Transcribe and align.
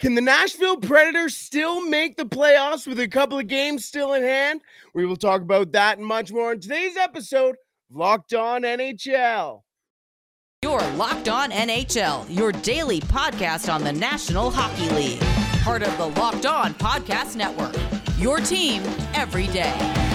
Can 0.00 0.14
the 0.14 0.22
Nashville 0.22 0.78
Predators 0.78 1.36
still 1.36 1.86
make 1.86 2.16
the 2.16 2.24
playoffs 2.24 2.86
with 2.86 2.98
a 3.00 3.06
couple 3.06 3.38
of 3.38 3.48
games 3.48 3.84
still 3.84 4.14
in 4.14 4.22
hand? 4.22 4.62
We 4.94 5.04
will 5.04 5.16
talk 5.16 5.42
about 5.42 5.72
that 5.72 5.98
and 5.98 6.06
much 6.06 6.32
more 6.32 6.52
in 6.52 6.60
today's 6.60 6.96
episode 6.96 7.50
of 7.50 7.56
Locked 7.96 8.32
On 8.32 8.62
NHL. 8.62 9.60
Your 10.62 10.80
Locked 10.92 11.28
On 11.28 11.50
NHL, 11.50 12.34
your 12.34 12.50
daily 12.50 13.00
podcast 13.00 13.70
on 13.70 13.84
the 13.84 13.92
National 13.92 14.50
Hockey 14.50 14.88
League. 14.94 15.20
Part 15.62 15.82
of 15.82 15.94
the 15.98 16.06
Locked 16.18 16.46
On 16.46 16.72
Podcast 16.72 17.36
Network. 17.36 17.76
Your 18.18 18.38
team 18.38 18.82
every 19.12 19.48
day. 19.48 20.09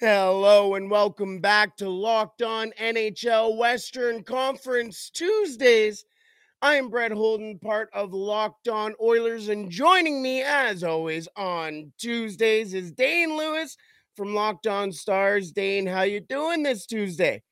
Hello 0.00 0.76
and 0.76 0.88
welcome 0.88 1.40
back 1.40 1.76
to 1.78 1.88
Locked 1.88 2.40
On 2.42 2.70
NHL 2.80 3.56
Western 3.56 4.22
Conference 4.22 5.10
Tuesdays. 5.10 6.04
I 6.62 6.76
am 6.76 6.88
Brett 6.88 7.10
Holden, 7.10 7.58
part 7.58 7.90
of 7.92 8.12
Locked 8.12 8.68
On 8.68 8.94
Oilers, 9.02 9.48
and 9.48 9.68
joining 9.68 10.22
me 10.22 10.40
as 10.42 10.84
always 10.84 11.26
on 11.34 11.92
Tuesdays 11.98 12.74
is 12.74 12.92
Dane 12.92 13.36
Lewis 13.36 13.76
from 14.14 14.36
Locked 14.36 14.68
On 14.68 14.92
Stars. 14.92 15.50
Dane, 15.50 15.84
how 15.84 16.02
you 16.02 16.20
doing 16.20 16.62
this 16.62 16.86
Tuesday? 16.86 17.42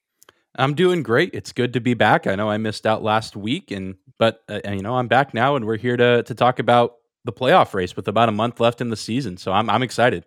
I'm 0.55 0.75
doing 0.75 1.03
great. 1.03 1.31
It's 1.35 1.51
good 1.51 1.73
to 1.73 1.81
be 1.81 1.95
back. 1.95 2.29
I 2.29 2.37
know 2.37 2.49
I 2.49 2.59
missed 2.59 2.87
out 2.87 3.03
last 3.03 3.35
week, 3.35 3.73
and 3.73 3.97
but 4.21 4.45
uh, 4.49 4.61
you 4.71 4.83
know 4.83 4.95
I'm 4.95 5.09
back 5.09 5.35
now, 5.35 5.57
and 5.57 5.65
we're 5.65 5.79
here 5.79 5.97
to 5.97 6.23
to 6.23 6.35
talk 6.37 6.61
about 6.61 6.95
the 7.25 7.33
playoff 7.33 7.75
race 7.75 7.97
with 7.97 8.07
about 8.07 8.29
a 8.29 8.33
month 8.33 8.61
left 8.61 8.81
in 8.81 8.91
the 8.91 8.97
season. 8.97 9.37
So 9.37 9.51
I'm 9.51 9.69
I'm 9.69 9.83
excited. 9.83 10.27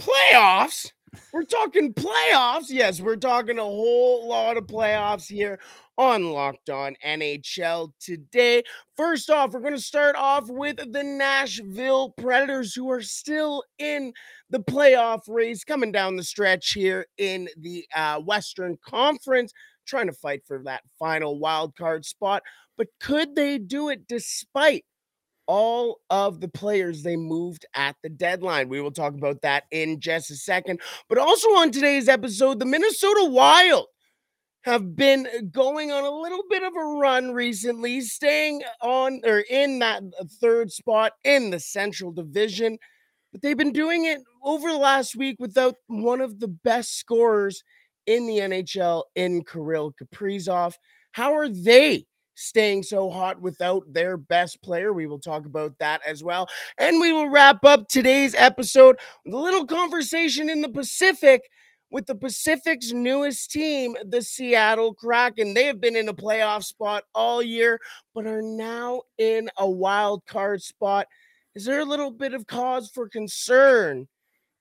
Playoffs? 0.00 0.92
We're 1.32 1.44
talking 1.44 1.92
playoffs. 1.92 2.66
Yes, 2.68 3.00
we're 3.00 3.16
talking 3.16 3.58
a 3.58 3.62
whole 3.62 4.28
lot 4.28 4.56
of 4.56 4.66
playoffs 4.66 5.26
here 5.26 5.58
on 5.98 6.30
Locked 6.30 6.70
On 6.70 6.96
NHL 7.04 7.92
today. 8.00 8.62
First 8.96 9.28
off, 9.28 9.52
we're 9.52 9.60
going 9.60 9.74
to 9.74 9.80
start 9.80 10.16
off 10.16 10.48
with 10.48 10.76
the 10.76 11.02
Nashville 11.02 12.10
Predators, 12.10 12.74
who 12.74 12.90
are 12.90 13.02
still 13.02 13.64
in 13.78 14.12
the 14.50 14.60
playoff 14.60 15.22
race 15.28 15.64
coming 15.64 15.92
down 15.92 16.16
the 16.16 16.24
stretch 16.24 16.72
here 16.72 17.06
in 17.18 17.48
the 17.56 17.86
uh, 17.94 18.20
Western 18.20 18.78
Conference, 18.84 19.52
trying 19.86 20.06
to 20.06 20.12
fight 20.12 20.42
for 20.46 20.62
that 20.64 20.82
final 20.98 21.38
wild 21.38 21.76
card 21.76 22.04
spot. 22.04 22.42
But 22.76 22.88
could 23.00 23.34
they 23.34 23.58
do 23.58 23.88
it 23.88 24.08
despite 24.08 24.84
all 25.50 25.98
of 26.10 26.40
the 26.40 26.46
players 26.46 27.02
they 27.02 27.16
moved 27.16 27.66
at 27.74 27.96
the 28.04 28.08
deadline. 28.08 28.68
We 28.68 28.80
will 28.80 28.92
talk 28.92 29.14
about 29.14 29.42
that 29.42 29.64
in 29.72 29.98
just 29.98 30.30
a 30.30 30.36
second. 30.36 30.80
But 31.08 31.18
also 31.18 31.48
on 31.48 31.72
today's 31.72 32.08
episode, 32.08 32.60
the 32.60 32.66
Minnesota 32.66 33.24
Wild 33.24 33.88
have 34.62 34.94
been 34.94 35.26
going 35.50 35.90
on 35.90 36.04
a 36.04 36.10
little 36.10 36.44
bit 36.48 36.62
of 36.62 36.72
a 36.76 36.84
run 37.00 37.32
recently, 37.32 38.00
staying 38.00 38.62
on 38.80 39.22
or 39.24 39.40
in 39.50 39.80
that 39.80 40.04
uh, 40.20 40.24
third 40.40 40.70
spot 40.70 41.14
in 41.24 41.50
the 41.50 41.58
Central 41.58 42.12
Division. 42.12 42.78
But 43.32 43.42
they've 43.42 43.58
been 43.58 43.72
doing 43.72 44.04
it 44.04 44.20
over 44.44 44.70
the 44.70 44.78
last 44.78 45.16
week 45.16 45.34
without 45.40 45.74
one 45.88 46.20
of 46.20 46.38
the 46.38 46.48
best 46.48 46.96
scorers 46.96 47.64
in 48.06 48.28
the 48.28 48.38
NHL 48.38 49.02
in 49.16 49.42
Kirill 49.42 49.94
Kaprizov. 50.00 50.74
How 51.10 51.34
are 51.34 51.48
they 51.48 52.06
staying 52.40 52.82
so 52.82 53.10
hot 53.10 53.40
without 53.40 53.84
their 53.92 54.16
best 54.16 54.62
player. 54.62 54.92
We 54.92 55.06
will 55.06 55.18
talk 55.18 55.44
about 55.44 55.78
that 55.78 56.00
as 56.06 56.24
well. 56.24 56.48
And 56.78 57.00
we 57.00 57.12
will 57.12 57.28
wrap 57.28 57.64
up 57.64 57.88
today's 57.88 58.34
episode 58.34 58.96
with 59.24 59.34
a 59.34 59.38
little 59.38 59.66
conversation 59.66 60.48
in 60.48 60.62
the 60.62 60.68
Pacific 60.68 61.42
with 61.92 62.06
the 62.06 62.14
Pacific's 62.14 62.92
newest 62.92 63.50
team, 63.50 63.96
the 64.04 64.22
Seattle 64.22 64.94
Kraken. 64.94 65.54
They 65.54 65.66
have 65.66 65.80
been 65.80 65.96
in 65.96 66.08
a 66.08 66.14
playoff 66.14 66.64
spot 66.64 67.04
all 67.14 67.42
year, 67.42 67.80
but 68.14 68.26
are 68.26 68.42
now 68.42 69.02
in 69.18 69.50
a 69.58 69.68
wild 69.68 70.24
card 70.26 70.62
spot. 70.62 71.06
Is 71.54 71.64
there 71.64 71.80
a 71.80 71.84
little 71.84 72.12
bit 72.12 72.32
of 72.32 72.46
cause 72.46 72.90
for 72.90 73.08
concern? 73.08 74.08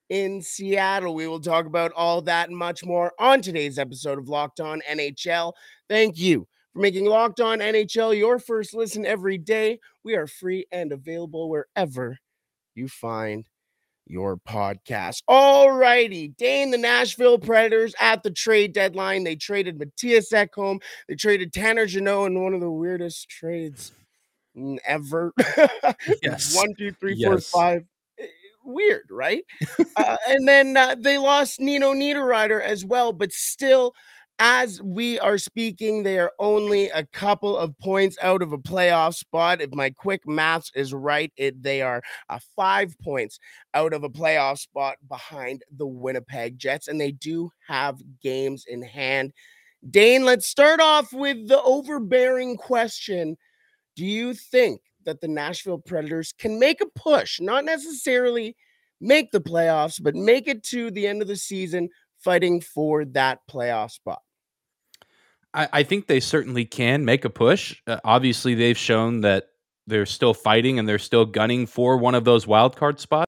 in 0.09 0.41
Seattle. 0.41 1.13
We 1.13 1.27
will 1.27 1.39
talk 1.39 1.67
about 1.67 1.91
all 1.91 2.19
that 2.23 2.49
and 2.49 2.57
much 2.57 2.83
more 2.83 3.13
on 3.19 3.43
today's 3.43 3.77
episode 3.77 4.17
of 4.17 4.27
Locked 4.27 4.59
On 4.59 4.81
NHL. 4.89 5.53
Thank 5.87 6.17
you 6.17 6.47
for 6.79 6.83
making 6.83 7.05
Locked 7.05 7.41
On 7.41 7.59
NHL 7.59 8.17
your 8.17 8.39
first 8.39 8.73
listen 8.73 9.05
every 9.05 9.37
day. 9.37 9.79
We 10.05 10.15
are 10.15 10.27
free 10.27 10.65
and 10.71 10.93
available 10.93 11.49
wherever 11.49 12.17
you 12.73 12.87
find 12.87 13.45
your 14.07 14.37
podcast. 14.37 15.23
All 15.27 15.71
righty. 15.71 16.29
Dane, 16.29 16.71
the 16.71 16.77
Nashville 16.77 17.37
Predators 17.37 17.93
at 17.99 18.23
the 18.23 18.31
trade 18.31 18.71
deadline. 18.71 19.25
They 19.25 19.35
traded 19.35 19.77
Mattias 19.77 20.31
Ekholm. 20.31 20.81
They 21.09 21.15
traded 21.15 21.51
Tanner 21.51 21.85
Jeannot 21.85 22.27
in 22.27 22.41
one 22.41 22.53
of 22.53 22.61
the 22.61 22.71
weirdest 22.71 23.29
trades 23.29 23.91
ever. 24.85 25.33
yes. 26.23 26.55
One, 26.55 26.73
two, 26.77 26.93
three, 26.93 27.15
yes. 27.15 27.49
four, 27.49 27.61
five. 27.61 27.83
Eh, 28.17 28.25
weird, 28.63 29.03
right? 29.11 29.43
uh, 29.97 30.17
and 30.29 30.47
then 30.47 30.77
uh, 30.77 30.95
they 30.97 31.17
lost 31.17 31.59
Nino 31.59 31.93
Niederreiter 31.93 32.61
as 32.61 32.85
well, 32.85 33.11
but 33.11 33.33
still 33.33 33.93
as 34.39 34.81
we 34.81 35.19
are 35.19 35.37
speaking, 35.37 36.01
they 36.01 36.17
are 36.17 36.31
only 36.39 36.89
a 36.89 37.05
couple 37.05 37.57
of 37.57 37.77
points 37.77 38.17
out 38.21 38.41
of 38.41 38.53
a 38.53 38.57
playoff 38.57 39.15
spot. 39.15 39.61
If 39.61 39.73
my 39.73 39.89
quick 39.89 40.25
maths 40.25 40.71
is 40.73 40.93
right, 40.93 41.31
it, 41.35 41.61
they 41.61 41.81
are 41.81 42.01
uh, 42.29 42.39
five 42.55 42.97
points 43.03 43.37
out 43.73 43.91
of 43.91 44.05
a 44.05 44.09
playoff 44.09 44.59
spot 44.59 44.95
behind 45.09 45.63
the 45.75 45.85
Winnipeg 45.85 46.57
Jets, 46.57 46.87
and 46.87 46.99
they 46.99 47.11
do 47.11 47.51
have 47.67 47.99
games 48.23 48.63
in 48.65 48.81
hand. 48.81 49.33
Dane, 49.89 50.23
let's 50.23 50.47
start 50.47 50.79
off 50.79 51.11
with 51.11 51.49
the 51.49 51.61
overbearing 51.61 52.55
question 52.55 53.37
Do 53.97 54.05
you 54.05 54.33
think 54.33 54.81
that 55.03 55.19
the 55.19 55.27
Nashville 55.27 55.79
Predators 55.79 56.33
can 56.37 56.59
make 56.59 56.79
a 56.79 56.85
push, 56.95 57.41
not 57.41 57.65
necessarily 57.65 58.55
make 59.01 59.31
the 59.31 59.41
playoffs, 59.41 60.01
but 60.01 60.15
make 60.15 60.47
it 60.47 60.63
to 60.63 60.91
the 60.91 61.07
end 61.07 61.21
of 61.21 61.27
the 61.27 61.35
season 61.35 61.89
fighting 62.19 62.61
for 62.61 63.03
that 63.03 63.39
playoff 63.49 63.91
spot? 63.91 64.21
I, 65.53 65.69
I 65.71 65.83
think 65.83 66.07
they 66.07 66.19
certainly 66.19 66.65
can 66.65 67.05
make 67.05 67.25
a 67.25 67.29
push. 67.29 67.81
Uh, 67.87 67.99
obviously, 68.03 68.55
they've 68.55 68.77
shown 68.77 69.21
that 69.21 69.47
they're 69.87 70.05
still 70.05 70.33
fighting 70.33 70.77
and 70.79 70.87
they're 70.87 70.99
still 70.99 71.25
gunning 71.25 71.65
for 71.65 71.97
one 71.97 72.15
of 72.15 72.23
those 72.23 72.45
wild 72.45 72.75
card 72.75 72.99
spots, 72.99 73.27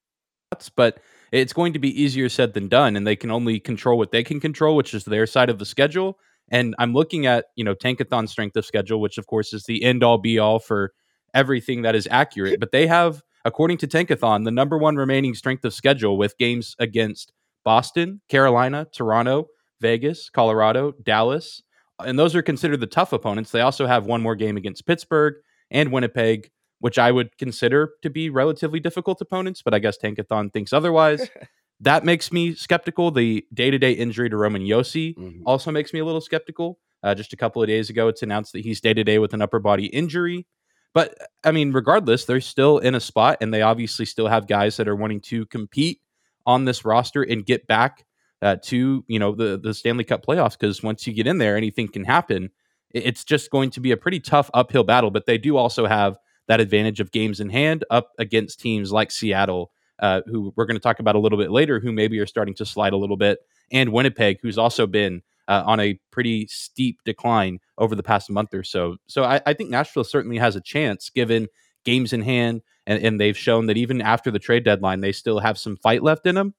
but 0.76 1.00
it's 1.32 1.52
going 1.52 1.72
to 1.72 1.78
be 1.78 2.00
easier 2.00 2.28
said 2.28 2.54
than 2.54 2.68
done. 2.68 2.96
And 2.96 3.06
they 3.06 3.16
can 3.16 3.30
only 3.30 3.58
control 3.58 3.98
what 3.98 4.12
they 4.12 4.22
can 4.22 4.38
control, 4.38 4.76
which 4.76 4.94
is 4.94 5.04
their 5.04 5.26
side 5.26 5.50
of 5.50 5.58
the 5.58 5.66
schedule. 5.66 6.18
And 6.50 6.74
I'm 6.78 6.92
looking 6.92 7.26
at, 7.26 7.46
you 7.56 7.64
know, 7.64 7.74
Tankathon 7.74 8.28
strength 8.28 8.56
of 8.56 8.66
schedule, 8.66 9.00
which 9.00 9.18
of 9.18 9.26
course 9.26 9.52
is 9.52 9.64
the 9.64 9.82
end 9.82 10.04
all 10.04 10.18
be 10.18 10.38
all 10.38 10.58
for 10.58 10.92
everything 11.34 11.82
that 11.82 11.94
is 11.94 12.06
accurate. 12.10 12.60
But 12.60 12.72
they 12.72 12.86
have, 12.86 13.22
according 13.44 13.78
to 13.78 13.88
Tankathon, 13.88 14.44
the 14.44 14.50
number 14.50 14.78
one 14.78 14.96
remaining 14.96 15.34
strength 15.34 15.64
of 15.64 15.74
schedule 15.74 16.18
with 16.18 16.38
games 16.38 16.76
against 16.78 17.32
Boston, 17.64 18.20
Carolina, 18.28 18.86
Toronto, 18.92 19.48
Vegas, 19.80 20.30
Colorado, 20.30 20.92
Dallas, 21.02 21.62
and 22.04 22.18
those 22.18 22.34
are 22.34 22.42
considered 22.42 22.80
the 22.80 22.86
tough 22.86 23.12
opponents. 23.12 23.50
They 23.50 23.60
also 23.60 23.86
have 23.86 24.06
one 24.06 24.22
more 24.22 24.36
game 24.36 24.56
against 24.56 24.86
Pittsburgh 24.86 25.34
and 25.70 25.92
Winnipeg, 25.92 26.50
which 26.80 26.98
I 26.98 27.10
would 27.10 27.36
consider 27.38 27.92
to 28.02 28.10
be 28.10 28.30
relatively 28.30 28.80
difficult 28.80 29.20
opponents, 29.20 29.62
but 29.62 29.74
I 29.74 29.78
guess 29.78 29.98
Tankathon 29.98 30.52
thinks 30.52 30.72
otherwise. 30.72 31.28
that 31.80 32.04
makes 32.04 32.32
me 32.32 32.54
skeptical. 32.54 33.10
The 33.10 33.44
day 33.52 33.70
to 33.70 33.78
day 33.78 33.92
injury 33.92 34.30
to 34.30 34.36
Roman 34.36 34.62
Josi 34.62 35.16
mm-hmm. 35.16 35.42
also 35.46 35.70
makes 35.70 35.92
me 35.92 36.00
a 36.00 36.04
little 36.04 36.20
skeptical. 36.20 36.78
Uh, 37.02 37.14
just 37.14 37.32
a 37.32 37.36
couple 37.36 37.62
of 37.62 37.68
days 37.68 37.90
ago, 37.90 38.08
it's 38.08 38.22
announced 38.22 38.52
that 38.52 38.60
he's 38.60 38.80
day 38.80 38.94
to 38.94 39.02
day 39.02 39.18
with 39.18 39.34
an 39.34 39.42
upper 39.42 39.58
body 39.58 39.86
injury. 39.86 40.46
But 40.94 41.16
I 41.42 41.50
mean, 41.50 41.72
regardless, 41.72 42.24
they're 42.24 42.40
still 42.40 42.78
in 42.78 42.94
a 42.94 43.00
spot, 43.00 43.38
and 43.40 43.52
they 43.52 43.62
obviously 43.62 44.04
still 44.04 44.28
have 44.28 44.46
guys 44.46 44.76
that 44.76 44.88
are 44.88 44.96
wanting 44.96 45.20
to 45.22 45.46
compete 45.46 46.00
on 46.46 46.64
this 46.64 46.84
roster 46.84 47.22
and 47.22 47.44
get 47.44 47.66
back 47.66 48.04
uh, 48.42 48.56
to 48.62 49.04
you 49.06 49.18
know 49.18 49.34
the 49.34 49.58
the 49.62 49.72
Stanley 49.72 50.04
Cup 50.04 50.26
playoffs 50.26 50.58
because 50.58 50.82
once 50.82 51.06
you 51.06 51.12
get 51.12 51.26
in 51.26 51.38
there, 51.38 51.56
anything 51.56 51.88
can 51.88 52.04
happen. 52.04 52.50
It's 52.90 53.24
just 53.24 53.50
going 53.50 53.70
to 53.70 53.80
be 53.80 53.92
a 53.92 53.96
pretty 53.96 54.20
tough 54.20 54.50
uphill 54.52 54.84
battle, 54.84 55.10
but 55.10 55.24
they 55.24 55.38
do 55.38 55.56
also 55.56 55.86
have 55.86 56.18
that 56.48 56.60
advantage 56.60 57.00
of 57.00 57.10
games 57.10 57.40
in 57.40 57.48
hand 57.48 57.84
up 57.88 58.10
against 58.18 58.60
teams 58.60 58.92
like 58.92 59.10
Seattle, 59.10 59.70
uh, 60.00 60.20
who 60.26 60.52
we're 60.56 60.66
going 60.66 60.76
to 60.76 60.82
talk 60.82 60.98
about 60.98 61.14
a 61.14 61.18
little 61.18 61.38
bit 61.38 61.50
later, 61.50 61.80
who 61.80 61.92
maybe 61.92 62.18
are 62.18 62.26
starting 62.26 62.54
to 62.56 62.66
slide 62.66 62.92
a 62.92 62.98
little 62.98 63.16
bit, 63.16 63.38
and 63.70 63.92
Winnipeg, 63.92 64.38
who's 64.42 64.58
also 64.58 64.86
been 64.86 65.22
uh, 65.48 65.62
on 65.64 65.80
a 65.80 65.98
pretty 66.10 66.46
steep 66.48 66.98
decline 67.04 67.60
over 67.78 67.94
the 67.94 68.02
past 68.02 68.30
month 68.30 68.52
or 68.52 68.62
so. 68.62 68.96
So 69.06 69.24
I, 69.24 69.40
I 69.46 69.54
think 69.54 69.70
Nashville 69.70 70.04
certainly 70.04 70.38
has 70.38 70.54
a 70.54 70.60
chance 70.60 71.10
given 71.10 71.48
games 71.84 72.12
in 72.12 72.22
hand, 72.22 72.62
and, 72.86 73.02
and, 73.02 73.20
they've 73.20 73.36
shown 73.36 73.66
that 73.66 73.76
even 73.76 74.00
after 74.00 74.30
the 74.30 74.38
trade 74.38 74.64
deadline, 74.64 75.00
they 75.00 75.10
still 75.10 75.40
have 75.40 75.58
some 75.58 75.76
fight 75.76 76.02
left 76.02 76.26
in 76.26 76.36
them 76.36 76.54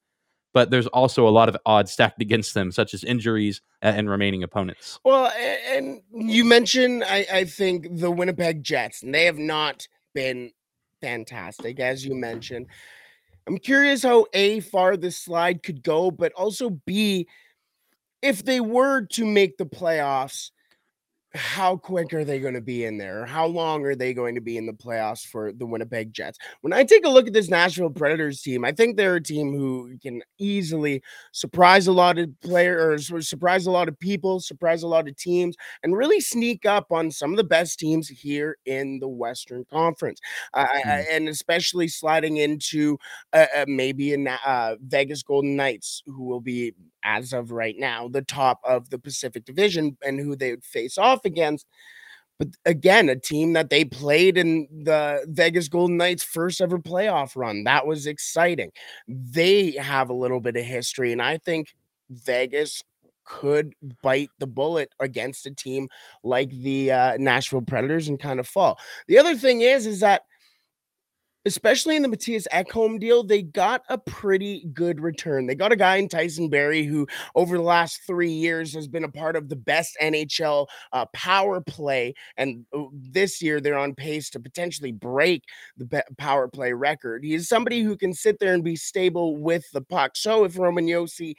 but 0.54 0.70
there's 0.70 0.86
also 0.86 1.28
a 1.28 1.30
lot 1.30 1.50
of 1.50 1.56
odds 1.66 1.90
stacked 1.90 2.22
against 2.22 2.54
them, 2.54 2.72
such 2.72 2.94
as 2.94 3.04
injuries 3.04 3.60
uh, 3.82 3.92
and 3.94 4.08
remaining 4.08 4.44
opponents. 4.44 4.98
Well, 5.04 5.30
and 5.68 6.00
you 6.12 6.44
mentioned, 6.44 7.04
I, 7.04 7.26
I 7.30 7.44
think, 7.44 7.98
the 7.98 8.10
Winnipeg 8.10 8.62
Jets, 8.62 9.02
and 9.02 9.14
they 9.14 9.26
have 9.26 9.36
not 9.36 9.86
been 10.14 10.52
fantastic, 11.02 11.80
as 11.80 12.06
you 12.06 12.14
mentioned. 12.14 12.68
I'm 13.46 13.58
curious 13.58 14.02
how 14.02 14.26
A, 14.32 14.60
far 14.60 14.96
this 14.96 15.18
slide 15.18 15.62
could 15.62 15.82
go, 15.82 16.10
but 16.10 16.32
also 16.32 16.70
B, 16.70 17.28
if 18.22 18.44
they 18.44 18.60
were 18.60 19.02
to 19.02 19.26
make 19.26 19.58
the 19.58 19.66
playoffs, 19.66 20.50
how 21.34 21.76
quick 21.76 22.14
are 22.14 22.24
they 22.24 22.38
going 22.38 22.54
to 22.54 22.60
be 22.60 22.84
in 22.84 22.96
there? 22.96 23.26
How 23.26 23.46
long 23.46 23.84
are 23.84 23.96
they 23.96 24.14
going 24.14 24.36
to 24.36 24.40
be 24.40 24.56
in 24.56 24.66
the 24.66 24.72
playoffs 24.72 25.26
for 25.26 25.52
the 25.52 25.66
Winnipeg 25.66 26.12
Jets? 26.12 26.38
When 26.60 26.72
I 26.72 26.84
take 26.84 27.04
a 27.04 27.10
look 27.10 27.26
at 27.26 27.32
this 27.32 27.48
Nashville 27.48 27.90
Predators 27.90 28.40
team, 28.40 28.64
I 28.64 28.70
think 28.72 28.96
they're 28.96 29.16
a 29.16 29.22
team 29.22 29.52
who 29.52 29.96
can 30.00 30.22
easily 30.38 31.02
surprise 31.32 31.88
a 31.88 31.92
lot 31.92 32.18
of 32.18 32.30
players, 32.40 33.12
surprise 33.26 33.66
a 33.66 33.70
lot 33.70 33.88
of 33.88 33.98
people, 33.98 34.38
surprise 34.38 34.84
a 34.84 34.88
lot 34.88 35.08
of 35.08 35.16
teams, 35.16 35.56
and 35.82 35.96
really 35.96 36.20
sneak 36.20 36.66
up 36.66 36.92
on 36.92 37.10
some 37.10 37.32
of 37.32 37.36
the 37.36 37.44
best 37.44 37.80
teams 37.80 38.08
here 38.08 38.56
in 38.64 39.00
the 39.00 39.08
Western 39.08 39.64
Conference. 39.70 40.20
Uh, 40.52 40.66
mm. 40.66 41.04
and 41.10 41.28
especially 41.28 41.88
sliding 41.88 42.36
into 42.36 42.96
uh, 43.32 43.46
uh, 43.56 43.64
maybe 43.66 44.14
a 44.14 44.38
uh, 44.46 44.76
Vegas 44.80 45.22
Golden 45.22 45.56
Knights, 45.56 46.02
who 46.06 46.22
will 46.24 46.40
be 46.40 46.72
as 47.04 47.32
of 47.32 47.52
right 47.52 47.76
now, 47.78 48.08
the 48.08 48.22
top 48.22 48.60
of 48.64 48.90
the 48.90 48.98
Pacific 48.98 49.44
Division 49.44 49.96
and 50.04 50.18
who 50.18 50.34
they 50.36 50.50
would 50.50 50.64
face 50.64 50.98
off 50.98 51.24
against. 51.24 51.66
But 52.38 52.48
again, 52.64 53.08
a 53.08 53.16
team 53.16 53.52
that 53.52 53.70
they 53.70 53.84
played 53.84 54.36
in 54.36 54.66
the 54.70 55.24
Vegas 55.28 55.68
Golden 55.68 55.96
Knights' 55.96 56.24
first 56.24 56.60
ever 56.60 56.78
playoff 56.78 57.36
run. 57.36 57.64
That 57.64 57.86
was 57.86 58.06
exciting. 58.06 58.72
They 59.06 59.72
have 59.72 60.10
a 60.10 60.14
little 60.14 60.40
bit 60.40 60.56
of 60.56 60.64
history, 60.64 61.12
and 61.12 61.22
I 61.22 61.38
think 61.38 61.74
Vegas 62.10 62.82
could 63.24 63.74
bite 64.02 64.30
the 64.38 64.46
bullet 64.46 64.92
against 65.00 65.46
a 65.46 65.50
team 65.50 65.88
like 66.22 66.50
the 66.50 66.92
uh, 66.92 67.16
Nashville 67.18 67.62
Predators 67.62 68.08
and 68.08 68.20
kind 68.20 68.38
of 68.40 68.46
fall. 68.46 68.78
The 69.08 69.18
other 69.18 69.36
thing 69.36 69.62
is, 69.62 69.86
is 69.86 70.00
that 70.00 70.22
especially 71.46 71.96
in 71.96 72.02
the 72.02 72.08
Mattias 72.08 72.46
Ekholm 72.52 72.98
deal, 72.98 73.22
they 73.22 73.42
got 73.42 73.82
a 73.88 73.98
pretty 73.98 74.66
good 74.72 75.00
return. 75.00 75.46
They 75.46 75.54
got 75.54 75.72
a 75.72 75.76
guy 75.76 75.96
in 75.96 76.08
Tyson 76.08 76.48
Barrie 76.48 76.84
who, 76.84 77.06
over 77.34 77.56
the 77.56 77.62
last 77.62 78.00
three 78.06 78.30
years, 78.30 78.72
has 78.74 78.88
been 78.88 79.04
a 79.04 79.10
part 79.10 79.36
of 79.36 79.48
the 79.48 79.56
best 79.56 79.96
NHL 80.00 80.66
uh, 80.92 81.06
power 81.12 81.60
play. 81.60 82.14
And 82.36 82.64
uh, 82.74 82.84
this 82.92 83.42
year, 83.42 83.60
they're 83.60 83.78
on 83.78 83.94
pace 83.94 84.30
to 84.30 84.40
potentially 84.40 84.92
break 84.92 85.44
the 85.76 86.02
power 86.18 86.48
play 86.48 86.72
record. 86.72 87.24
He 87.24 87.34
is 87.34 87.48
somebody 87.48 87.82
who 87.82 87.96
can 87.96 88.14
sit 88.14 88.38
there 88.38 88.54
and 88.54 88.64
be 88.64 88.76
stable 88.76 89.36
with 89.36 89.64
the 89.72 89.82
puck. 89.82 90.12
So 90.16 90.44
if 90.44 90.58
Roman 90.58 90.86
Josi 90.86 91.34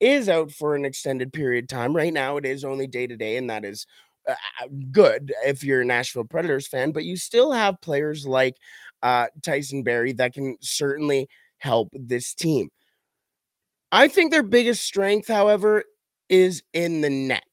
is 0.00 0.28
out 0.28 0.50
for 0.50 0.74
an 0.74 0.84
extended 0.84 1.32
period 1.32 1.64
of 1.64 1.68
time, 1.68 1.94
right 1.94 2.12
now 2.12 2.36
it 2.36 2.46
is 2.46 2.64
only 2.64 2.86
day 2.86 3.06
to 3.06 3.16
day, 3.16 3.36
and 3.36 3.50
that 3.50 3.64
is. 3.64 3.86
Uh, 4.28 4.34
good 4.92 5.32
if 5.44 5.64
you're 5.64 5.80
a 5.80 5.84
Nashville 5.84 6.22
Predators 6.22 6.68
fan, 6.68 6.92
but 6.92 7.02
you 7.02 7.16
still 7.16 7.50
have 7.50 7.80
players 7.80 8.24
like 8.24 8.54
uh, 9.02 9.26
Tyson 9.42 9.82
Barrie 9.82 10.12
that 10.14 10.34
can 10.34 10.56
certainly 10.60 11.28
help 11.58 11.88
this 11.92 12.34
team. 12.34 12.68
I 13.90 14.08
think 14.08 14.30
their 14.30 14.42
biggest 14.42 14.82
strength, 14.84 15.28
however, 15.28 15.84
is 16.28 16.62
in 16.72 17.02
the 17.02 17.10
net. 17.10 17.44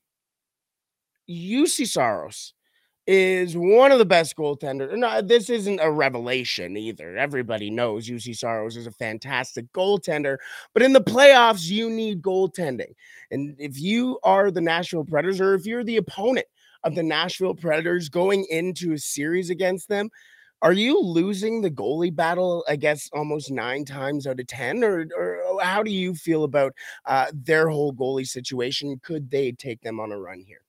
Juuse 1.29 1.85
Saros 1.87 2.53
is 3.05 3.57
one 3.57 3.91
of 3.91 3.99
the 3.99 4.05
best 4.05 4.35
goaltenders. 4.35 4.95
No, 4.95 5.21
this 5.21 5.49
isn't 5.49 5.79
a 5.79 5.91
revelation 5.91 6.77
either. 6.77 7.17
Everybody 7.17 7.69
knows 7.69 8.07
Juuse 8.07 8.37
Saros 8.37 8.77
is 8.77 8.87
a 8.87 8.91
fantastic 8.91 9.65
goaltender, 9.73 10.37
but 10.73 10.83
in 10.83 10.93
the 10.93 11.01
playoffs, 11.01 11.69
you 11.69 11.89
need 11.89 12.21
goaltending. 12.21 12.93
And 13.31 13.55
if 13.59 13.79
you 13.79 14.19
are 14.23 14.51
the 14.51 14.61
Nashville 14.61 15.05
Predators, 15.05 15.41
or 15.41 15.55
if 15.55 15.65
you're 15.65 15.83
the 15.83 15.97
opponent 15.97 16.45
of 16.83 16.95
the 16.95 17.03
Nashville 17.03 17.55
Predators 17.55 18.09
going 18.09 18.45
into 18.49 18.93
a 18.93 18.97
series 18.97 19.49
against 19.49 19.89
them, 19.89 20.09
are 20.61 20.73
you 20.73 20.99
losing 20.99 21.61
the 21.61 21.71
goalie 21.71 22.13
battle, 22.13 22.65
I 22.67 22.75
guess, 22.75 23.09
almost 23.13 23.51
nine 23.51 23.85
times 23.85 24.27
out 24.27 24.39
of 24.39 24.47
10? 24.47 24.83
Or, 24.83 25.07
or 25.17 25.39
oh, 25.45 25.59
how 25.59 25.83
do 25.83 25.91
you 25.91 26.13
feel 26.13 26.43
about 26.43 26.73
uh, 27.05 27.27
their 27.33 27.69
whole 27.69 27.93
goalie 27.93 28.27
situation? 28.27 28.99
Could 29.03 29.29
they 29.31 29.51
take 29.53 29.81
them 29.81 29.99
on 29.99 30.11
a 30.11 30.19
run 30.19 30.41
here? 30.41 30.61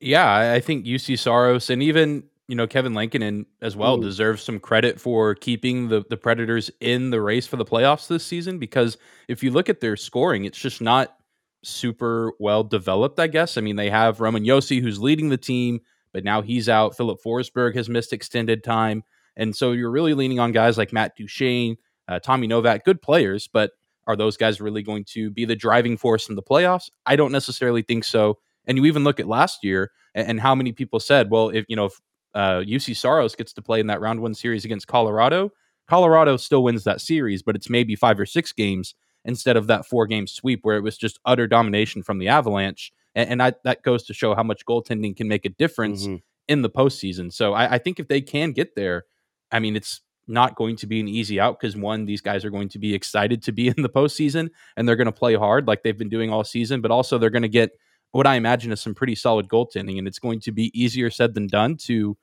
Yeah, 0.00 0.52
I 0.52 0.60
think 0.60 0.84
Juuse 0.84 1.18
Saros 1.18 1.70
and 1.70 1.82
even 1.82 2.24
you 2.48 2.54
know 2.54 2.66
Kevin 2.66 2.94
Lankinen 2.94 3.46
as 3.62 3.76
well 3.76 3.96
Ooh. 3.96 4.02
deserves 4.02 4.42
some 4.42 4.60
credit 4.60 5.00
for 5.00 5.34
keeping 5.34 5.88
the 5.88 6.04
the 6.10 6.18
Predators 6.18 6.70
in 6.80 7.08
the 7.08 7.20
race 7.20 7.46
for 7.46 7.56
the 7.56 7.64
playoffs 7.64 8.06
this 8.06 8.24
season 8.24 8.58
because 8.58 8.98
if 9.28 9.42
you 9.42 9.50
look 9.50 9.70
at 9.70 9.80
their 9.80 9.96
scoring, 9.96 10.44
it's 10.44 10.58
just 10.58 10.82
not 10.82 11.16
super 11.62 12.32
well 12.38 12.62
developed. 12.62 13.18
I 13.18 13.26
guess 13.26 13.56
I 13.56 13.62
mean 13.62 13.76
they 13.76 13.88
have 13.88 14.20
Roman 14.20 14.44
Josi 14.44 14.82
who's 14.82 15.00
leading 15.00 15.30
the 15.30 15.38
team 15.38 15.80
but 16.16 16.24
now 16.24 16.40
he's 16.40 16.66
out. 16.66 16.96
Filip 16.96 17.18
Forsberg 17.22 17.76
has 17.76 17.90
missed 17.90 18.10
extended 18.10 18.64
time. 18.64 19.04
And 19.36 19.54
so 19.54 19.72
you're 19.72 19.90
really 19.90 20.14
leaning 20.14 20.40
on 20.40 20.50
guys 20.50 20.78
like 20.78 20.90
Matt 20.90 21.14
Duchene, 21.14 21.76
uh, 22.08 22.20
Tommy 22.20 22.46
Novak, 22.46 22.86
good 22.86 23.02
players, 23.02 23.50
but 23.52 23.72
are 24.06 24.16
those 24.16 24.38
guys 24.38 24.58
really 24.58 24.82
going 24.82 25.04
to 25.08 25.28
be 25.28 25.44
the 25.44 25.54
driving 25.54 25.98
force 25.98 26.30
in 26.30 26.34
the 26.34 26.42
playoffs? 26.42 26.90
I 27.04 27.16
don't 27.16 27.32
necessarily 27.32 27.82
think 27.82 28.02
so. 28.02 28.38
And 28.66 28.78
you 28.78 28.86
even 28.86 29.04
look 29.04 29.20
at 29.20 29.28
last 29.28 29.62
year 29.62 29.90
and, 30.14 30.26
and 30.26 30.40
how 30.40 30.54
many 30.54 30.72
people 30.72 31.00
said, 31.00 31.30
well, 31.30 31.50
if 31.50 31.66
you 31.68 31.76
know, 31.76 31.84
if 31.84 32.00
uh, 32.34 32.60
Juuse 32.60 32.96
Saros 32.96 33.34
gets 33.34 33.52
to 33.52 33.60
play 33.60 33.80
in 33.80 33.88
that 33.88 34.00
round 34.00 34.20
one 34.20 34.32
series 34.32 34.64
against 34.64 34.86
Colorado, 34.86 35.50
Colorado 35.86 36.38
still 36.38 36.64
wins 36.64 36.84
that 36.84 37.02
series, 37.02 37.42
but 37.42 37.56
it's 37.56 37.68
maybe 37.68 37.94
five 37.94 38.18
or 38.18 38.24
six 38.24 38.54
games 38.54 38.94
instead 39.26 39.58
of 39.58 39.66
that 39.66 39.84
four 39.84 40.06
game 40.06 40.26
sweep 40.26 40.60
where 40.62 40.78
it 40.78 40.82
was 40.82 40.96
just 40.96 41.20
utter 41.26 41.46
domination 41.46 42.02
from 42.02 42.16
the 42.16 42.28
Avalanche 42.28 42.90
and, 43.16 43.30
and 43.30 43.42
I, 43.42 43.54
that 43.64 43.82
goes 43.82 44.04
to 44.04 44.14
show 44.14 44.36
how 44.36 44.44
much 44.44 44.64
goaltending 44.64 45.16
can 45.16 45.26
make 45.26 45.44
a 45.44 45.48
difference 45.48 46.04
mm-hmm. 46.04 46.16
in 46.46 46.62
the 46.62 46.70
postseason. 46.70 47.32
So 47.32 47.54
I, 47.54 47.74
I 47.74 47.78
think 47.78 47.98
if 47.98 48.06
they 48.06 48.20
can 48.20 48.52
get 48.52 48.76
there, 48.76 49.06
I 49.50 49.58
mean, 49.58 49.74
it's 49.74 50.02
not 50.28 50.54
going 50.54 50.76
to 50.76 50.86
be 50.86 51.00
an 51.00 51.08
easy 51.08 51.40
out 51.40 51.58
because 51.58 51.76
one, 51.76 52.04
these 52.04 52.20
guys 52.20 52.44
are 52.44 52.50
going 52.50 52.68
to 52.68 52.78
be 52.78 52.94
excited 52.94 53.42
to 53.44 53.52
be 53.52 53.68
in 53.68 53.82
the 53.82 53.88
postseason 53.88 54.50
and 54.76 54.88
they're 54.88 54.96
going 54.96 55.06
to 55.06 55.12
play 55.12 55.34
hard 55.34 55.66
like 55.66 55.82
they've 55.82 55.98
been 55.98 56.08
doing 56.08 56.30
all 56.30 56.44
season, 56.44 56.80
but 56.80 56.90
also 56.90 57.18
they're 57.18 57.30
going 57.30 57.42
to 57.42 57.48
get 57.48 57.72
what 58.12 58.26
I 58.26 58.36
imagine 58.36 58.72
is 58.72 58.80
some 58.80 58.94
pretty 58.94 59.14
solid 59.14 59.48
goaltending, 59.48 59.98
and 59.98 60.08
it's 60.08 60.18
going 60.18 60.40
to 60.40 60.52
be 60.52 60.70
easier 60.78 61.10
said 61.10 61.34
than 61.34 61.48
done 61.48 61.76
to, 61.78 62.16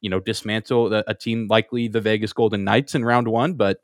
you 0.00 0.10
know, 0.10 0.20
dismantle 0.20 0.94
a, 0.94 1.04
a 1.08 1.14
team 1.14 1.48
likely 1.48 1.88
the 1.88 2.00
Vegas 2.00 2.32
Golden 2.32 2.62
Knights 2.62 2.94
in 2.94 3.04
round 3.04 3.26
one. 3.26 3.54
But 3.54 3.78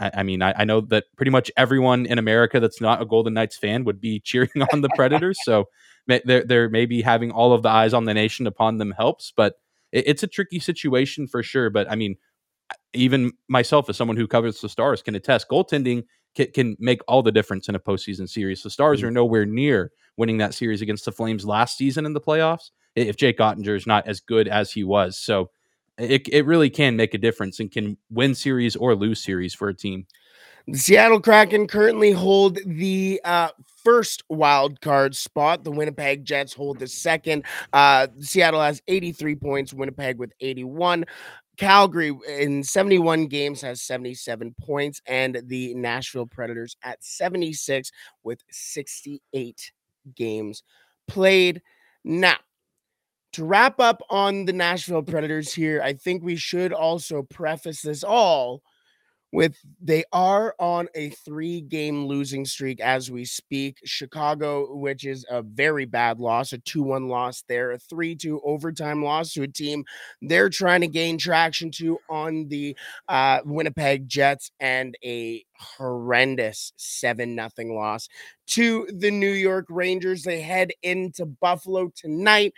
I, 0.00 0.10
I 0.14 0.22
mean, 0.22 0.42
I, 0.42 0.54
I, 0.56 0.64
know 0.64 0.80
that 0.80 1.04
pretty 1.16 1.30
much 1.30 1.50
everyone 1.56 2.06
in 2.06 2.18
America 2.18 2.58
that's 2.58 2.80
not 2.80 3.02
a 3.02 3.06
Golden 3.06 3.34
Knights 3.34 3.56
fan 3.56 3.84
would 3.84 4.00
be 4.00 4.18
cheering 4.24 4.50
on 4.72 4.80
the 4.80 4.88
Predators. 4.96 5.38
so 5.44 5.66
they're, 6.06 6.44
they're 6.44 6.68
maybe 6.68 7.02
having 7.02 7.30
all 7.30 7.52
of 7.52 7.62
the 7.62 7.68
eyes 7.68 7.94
on 7.94 8.04
the 8.06 8.14
nation 8.14 8.46
upon 8.46 8.78
them 8.78 8.92
helps, 8.96 9.32
but 9.36 9.54
it, 9.92 10.08
it's 10.08 10.22
a 10.22 10.26
tricky 10.26 10.58
situation 10.58 11.26
for 11.26 11.42
sure. 11.42 11.70
But 11.70 11.90
I 11.90 11.94
mean, 11.94 12.16
even 12.94 13.32
myself, 13.48 13.88
as 13.88 13.96
someone 13.96 14.16
who 14.16 14.26
covers 14.26 14.60
the 14.60 14.68
Stars, 14.68 15.02
can 15.02 15.14
attest 15.14 15.48
goaltending 15.48 16.04
can, 16.34 16.50
can 16.52 16.76
make 16.78 17.00
all 17.08 17.22
the 17.22 17.32
difference 17.32 17.68
in 17.68 17.74
a 17.74 17.80
postseason 17.80 18.28
series. 18.28 18.62
The 18.62 18.70
Stars 18.70 19.00
mm-hmm. 19.00 19.08
are 19.08 19.12
nowhere 19.12 19.46
near 19.46 19.92
winning 20.16 20.38
that 20.38 20.54
series 20.54 20.82
against 20.82 21.04
the 21.04 21.12
Flames 21.12 21.44
last 21.44 21.76
season 21.76 22.06
in 22.06 22.12
the 22.12 22.20
playoffs 22.20 22.70
if 22.94 23.16
Jake 23.16 23.38
Oettinger 23.38 23.76
is 23.76 23.86
not 23.86 24.06
as 24.06 24.20
good 24.20 24.48
as 24.48 24.72
he 24.72 24.84
was. 24.84 25.18
So 25.18 25.50
it, 26.00 26.28
it 26.28 26.46
really 26.46 26.70
can 26.70 26.96
make 26.96 27.14
a 27.14 27.18
difference 27.18 27.60
and 27.60 27.70
can 27.70 27.96
win 28.10 28.34
series 28.34 28.76
or 28.76 28.94
lose 28.94 29.22
series 29.22 29.54
for 29.54 29.68
a 29.68 29.74
team. 29.74 30.06
The 30.66 30.78
Seattle 30.78 31.20
Kraken 31.20 31.66
currently 31.66 32.12
hold 32.12 32.58
the 32.64 33.20
uh, 33.24 33.48
first 33.82 34.22
wild 34.28 34.80
card 34.80 35.16
spot. 35.16 35.64
The 35.64 35.70
Winnipeg 35.70 36.24
Jets 36.24 36.52
hold 36.52 36.78
the 36.78 36.86
second. 36.86 37.44
Uh, 37.72 38.08
Seattle 38.20 38.60
has 38.60 38.82
83 38.86 39.36
points, 39.36 39.74
Winnipeg 39.74 40.18
with 40.18 40.32
81. 40.40 41.06
Calgary 41.56 42.16
in 42.28 42.62
71 42.62 43.26
games 43.26 43.60
has 43.60 43.82
77 43.82 44.54
points, 44.60 45.02
and 45.06 45.42
the 45.44 45.74
Nashville 45.74 46.26
Predators 46.26 46.76
at 46.82 47.02
76 47.04 47.90
with 48.22 48.42
68 48.50 49.72
games 50.14 50.62
played. 51.06 51.60
Now, 52.04 52.36
to 53.32 53.44
wrap 53.44 53.80
up 53.80 54.02
on 54.10 54.44
the 54.44 54.52
Nashville 54.52 55.02
Predators 55.02 55.52
here, 55.52 55.80
I 55.82 55.92
think 55.92 56.22
we 56.22 56.36
should 56.36 56.72
also 56.72 57.22
preface 57.22 57.82
this 57.82 58.02
all 58.02 58.62
with 59.32 59.56
they 59.80 60.02
are 60.12 60.54
on 60.58 60.88
a 60.94 61.10
three 61.10 61.60
game 61.60 62.06
losing 62.06 62.44
streak 62.44 62.80
as 62.80 63.10
we 63.10 63.24
speak. 63.24 63.78
Chicago, 63.84 64.74
which 64.74 65.04
is 65.04 65.24
a 65.30 65.42
very 65.42 65.84
bad 65.84 66.18
loss, 66.18 66.52
a 66.52 66.58
2 66.58 66.82
1 66.82 67.08
loss 67.08 67.44
there, 67.48 67.70
a 67.72 67.78
3 67.78 68.16
2 68.16 68.40
overtime 68.44 69.04
loss 69.04 69.32
to 69.32 69.42
a 69.42 69.48
team 69.48 69.84
they're 70.22 70.48
trying 70.48 70.80
to 70.80 70.88
gain 70.88 71.16
traction 71.16 71.70
to 71.70 71.98
on 72.08 72.48
the 72.48 72.76
uh, 73.08 73.38
Winnipeg 73.44 74.08
Jets, 74.08 74.50
and 74.58 74.96
a 75.04 75.44
horrendous 75.56 76.72
7 76.76 77.36
0 77.36 77.74
loss 77.74 78.08
to 78.48 78.88
the 78.92 79.10
New 79.10 79.32
York 79.32 79.66
Rangers. 79.68 80.24
They 80.24 80.40
head 80.40 80.72
into 80.82 81.24
Buffalo 81.24 81.92
tonight 81.94 82.52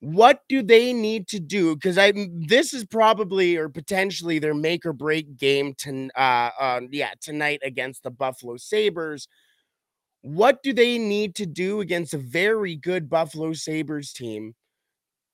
what 0.00 0.42
do 0.48 0.62
they 0.62 0.92
need 0.92 1.26
to 1.26 1.40
do 1.40 1.74
because 1.74 1.98
i 1.98 2.12
this 2.46 2.72
is 2.72 2.84
probably 2.84 3.56
or 3.56 3.68
potentially 3.68 4.38
their 4.38 4.54
make 4.54 4.86
or 4.86 4.92
break 4.92 5.36
game 5.36 5.74
to 5.74 6.08
uh, 6.16 6.50
uh 6.60 6.80
yeah 6.90 7.10
tonight 7.20 7.60
against 7.64 8.02
the 8.04 8.10
buffalo 8.10 8.56
sabres 8.56 9.26
what 10.22 10.62
do 10.62 10.72
they 10.72 10.98
need 10.98 11.34
to 11.34 11.46
do 11.46 11.80
against 11.80 12.14
a 12.14 12.18
very 12.18 12.76
good 12.76 13.10
buffalo 13.10 13.52
sabres 13.52 14.12
team 14.12 14.54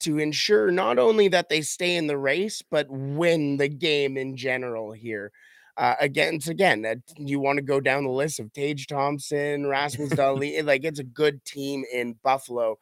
to 0.01 0.19
ensure 0.19 0.71
not 0.71 0.99
only 0.99 1.29
that 1.29 1.49
they 1.51 1.61
stay 1.61 1.97
in 1.97 2.07
the 2.07 2.17
race 2.17 2.63
but 2.71 2.87
win 2.89 3.59
the 3.59 3.69
game 3.69 4.17
in 4.17 4.35
general 4.35 4.93
here 4.93 5.31
uh, 5.77 5.95
against 6.01 6.49
again 6.49 6.83
that 6.83 6.99
you 7.19 7.41
want 7.41 7.57
to 7.57 7.63
go 7.63 7.81
down 7.81 8.05
the 8.05 8.11
list 8.11 8.39
of 8.39 8.53
Tage 8.53 8.87
Thompson, 8.87 9.67
Rasmus 9.67 10.11
Dahlin. 10.13 10.65
like 10.65 10.85
it's 10.85 11.01
a 11.01 11.05
good 11.05 11.45
team 11.45 11.85
in 11.93 12.15
Buffalo. 12.23 12.79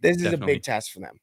This 0.00 0.16
is 0.18 0.22
Definitely. 0.24 0.52
a 0.52 0.56
big 0.56 0.62
test 0.62 0.92
for 0.92 1.00
them. 1.00 1.18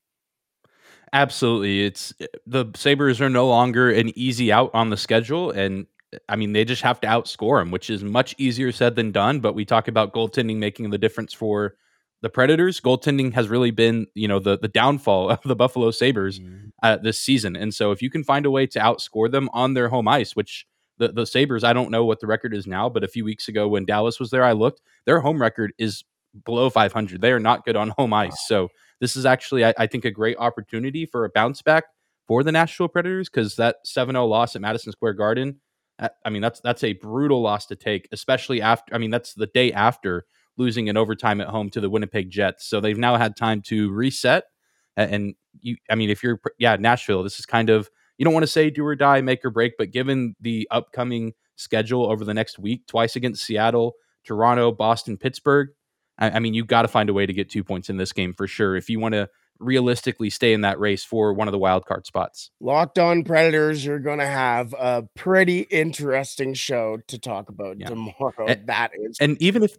Absolutely. 1.13 1.85
It's 1.85 2.13
eh, 2.19 2.25
the 2.45 2.65
Sabres 2.75 3.21
are 3.21 3.29
no 3.29 3.47
longer 3.47 3.89
an 3.91 4.11
easy 4.17 4.51
out 4.51 4.71
on 4.73 4.89
the 4.89 4.97
schedule. 4.97 5.51
And 5.51 5.85
eh, 6.13 6.17
I 6.29 6.35
mean, 6.35 6.53
they 6.53 6.65
just 6.65 6.81
have 6.81 6.99
to 7.01 7.07
outscore 7.07 7.61
them, 7.61 7.71
which 7.71 7.89
is 7.89 8.03
much 8.03 8.35
easier 8.37 8.71
said 8.71 8.95
than 8.95 9.11
done. 9.11 9.39
But 9.39 9.53
we 9.55 9.65
talk 9.65 9.87
about 9.87 10.13
goaltending 10.13 10.57
making 10.57 10.89
the 10.89 10.97
difference 10.97 11.33
for 11.33 11.75
the 12.21 12.29
Predators. 12.29 12.81
Goaltending 12.81 13.33
has 13.33 13.49
really 13.49 13.71
been, 13.71 14.07
you 14.15 14.27
know, 14.27 14.39
the, 14.39 14.57
the 14.57 14.67
downfall 14.67 15.29
of 15.31 15.41
the 15.43 15.55
Buffalo 15.55 15.91
Sabres 15.91 16.39
Mm-hmm. 16.39 16.67
uh, 16.83 16.97
this 16.97 17.19
season. 17.19 17.55
And 17.55 17.73
so 17.73 17.91
if 17.91 18.01
you 18.01 18.09
can 18.09 18.23
find 18.23 18.45
a 18.45 18.51
way 18.51 18.67
to 18.67 18.79
outscore 18.79 19.31
them 19.31 19.49
on 19.53 19.73
their 19.73 19.89
home 19.89 20.07
ice, 20.07 20.35
which 20.35 20.65
the, 20.97 21.09
the 21.09 21.25
Sabres, 21.25 21.63
I 21.63 21.73
don't 21.73 21.91
know 21.91 22.05
what 22.05 22.19
the 22.19 22.27
record 22.27 22.53
is 22.53 22.67
now, 22.67 22.89
but 22.89 23.03
a 23.03 23.07
few 23.07 23.23
weeks 23.25 23.47
ago 23.47 23.67
when 23.67 23.85
Dallas 23.85 24.19
was 24.19 24.31
there, 24.31 24.43
I 24.43 24.53
looked, 24.53 24.81
their 25.05 25.19
home 25.21 25.41
record 25.41 25.73
is 25.77 26.03
below 26.43 26.69
500. 26.69 27.21
They 27.21 27.31
are 27.31 27.39
not 27.39 27.65
good 27.65 27.75
on 27.75 27.89
home 27.97 28.13
ice. 28.13 28.35
So 28.47 28.69
this 28.99 29.15
is 29.15 29.25
actually, 29.25 29.65
I, 29.65 29.73
I 29.77 29.87
think, 29.87 30.05
a 30.05 30.11
great 30.11 30.37
opportunity 30.37 31.05
for 31.05 31.25
a 31.25 31.29
bounce 31.29 31.61
back 31.61 31.85
for 32.27 32.43
the 32.43 32.51
Nashville 32.51 32.87
Predators 32.87 33.29
because 33.29 33.55
that 33.55 33.77
7 33.85 34.13
0 34.13 34.25
loss 34.25 34.55
at 34.55 34.61
Madison 34.61 34.91
Square 34.91 35.13
Garden, 35.13 35.61
I, 35.99 36.29
mean, 36.29 36.41
that's 36.41 36.59
that's 36.59 36.83
a 36.83 36.93
brutal 36.93 37.41
loss 37.41 37.65
to 37.67 37.75
take, 37.75 38.07
especially 38.11 38.61
after, 38.61 38.93
I 38.93 38.97
mean, 38.97 39.11
that's 39.11 39.33
the 39.33 39.47
day 39.47 39.71
after 39.71 40.25
losing 40.57 40.87
in 40.87 40.97
overtime 40.97 41.41
at 41.41 41.47
home 41.47 41.69
to 41.71 41.81
the 41.81 41.89
Winnipeg 41.89 42.29
Jets. 42.29 42.65
So 42.65 42.79
they've 42.79 42.97
now 42.97 43.17
had 43.17 43.35
time 43.35 43.61
to 43.63 43.91
reset. 43.91 44.45
And 44.97 45.35
you, 45.59 45.77
I 45.89 45.95
mean, 45.95 46.09
if 46.09 46.23
you're, 46.23 46.39
yeah, 46.57 46.75
Nashville, 46.77 47.23
this 47.23 47.39
is 47.39 47.45
kind 47.45 47.69
of, 47.69 47.89
you 48.17 48.23
don't 48.23 48.33
want 48.33 48.43
to 48.43 48.51
say 48.51 48.69
do 48.69 48.85
or 48.85 48.95
die, 48.95 49.21
make 49.21 49.43
or 49.43 49.49
break, 49.49 49.73
but 49.77 49.91
given 49.91 50.35
the 50.39 50.67
upcoming 50.71 51.33
schedule 51.57 52.09
over 52.09 52.23
the 52.23 52.33
next 52.33 52.59
week, 52.59 52.87
twice 52.87 53.15
against 53.15 53.43
Seattle, 53.43 53.95
Toronto, 54.25 54.71
Boston, 54.71 55.17
Pittsburgh, 55.17 55.69
I, 56.17 56.31
I 56.31 56.39
mean, 56.39 56.53
you've 56.53 56.67
got 56.67 56.83
to 56.83 56.87
find 56.87 57.09
a 57.09 57.13
way 57.13 57.25
to 57.25 57.33
get 57.33 57.49
two 57.49 57.63
points 57.63 57.89
in 57.89 57.97
this 57.97 58.11
game 58.13 58.33
for 58.33 58.47
sure 58.47 58.75
if 58.75 58.89
you 58.89 58.99
want 58.99 59.13
to 59.13 59.29
realistically 59.59 60.29
stay 60.29 60.51
in 60.53 60.61
that 60.61 60.79
race 60.79 61.03
for 61.03 61.33
one 61.33 61.47
of 61.47 61.51
the 61.53 61.57
wild 61.57 61.85
card 61.85 62.05
spots. 62.05 62.51
Locked 62.59 62.99
on 62.99 63.23
Predators 63.23 63.87
are 63.87 63.99
going 63.99 64.19
to 64.19 64.25
have 64.27 64.73
a 64.77 65.07
pretty 65.15 65.61
interesting 65.61 66.53
show 66.53 66.97
to 67.07 67.17
talk 67.17 67.47
about 67.49 67.79
Yeah. 67.79 67.87
tomorrow. 67.87 68.45
And- 68.47 68.67
that 68.67 68.91
is 68.99 69.17
And 69.19 69.41
even 69.41 69.63
if 69.63 69.77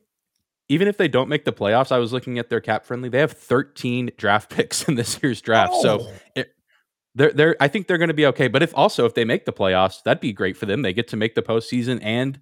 even 0.69 0.89
if 0.89 0.97
they 0.97 1.07
don't 1.07 1.29
make 1.29 1.45
the 1.45 1.53
playoffs, 1.53 1.93
I 1.93 1.99
was 1.99 2.13
looking 2.13 2.41
at 2.41 2.51
their 2.51 2.61
cap 2.61 2.85
friendly. 2.87 3.09
They 3.09 3.21
have 3.21 3.31
13 3.33 4.11
draft 4.17 4.51
picks 4.57 4.89
in 4.89 4.95
this 4.97 5.21
year's 5.23 5.41
draft. 5.41 5.75
So 5.81 6.09
Oh, 6.37 6.43
they're 7.15 7.33
they're 7.33 7.57
I 7.61 7.69
think 7.69 7.87
they're 7.87 7.99
going 7.99 8.09
to 8.09 8.15
be 8.15 8.27
okay. 8.27 8.49
But 8.49 8.63
if 8.63 8.73
also 8.77 9.05
if 9.07 9.15
they 9.15 9.25
make 9.25 9.45
the 9.45 9.53
playoffs, 9.53 10.03
that'd 10.03 10.21
be 10.21 10.33
great 10.33 10.57
for 10.57 10.67
them. 10.67 10.83
They 10.83 10.93
get 10.93 11.09
to 11.09 11.17
make 11.17 11.35
the 11.35 11.43
postseason 11.43 12.01
and 12.03 12.41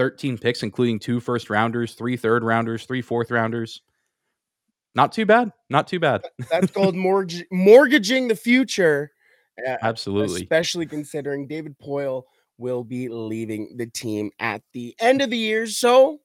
13 0.00 0.38
picks, 0.38 0.62
including 0.62 0.98
two 0.98 1.20
first 1.20 1.50
rounders, 1.50 1.92
three 1.92 2.16
third 2.16 2.42
rounders, 2.42 2.86
three 2.86 3.02
fourth 3.02 3.30
rounders. 3.30 3.82
Not 4.94 5.12
too 5.12 5.26
bad. 5.26 5.52
Not 5.68 5.88
too 5.88 6.00
bad. 6.00 6.22
that's 6.50 6.70
called 6.72 6.96
mortgage, 6.96 7.44
mortgaging 7.52 8.26
the 8.26 8.34
future. 8.34 9.12
uh, 9.68 9.76
Absolutely. 9.82 10.40
especially 10.40 10.86
considering 10.86 11.46
David 11.46 11.76
Poile 11.78 12.22
will 12.56 12.82
be 12.82 13.10
leaving 13.10 13.76
the 13.76 13.84
team 13.84 14.30
at 14.40 14.62
the 14.72 14.96
end 15.00 15.20
of 15.20 15.28
the 15.28 15.36
year. 15.36 15.66
So 15.66 16.20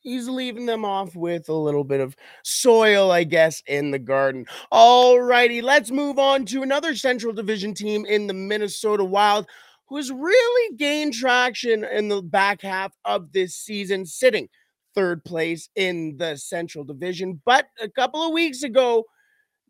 he's 0.00 0.28
leaving 0.28 0.66
them 0.66 0.84
off 0.84 1.14
with 1.14 1.48
a 1.48 1.54
little 1.54 1.84
bit 1.84 2.00
of 2.00 2.16
soil, 2.42 3.12
I 3.12 3.22
guess, 3.22 3.62
in 3.68 3.92
the 3.92 4.00
garden. 4.00 4.46
All 4.72 5.20
righty, 5.20 5.62
let's 5.62 5.92
move 5.92 6.18
on 6.18 6.44
to 6.46 6.64
another 6.64 6.96
Central 6.96 7.32
Division 7.32 7.72
team 7.72 8.04
in 8.04 8.26
the 8.26 8.34
Minnesota 8.34 9.04
Wild 9.04 9.46
who 9.88 9.96
has 9.96 10.10
really 10.10 10.76
gained 10.76 11.14
traction 11.14 11.84
in 11.84 12.08
the 12.08 12.22
back 12.22 12.62
half 12.62 12.92
of 13.04 13.32
this 13.32 13.54
season, 13.54 14.04
sitting 14.04 14.48
third 14.94 15.24
place 15.24 15.68
in 15.76 16.16
the 16.16 16.36
Central 16.36 16.82
Division. 16.82 17.40
But 17.44 17.66
a 17.80 17.88
couple 17.88 18.22
of 18.22 18.32
weeks 18.32 18.62
ago, 18.62 19.04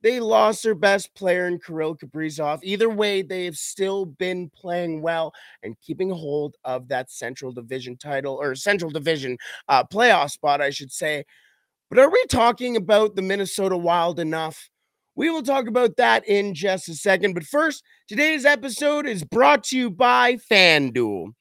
they 0.03 0.21
lost 0.21 0.63
their 0.63 0.75
best 0.75 1.15
player 1.15 1.49
in 1.49 1.59
Kirill 1.59 1.97
Kaprizov. 1.97 2.61
Either 2.63 2.89
way, 2.89 3.23
they 3.23 3.45
have 3.45 3.57
still 3.57 4.07
been 4.07 4.51
playing 4.55 5.03
well 5.03 5.33
and 5.63 5.77
keeping 5.81 6.11
hold 6.11 6.55
of 6.65 6.89
that 6.89 7.11
Central 7.11 7.51
Division 7.51 7.97
title 7.97 8.39
or 8.41 8.55
Central 8.55 8.91
Division 8.91 9.37
uh, 9.69 9.83
playoff 9.85 10.31
spot, 10.31 10.61
I 10.61 10.71
should 10.71 10.93
say. 10.93 11.25
But 11.91 11.99
are 11.99 12.11
we 12.11 12.25
talking 12.29 12.77
about 12.77 13.17
the 13.17 13.23
Minnesota 13.23 13.77
Wild 13.77 14.21
enough? 14.21 14.71
We 15.17 15.31
will 15.31 15.43
talk 15.43 15.67
about 15.67 15.97
that 15.97 16.29
in 16.29 16.55
just 16.55 16.91
a 16.91 16.95
second. 16.95 17.33
But 17.33 17.45
first, 17.45 17.83
today's 18.07 18.45
episode 18.45 19.07
is 19.07 19.25
brought 19.25 19.65
to 19.65 19.77
you 19.77 19.91
by 19.91 20.35
FanDuel. 20.35 21.33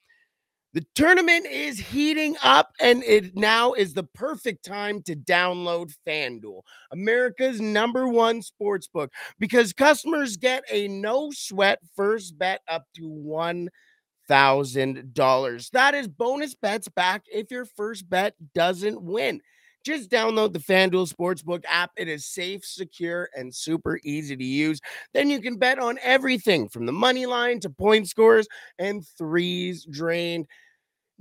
The 0.73 0.85
tournament 0.95 1.45
is 1.45 1.77
heating 1.79 2.37
up, 2.41 2.71
and 2.81 3.03
it 3.03 3.35
now 3.35 3.73
is 3.73 3.93
the 3.93 4.03
perfect 4.03 4.65
time 4.65 5.03
to 5.03 5.15
download 5.15 5.93
FanDuel, 6.07 6.61
America's 6.91 7.61
number 7.61 8.07
one 8.07 8.41
sports 8.41 8.87
book, 8.87 9.13
because 9.39 9.73
customers 9.73 10.37
get 10.37 10.63
a 10.71 10.87
no 10.87 11.29
sweat 11.31 11.79
first 11.95 12.35
bet 12.37 12.61
up 12.67 12.85
to 12.95 13.03
$1,000. 13.03 15.71
That 15.71 15.95
is 15.95 16.07
bonus 16.07 16.55
bets 16.55 16.87
back 16.89 17.23
if 17.27 17.51
your 17.51 17.65
first 17.65 18.09
bet 18.09 18.33
doesn't 18.53 19.01
win. 19.01 19.41
Just 19.85 20.09
download 20.09 20.51
the 20.51 20.59
FanDuel 20.59 21.13
Sportsbook 21.13 21.63
app. 21.69 21.91
It 21.95 22.07
is 22.07 22.25
safe, 22.25 22.65
secure, 22.65 23.29
and 23.35 23.53
super 23.53 23.99
easy 24.03 24.35
to 24.35 24.43
use. 24.43 24.81
Then 25.13 25.29
you 25.29 25.39
can 25.39 25.57
bet 25.57 25.77
on 25.77 25.99
everything 26.01 26.67
from 26.67 26.87
the 26.87 26.91
money 26.91 27.27
line 27.27 27.59
to 27.59 27.69
point 27.69 28.09
scores 28.09 28.47
and 28.79 29.05
threes 29.17 29.85
drained. 29.85 30.47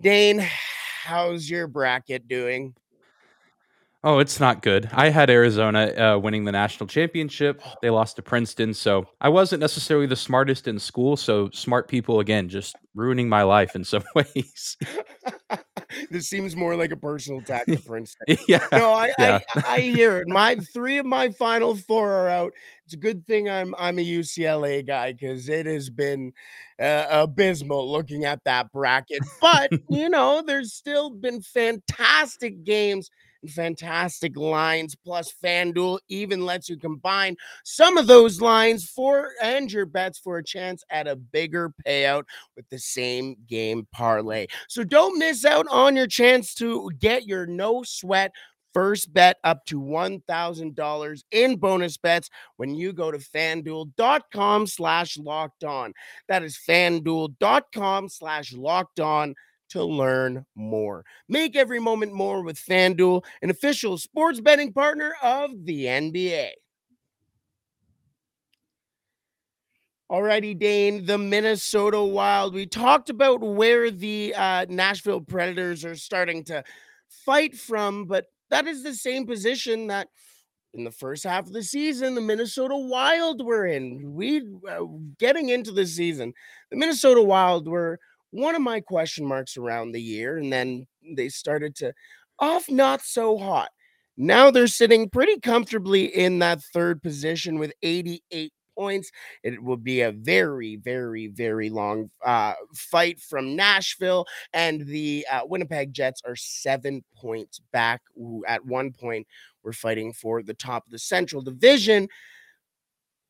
Dane, 0.01 0.39
how's 0.41 1.49
your 1.49 1.67
bracket 1.67 2.27
doing? 2.27 2.75
Oh, 4.03 4.19
it's 4.19 4.41
not 4.41 4.63
good. 4.63 4.89
I 4.93 5.11
had 5.11 5.29
Arizona 5.31 5.87
uh, 5.97 6.19
winning 6.19 6.45
the 6.45 6.53
national 6.53 6.87
championship. 6.87 7.63
They 7.83 7.91
lost 7.91 8.17
to 8.17 8.23
Princeton, 8.23 8.75
so 8.75 9.07
I 9.21 9.29
wasn't 9.31 9.61
necessarily 9.61 10.07
the 10.07 10.17
smartest 10.17 10.69
in 10.69 10.79
school. 10.79 11.17
So 11.17 11.51
smart 11.53 11.89
people 11.89 12.21
again, 12.21 12.49
just 12.49 12.77
ruining 12.95 13.29
my 13.29 13.43
life 13.43 13.75
in 13.75 13.85
some 13.85 14.05
ways. 14.15 14.77
this 16.11 16.29
seems 16.29 16.57
more 16.57 16.77
like 16.77 16.91
a 16.93 16.97
personal 16.97 17.41
attack 17.41 17.67
to 17.67 17.79
Princeton. 17.79 18.37
yeah, 18.49 18.67
No, 18.73 18.93
I, 18.93 19.13
yeah. 19.19 19.41
I 19.55 19.63
I 19.67 19.81
hear 19.81 20.19
it. 20.19 20.29
My 20.29 20.57
three 20.75 20.99
of 20.99 21.07
my 21.07 21.31
final 21.31 21.77
four 21.77 22.13
are 22.13 22.29
out. 22.29 22.53
It's 22.85 22.95
a 22.95 22.99
good 22.99 23.27
thing 23.27 23.49
I'm 23.49 23.75
I'm 23.79 23.99
a 23.99 24.05
UCLA 24.05 24.87
guy 24.87 25.13
because 25.13 25.49
it 25.49 25.67
has 25.67 25.91
been 25.91 26.33
uh, 26.81 27.07
abysmal 27.11 27.91
looking 27.91 28.25
at 28.25 28.43
that 28.45 28.73
bracket. 28.73 29.23
But 29.41 29.71
you 29.89 30.09
know, 30.09 30.43
there's 30.47 30.73
still 30.73 31.11
been 31.11 31.41
fantastic 31.43 32.65
games 32.65 33.11
fantastic 33.49 34.37
lines. 34.37 34.95
Plus, 34.95 35.33
FanDuel 35.43 35.99
even 36.09 36.45
lets 36.45 36.69
you 36.69 36.77
combine 36.77 37.37
some 37.65 37.97
of 37.97 38.07
those 38.07 38.41
lines 38.41 38.89
for 38.89 39.31
and 39.43 39.71
your 39.71 39.87
bets 39.87 40.19
for 40.19 40.39
a 40.39 40.45
chance 40.45 40.83
at 40.91 41.07
a 41.07 41.17
bigger 41.17 41.73
payout 41.87 42.25
with 42.57 42.69
the 42.71 42.79
same 42.79 43.37
game 43.47 43.87
parlay. 43.93 44.47
So 44.69 44.85
don't 44.85 45.19
miss 45.19 45.45
out 45.45 45.67
on 45.71 45.97
your 45.97 46.07
chance 46.07 46.55
to 46.57 46.91
get 46.99 47.27
your 47.27 47.47
no 47.47 47.83
sweat 47.83 48.33
first 48.75 49.13
bet 49.15 49.39
up 49.45 49.65
to 49.67 49.81
$1,000 49.81 51.25
in 51.31 51.57
bonus 51.57 51.97
bets 51.97 52.29
when 52.57 52.75
you 52.75 52.93
go 52.93 53.11
to 53.11 53.19
fanduel.com 53.19 54.67
slash 54.67 55.17
locked 55.17 55.65
on. 55.65 55.95
That 56.29 56.43
is 56.43 56.59
fanduel.com 56.69 58.09
slash 58.09 58.53
locked 58.53 59.01
on 59.01 59.35
to 59.75 59.85
learn 59.85 60.47
more. 60.55 61.05
Make 61.29 61.57
every 61.57 61.81
moment 61.81 62.13
more 62.13 62.43
with 62.43 62.57
FanDuel, 62.57 63.25
an 63.43 63.51
official 63.51 63.99
sports 63.99 64.41
betting 64.41 64.73
partner 64.73 65.15
of 65.21 65.51
the 65.65 65.87
NBA. 65.87 66.51
Alrighty, 70.11 70.57
Dane, 70.57 71.05
the 71.05 71.19
Minnesota 71.19 72.01
Wild. 72.01 72.55
We 72.55 72.67
talked 72.67 73.11
about 73.11 73.41
where 73.41 73.91
the 73.91 74.33
uh, 74.37 74.67
Nashville 74.69 75.23
Predators 75.23 75.85
are 75.85 75.97
starting 75.97 76.45
to 76.45 76.63
fight 77.27 77.57
from, 77.57 78.05
but 78.05 78.27
that 78.51 78.69
is 78.69 78.85
the 78.85 78.95
same 78.95 79.27
position 79.27 79.89
that 79.89 80.07
in 80.73 80.85
the 80.85 80.93
first 80.93 81.25
half 81.25 81.47
of 81.47 81.53
the 81.53 81.65
season 81.65 82.15
the 82.15 82.21
Minnesota 82.21 82.77
Wild 82.77 83.45
were 83.45 83.67
in. 83.67 84.15
We 84.15 84.43
uh, 84.71 84.85
getting 85.19 85.49
into 85.49 85.73
the 85.73 85.87
season, 85.87 86.33
the 86.71 86.77
Minnesota 86.77 87.23
Wild 87.23 87.67
were 87.67 87.99
one 88.35 88.57
of 88.57 88.63
my 88.63 88.81
question 88.81 89.25
marks 89.25 89.57
around 89.57 89.93
the 89.93 90.03
year, 90.03 90.39
and 90.39 90.53
then 90.53 90.87
they 91.17 91.29
started 91.29 91.77
to 91.77 91.93
off 92.41 92.69
not 92.69 93.01
so 93.01 93.39
hot. 93.39 93.71
Now 94.17 94.51
they're 94.51 94.67
sitting 94.67 95.09
pretty 95.09 95.39
comfortably 95.39 96.05
in 96.05 96.41
that 96.41 96.61
third 96.73 97.01
position 97.01 97.59
with 97.61 97.73
88 97.83 98.53
points. 98.77 99.13
It 99.45 99.63
will 99.63 99.77
be 99.77 100.01
a 100.01 100.11
very, 100.11 100.75
very, 100.77 101.29
very 101.29 101.71
long 101.71 102.11
uh, 102.25 102.55
fight 102.75 103.21
from 103.21 103.55
Nashville, 103.55 104.27
and 104.53 104.85
the 104.85 105.25
uh, 105.31 105.43
Winnipeg 105.45 105.93
Jets 105.93 106.21
are 106.25 106.37
seven 106.37 107.05
points 107.17 107.61
back. 107.73 108.03
At 108.49 108.65
one 108.65 108.91
point 108.91 109.29
were 109.63 109.73
fighting 109.73 110.13
for 110.13 110.43
the 110.43 110.55
top 110.55 110.87
of 110.87 110.91
the 110.91 110.99
Central 110.99 111.41
Division. 111.41 112.09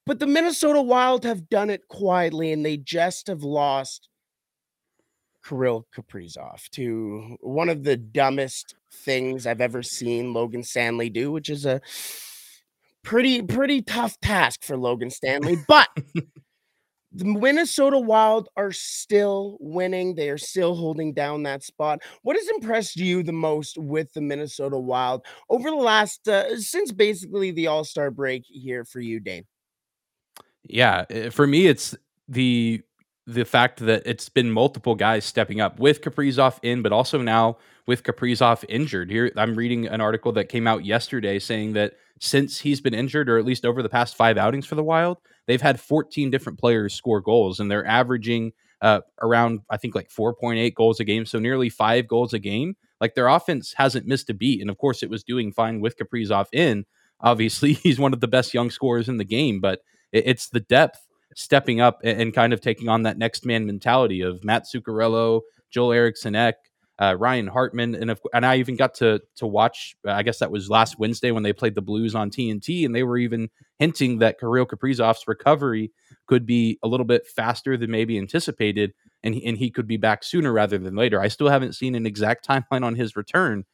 But 0.07 0.19
the 0.19 0.27
Minnesota 0.27 0.81
Wild 0.81 1.25
have 1.25 1.49
done 1.51 1.69
it 1.69 1.89
quietly, 1.89 2.53
and 2.53 2.65
they 2.65 2.79
just 2.79 3.27
have 3.27 3.43
lost 3.43 4.09
Kirill 5.47 5.87
Kaprizov 5.95 6.69
to 6.71 7.37
one 7.41 7.69
of 7.69 7.85
the 7.85 7.97
dumbest 7.97 8.75
things 8.93 9.47
I've 9.47 9.61
ever 9.61 9.83
seen 9.83 10.33
Logan 10.33 10.63
Stanley 10.63 11.11
do, 11.11 11.31
which 11.31 11.51
is 11.51 11.67
a 11.67 11.81
pretty 13.03 13.43
pretty 13.43 13.83
tough 13.83 14.19
task 14.21 14.65
for 14.65 14.77
Logan 14.77 15.11
Stanley, 15.11 15.57
but 15.69 15.89
the 17.13 17.25
Minnesota 17.25 17.99
Wild 17.99 18.49
are 18.57 18.73
still 18.73 19.57
winning. 19.61 20.15
They 20.15 20.31
are 20.31 20.39
still 20.39 20.75
holding 20.75 21.13
down 21.13 21.45
that 21.45 21.63
spot. 21.63 22.01
What 22.23 22.37
has 22.37 22.49
impressed 22.49 22.97
you 22.97 23.23
the 23.23 23.33
most 23.33 23.79
with 23.79 24.13
the 24.15 24.21
Minnesota 24.21 24.79
Wild 24.79 25.25
over 25.49 25.71
the 25.71 25.77
last 25.77 26.27
uh, 26.27 26.59
since 26.59 26.91
basically 26.91 27.53
the 27.53 27.69
All 27.69 27.85
Star 27.85 28.11
break 28.11 28.45
here 28.47 28.85
for 28.85 29.01
you, 29.01 29.21
Dane? 29.21 29.45
Yeah, 30.65 31.05
eh, 31.11 31.29
for 31.29 31.47
me, 31.47 31.67
it's 31.67 31.95
the 32.27 32.83
the 33.27 33.45
fact 33.45 33.81
that 33.81 34.03
it's 34.05 34.29
been 34.29 34.51
multiple 34.51 34.95
guys 34.95 35.25
stepping 35.25 35.61
up 35.61 35.79
with 35.79 36.03
Kaprizov 36.03 36.59
in, 36.63 36.83
but 36.83 36.93
also 36.93 37.21
now 37.23 37.59
with 37.87 38.03
Kaprizov 38.03 38.65
injured. 38.69 39.11
Here, 39.11 39.31
I'm 39.37 39.55
reading 39.55 39.87
an 39.87 40.01
article 40.01 40.33
that 40.33 40.49
came 40.49 40.67
out 40.67 40.85
yesterday 40.85 41.39
saying 41.39 41.73
that 41.75 41.95
since 42.21 42.61
he's 42.61 42.81
been 42.81 42.95
injured, 42.95 43.29
or 43.29 43.39
at 43.39 43.45
least 43.45 43.65
over 43.65 43.83
the 43.83 43.89
past 43.89 44.17
five 44.17 44.37
outings 44.37 44.67
for 44.67 44.75
the 44.75 44.85
Wild, 44.85 45.19
they've 45.47 45.61
had 45.61 45.81
14 45.81 46.31
different 46.31 46.59
players 46.59 46.95
score 46.95 47.21
goals, 47.21 47.61
and 47.61 47.71
they're 47.71 47.87
averaging 47.87 48.53
uh, 48.81 49.01
around, 49.21 49.61
I 49.71 49.79
think, 49.79 49.95
like 49.95 50.11
4.8 50.11 50.75
goals 50.75 51.01
a 51.01 51.05
game, 51.05 51.25
so 51.25 51.39
nearly 51.39 51.71
five 51.71 52.07
goals 52.07 52.35
a 52.35 52.39
game. 52.39 52.77
Like 53.01 53.15
their 53.15 53.29
offense 53.29 53.75
hasn't 53.77 54.07
missed 54.07 54.31
a 54.31 54.35
beat, 54.35 54.61
and 54.61 54.71
of 54.71 54.79
course, 54.79 55.03
it 55.03 55.11
was 55.11 55.25
doing 55.25 55.53
fine 55.53 55.81
with 55.81 55.97
Kaprizov 55.97 56.47
in. 56.53 56.85
Obviously, 57.21 57.73
he's 57.83 57.99
one 57.99 58.13
of 58.13 58.21
the 58.21 58.29
best 58.29 58.55
young 58.55 58.71
scorers 58.71 59.09
in 59.09 59.17
the 59.17 59.25
game, 59.25 59.61
but 59.61 59.81
it's 60.13 60.49
the 60.49 60.61
depth 60.61 61.04
stepping 61.35 61.81
up 61.81 62.01
and, 62.05 62.33
kind 62.33 62.53
of 62.53 62.61
taking 62.61 62.89
on 62.89 63.03
that 63.03 63.19
next 63.19 63.45
man 63.45 63.67
mentality 63.67 64.23
of 64.23 64.45
Matt 64.45 64.65
Zuccarello, 64.65 65.43
Joel 65.71 65.93
Eriksson 65.93 66.35
Ek, 66.35 66.57
uh, 67.01 67.17
Ryan 67.19 67.49
Hartman, 67.49 67.95
and 67.95 68.17
and 68.33 68.47
I 68.47 68.57
even 68.57 68.77
got 68.77 68.95
to 68.95 69.21
to 69.37 69.47
watch. 69.47 69.97
I 70.07 70.23
guess 70.23 70.39
that 70.39 70.51
was 70.51 70.71
last 70.71 70.99
Wednesday 70.99 71.33
when 71.33 71.43
they 71.43 71.53
played 71.53 71.75
the 71.75 71.83
Blues 71.83 72.15
on 72.15 72.31
TNT, 72.31 72.87
and 72.87 72.95
they 72.95 73.03
were 73.03 73.19
even 73.19 73.51
hinting 73.79 74.19
that 74.19 74.39
Kirill 74.39 74.67
Kaprizov's 74.67 75.27
recovery 75.27 75.91
could 76.27 76.47
be 76.47 76.79
a 76.83 76.89
little 76.89 77.07
bit 77.07 77.27
faster 77.27 77.77
than 77.77 77.91
maybe 77.91 78.17
anticipated, 78.17 78.95
and 79.25 79.35
he, 79.35 79.45
and 79.45 79.59
he 79.59 79.71
could 79.71 79.89
be 79.89 79.97
back 79.97 80.23
sooner 80.23 80.53
rather 80.53 80.79
than 80.79 80.95
later. 80.95 81.21
I 81.21 81.29
still 81.29 81.49
haven't 81.49 81.75
seen 81.75 81.97
an 81.97 82.07
exact 82.07 82.47
timeline 82.49 82.85
on 82.85 82.95
his 82.95 83.17
return, 83.17 83.65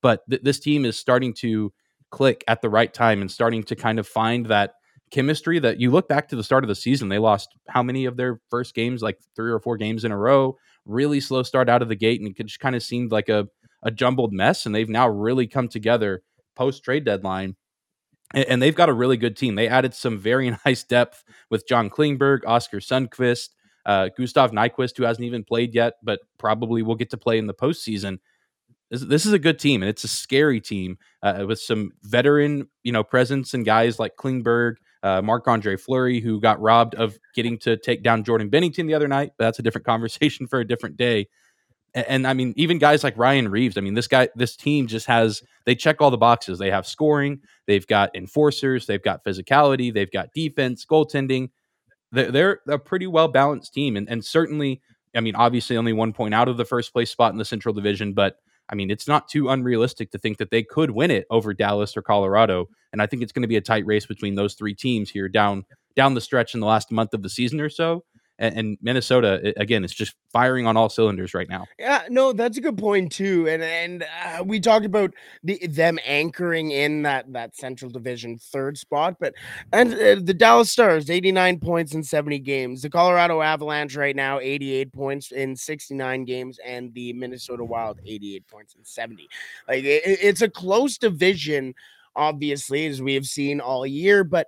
but 0.00 0.28
th- 0.30 0.42
this 0.42 0.58
team 0.58 0.86
is 0.86 0.98
starting 0.98 1.34
to 1.34 1.72
click 2.10 2.42
at 2.48 2.62
the 2.62 2.70
right 2.70 2.92
time 2.92 3.20
and 3.20 3.30
starting 3.30 3.62
to 3.64 3.76
kind 3.76 3.98
of 3.98 4.08
find 4.08 4.46
that 4.46 4.74
chemistry 5.10 5.58
that 5.58 5.80
you 5.80 5.90
look 5.90 6.08
back 6.08 6.28
to 6.28 6.36
the 6.36 6.44
start 6.44 6.64
of 6.64 6.68
the 6.68 6.74
season, 6.74 7.08
they 7.08 7.18
lost 7.18 7.48
how 7.68 7.82
many 7.82 8.04
of 8.04 8.16
their 8.16 8.40
first 8.50 8.74
games, 8.74 9.02
like 9.02 9.18
three 9.36 9.50
or 9.50 9.60
four 9.60 9.76
games 9.76 10.04
in 10.04 10.12
a 10.12 10.16
row, 10.16 10.56
really 10.84 11.20
slow 11.20 11.42
start 11.42 11.68
out 11.68 11.82
of 11.82 11.88
the 11.88 11.96
gate, 11.96 12.20
and 12.20 12.28
it 12.28 12.46
just 12.46 12.60
kind 12.60 12.76
of 12.76 12.82
seemed 12.82 13.12
like 13.12 13.28
a, 13.28 13.48
a 13.82 13.90
jumbled 13.90 14.32
mess. 14.32 14.66
And 14.66 14.74
they've 14.74 14.88
now 14.88 15.08
really 15.08 15.46
come 15.46 15.68
together 15.68 16.22
post 16.54 16.84
trade 16.84 17.04
deadline. 17.04 17.56
And, 18.32 18.62
they've 18.62 18.76
got 18.76 18.88
a 18.88 18.92
really 18.92 19.16
good 19.16 19.36
team. 19.36 19.56
They 19.56 19.66
added 19.66 19.92
some 19.92 20.16
very 20.16 20.56
nice 20.64 20.84
depth 20.84 21.24
with 21.50 21.66
John 21.66 21.90
Klingberg, 21.90 22.40
Oskar 22.46 22.78
Sundqvist, 22.78 23.48
uh, 23.86 24.10
Gustav 24.16 24.52
Nyquist, 24.52 24.96
who 24.96 25.02
hasn't 25.02 25.24
even 25.24 25.42
played 25.42 25.74
yet, 25.74 25.94
but 26.02 26.20
probably 26.38 26.82
will 26.82 26.94
get 26.94 27.10
to 27.10 27.16
play 27.16 27.38
in 27.38 27.48
the 27.48 27.54
postseason. 27.54 28.18
This, 28.90 29.02
this 29.02 29.26
is 29.26 29.32
a 29.32 29.38
good 29.38 29.58
team, 29.58 29.82
and 29.82 29.88
it's 29.88 30.04
a 30.04 30.08
scary 30.08 30.60
team 30.60 30.98
uh, 31.22 31.44
with 31.48 31.60
some 31.60 31.90
veteran, 32.02 32.68
you 32.84 32.92
know, 32.92 33.02
presence 33.02 33.52
and 33.54 33.64
guys 33.64 33.98
like 33.98 34.16
Klingberg, 34.16 34.74
uh, 35.02 35.22
Marc 35.22 35.48
Andre 35.48 35.76
Fleury, 35.76 36.20
who 36.20 36.40
got 36.40 36.60
robbed 36.60 36.94
of 36.94 37.18
getting 37.34 37.58
to 37.58 37.76
take 37.76 38.02
down 38.02 38.24
Jordan 38.24 38.50
Binnington 38.50 38.86
the 38.86 38.94
other 38.94 39.08
night. 39.08 39.32
But 39.38 39.44
that's 39.44 39.58
a 39.58 39.62
different 39.62 39.86
conversation 39.86 40.46
for 40.46 40.60
a 40.60 40.66
different 40.66 40.96
day. 40.96 41.28
And, 41.94 42.06
and, 42.08 42.26
I 42.26 42.34
mean, 42.34 42.52
even 42.56 42.78
guys 42.78 43.02
like 43.02 43.16
Ryan 43.16 43.48
Reaves. 43.48 43.76
I 43.76 43.80
mean, 43.80 43.94
this 43.94 44.06
guy, 44.06 44.28
this 44.36 44.56
team 44.56 44.86
just 44.86 45.06
has 45.06 45.42
they 45.64 45.74
check 45.74 46.00
all 46.00 46.10
the 46.10 46.16
boxes. 46.16 46.58
They 46.58 46.70
have 46.70 46.86
scoring, 46.86 47.40
they've 47.66 47.86
got 47.86 48.14
enforcers, 48.14 48.86
they've 48.86 49.02
got 49.02 49.24
physicality, 49.24 49.92
they've 49.92 50.10
got 50.10 50.32
defense, 50.32 50.84
goaltending. 50.84 51.50
They're, 52.12 52.30
they're 52.30 52.60
a 52.68 52.78
pretty 52.78 53.06
well 53.06 53.28
balanced 53.28 53.72
team, 53.72 53.96
and 53.96 54.08
and 54.08 54.24
certainly, 54.24 54.80
I 55.14 55.20
mean, 55.20 55.36
obviously 55.36 55.76
only 55.76 55.92
one 55.92 56.12
point 56.12 56.34
out 56.34 56.48
of 56.48 56.56
the 56.56 56.64
first 56.64 56.92
place 56.92 57.10
spot 57.10 57.32
in 57.32 57.38
the 57.38 57.44
Central 57.44 57.72
Division, 57.72 58.14
but 58.14 58.36
I 58.70 58.74
mean, 58.74 58.90
it's 58.90 59.08
not 59.08 59.28
too 59.28 59.48
unrealistic 59.48 60.12
to 60.12 60.18
think 60.18 60.38
that 60.38 60.50
they 60.50 60.62
could 60.62 60.92
win 60.92 61.10
it 61.10 61.26
over 61.28 61.52
Dallas 61.52 61.96
or 61.96 62.02
Colorado. 62.02 62.68
And 62.92 63.02
I 63.02 63.06
think 63.06 63.22
it's 63.22 63.32
going 63.32 63.42
to 63.42 63.48
be 63.48 63.56
a 63.56 63.60
tight 63.60 63.84
race 63.84 64.06
between 64.06 64.36
those 64.36 64.54
three 64.54 64.74
teams 64.74 65.10
here 65.10 65.28
down 65.28 65.64
down 65.96 66.14
the 66.14 66.20
stretch 66.20 66.54
in 66.54 66.60
the 66.60 66.66
last 66.66 66.92
month 66.92 67.12
of 67.14 67.22
the 67.22 67.28
season 67.28 67.60
or 67.60 67.68
so 67.68 68.04
and, 68.40 68.56
and 68.56 68.78
Minnesota 68.80 69.52
again 69.58 69.84
it's 69.84 69.94
just 69.94 70.14
firing 70.32 70.66
on 70.66 70.76
all 70.76 70.88
cylinders 70.88 71.34
right 71.34 71.48
now. 71.48 71.66
Yeah, 71.78 72.02
no, 72.08 72.32
that's 72.32 72.56
a 72.56 72.60
good 72.60 72.78
point 72.78 73.12
too. 73.12 73.48
And 73.48 73.62
and 73.62 74.02
uh, 74.02 74.42
we 74.42 74.58
talked 74.58 74.86
about 74.86 75.12
the, 75.44 75.64
them 75.66 75.98
anchoring 76.04 76.72
in 76.72 77.02
that 77.02 77.32
that 77.32 77.54
Central 77.54 77.90
Division 77.90 78.38
third 78.38 78.78
spot, 78.78 79.16
but 79.20 79.34
and 79.72 79.94
uh, 79.94 80.16
the 80.22 80.34
Dallas 80.34 80.72
Stars 80.72 81.10
89 81.10 81.60
points 81.60 81.94
in 81.94 82.02
70 82.02 82.38
games, 82.40 82.82
the 82.82 82.90
Colorado 82.90 83.42
Avalanche 83.42 83.96
right 83.96 84.16
now 84.16 84.40
88 84.40 84.92
points 84.92 85.32
in 85.32 85.54
69 85.54 86.24
games, 86.24 86.58
and 86.64 86.92
the 86.94 87.12
Minnesota 87.12 87.64
Wild 87.64 88.00
88 88.04 88.48
points 88.48 88.74
in 88.74 88.84
70. 88.84 89.28
Like 89.68 89.84
it, 89.84 90.02
it's 90.04 90.42
a 90.42 90.48
close 90.48 90.96
division, 90.96 91.74
obviously, 92.16 92.86
as 92.86 93.02
we 93.02 93.14
have 93.14 93.26
seen 93.26 93.60
all 93.60 93.86
year, 93.86 94.24
but 94.24 94.46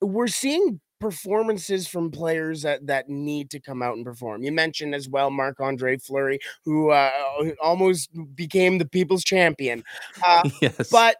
we're 0.00 0.28
seeing 0.28 0.80
performances 1.00 1.86
from 1.86 2.10
players 2.10 2.62
that 2.62 2.86
that 2.86 3.08
need 3.08 3.50
to 3.50 3.60
come 3.60 3.82
out 3.82 3.96
and 3.96 4.04
perform. 4.04 4.42
You 4.42 4.52
mentioned 4.52 4.94
as 4.94 5.08
well 5.08 5.30
Marc 5.30 5.60
Andre 5.60 5.96
Fleury, 5.98 6.38
who 6.64 6.90
uh, 6.90 7.10
almost 7.62 8.10
became 8.34 8.78
the 8.78 8.86
people's 8.86 9.24
champion. 9.24 9.84
Uh, 10.24 10.48
yes. 10.62 10.88
But 10.90 11.16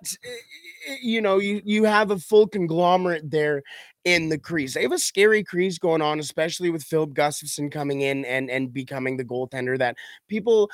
you 1.02 1.20
know, 1.20 1.38
you 1.38 1.60
you 1.64 1.84
have 1.84 2.10
a 2.10 2.18
full 2.18 2.46
conglomerate 2.46 3.30
there 3.30 3.62
in 4.04 4.28
the 4.28 4.38
crease. 4.38 4.74
They 4.74 4.82
have 4.82 4.92
a 4.92 4.98
scary 4.98 5.44
crease 5.44 5.78
going 5.78 6.02
on, 6.02 6.18
especially 6.18 6.70
with 6.70 6.82
Filip 6.82 7.10
Gustavsson 7.10 7.70
coming 7.70 8.00
in 8.00 8.24
and 8.24 8.50
and 8.50 8.72
becoming 8.72 9.16
the 9.16 9.24
goaltender 9.24 9.78
that 9.78 9.96
people 10.28 10.70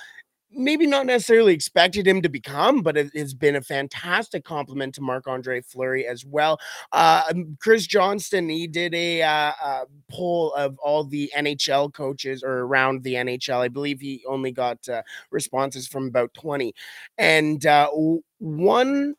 maybe 0.56 0.86
not 0.86 1.06
necessarily 1.06 1.54
expected 1.54 2.06
him 2.06 2.22
to 2.22 2.28
become, 2.28 2.82
but 2.82 2.96
it, 2.96 3.14
has 3.14 3.34
been 3.34 3.56
a 3.56 3.62
fantastic 3.62 4.44
compliment 4.44 4.94
to 4.94 5.00
Marc 5.00 5.26
Andre 5.26 5.60
Fleury 5.60 6.06
as 6.06 6.24
well. 6.24 6.58
Uh, 6.92 7.22
um, 7.30 7.56
Chris 7.60 7.86
Johnston, 7.86 8.48
he 8.48 8.66
did 8.66 8.94
a, 8.94 9.22
uh, 9.22 9.52
uh, 9.62 9.84
poll 10.10 10.52
of 10.54 10.78
all 10.78 11.04
the 11.04 11.30
NHL 11.36 11.92
coaches 11.92 12.42
or 12.42 12.60
around 12.60 13.02
the 13.02 13.14
NHL. 13.14 13.60
I 13.60 13.68
believe 13.68 14.00
he 14.00 14.24
only 14.28 14.52
got 14.52 14.88
uh, 14.88 15.02
responses 15.30 15.86
from 15.86 16.06
about 16.06 16.32
20. 16.34 16.74
And 17.18 17.64
uh, 17.66 17.90
one 18.38 19.14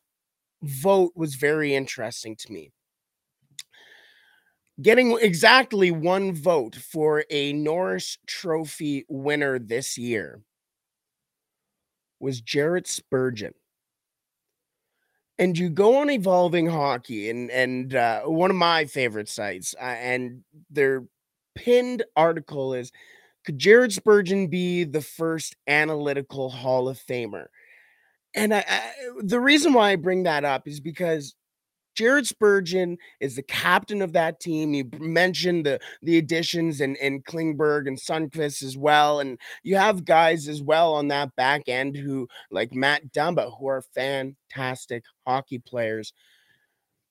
vote 0.62 1.12
was 1.14 1.34
very 1.34 1.74
interesting 1.74 2.36
to 2.36 2.52
me 2.52 2.72
getting 4.82 5.16
exactly 5.20 5.90
one 5.90 6.34
vote 6.34 6.76
for 6.76 7.24
a 7.30 7.52
Norris 7.52 8.18
Trophy 8.26 9.04
winner 9.08 9.58
this 9.58 9.96
year 9.96 10.42
was 12.20 12.40
Jared 12.40 12.86
Spurgeon. 12.86 13.54
And 15.38 15.58
you 15.58 15.68
go 15.68 15.98
on 15.98 16.08
evolving 16.08 16.66
hockey 16.66 17.28
and 17.28 17.50
and 17.50 17.94
uh, 17.94 18.22
one 18.22 18.50
of 18.50 18.56
my 18.56 18.86
favorite 18.86 19.28
sites 19.28 19.74
uh, 19.78 19.84
and 19.84 20.42
their 20.70 21.04
pinned 21.54 22.04
article 22.16 22.72
is 22.72 22.90
could 23.44 23.58
Jared 23.58 23.92
Spurgeon 23.92 24.48
be 24.48 24.84
the 24.84 25.02
first 25.02 25.54
analytical 25.66 26.48
Hall 26.50 26.88
of 26.88 26.98
Famer? 26.98 27.46
And 28.34 28.52
I, 28.52 28.64
I, 28.66 28.92
the 29.22 29.38
reason 29.38 29.72
why 29.72 29.92
I 29.92 29.96
bring 29.96 30.24
that 30.24 30.44
up 30.44 30.66
is 30.66 30.80
because 30.80 31.34
Jared 31.96 32.26
Spurgeon 32.26 32.98
is 33.20 33.36
the 33.36 33.42
captain 33.42 34.02
of 34.02 34.12
that 34.12 34.38
team. 34.38 34.74
You 34.74 34.88
mentioned 34.98 35.66
the 35.66 35.80
the 36.02 36.18
additions 36.18 36.80
and, 36.80 36.96
and 36.98 37.24
Klingberg 37.24 37.88
and 37.88 37.98
Sundqvist 37.98 38.62
as 38.62 38.76
well. 38.76 39.20
And 39.20 39.38
you 39.62 39.76
have 39.76 40.04
guys 40.04 40.46
as 40.46 40.62
well 40.62 40.94
on 40.94 41.08
that 41.08 41.34
back 41.36 41.62
end 41.68 41.96
who, 41.96 42.28
like 42.50 42.74
Matt 42.74 43.12
Dumba, 43.12 43.58
who 43.58 43.66
are 43.66 43.82
fantastic 43.94 45.02
hockey 45.26 45.58
players. 45.58 46.12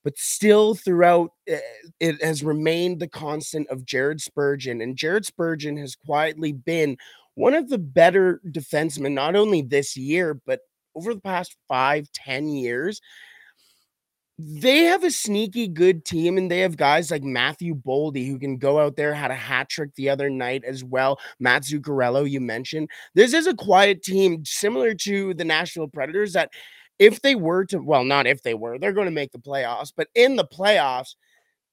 But 0.03 0.19
still, 0.19 0.75
throughout, 0.75 1.31
eh, 1.47 1.59
it 1.99 2.23
has 2.23 2.43
remained 2.43 2.99
the 2.99 3.07
constant 3.07 3.67
of 3.69 3.85
Jared 3.85 4.21
Spurgeon. 4.21 4.79
And 4.81 4.95
Jared 4.95 5.25
Spurgeon 5.25 5.77
has 5.77 5.95
quietly 5.95 6.51
been 6.51 6.97
one 7.33 7.55
of 7.55 7.69
the 7.69 7.79
better 7.79 8.39
defensemen, 8.47 9.13
not 9.13 9.35
only 9.35 9.63
this 9.63 9.97
year, 9.97 10.39
but 10.45 10.59
over 10.95 11.15
the 11.15 11.21
past 11.21 11.55
five, 11.67 12.07
ten 12.13 12.47
years 12.47 13.01
they 14.37 14.79
have 14.79 15.03
a 15.03 15.11
sneaky 15.11 15.67
good 15.67 16.03
team 16.03 16.37
and 16.37 16.51
they 16.51 16.59
have 16.59 16.75
guys 16.75 17.09
like 17.09 17.23
Matthew 17.23 17.73
Boldy 17.73 18.27
who 18.27 18.37
can 18.37 18.57
go 18.57 18.79
out 18.79 18.97
there, 18.97 19.13
had 19.13 19.31
a 19.31 19.35
hat 19.35 19.69
trick 19.69 19.95
the 19.95 20.09
other 20.09 20.29
night 20.29 20.63
as 20.65 20.83
well. 20.83 21.19
Matt 21.39 21.63
Zuccarello, 21.63 22.29
you 22.29 22.41
mentioned. 22.41 22.89
This 23.13 23.33
is 23.33 23.47
a 23.47 23.55
quiet 23.55 24.03
team 24.03 24.43
similar 24.43 24.93
to 24.95 25.33
the 25.33 25.45
Nashville 25.45 25.87
Predators 25.87 26.33
that 26.33 26.49
if 26.99 27.21
they 27.21 27.35
were 27.35 27.65
to, 27.65 27.79
well, 27.79 28.03
not 28.03 28.27
if 28.27 28.41
they 28.43 28.53
were, 28.53 28.77
they're 28.77 28.93
going 28.93 29.05
to 29.05 29.11
make 29.11 29.31
the 29.31 29.39
playoffs, 29.39 29.91
but 29.95 30.07
in 30.15 30.35
the 30.35 30.45
playoffs, 30.45 31.15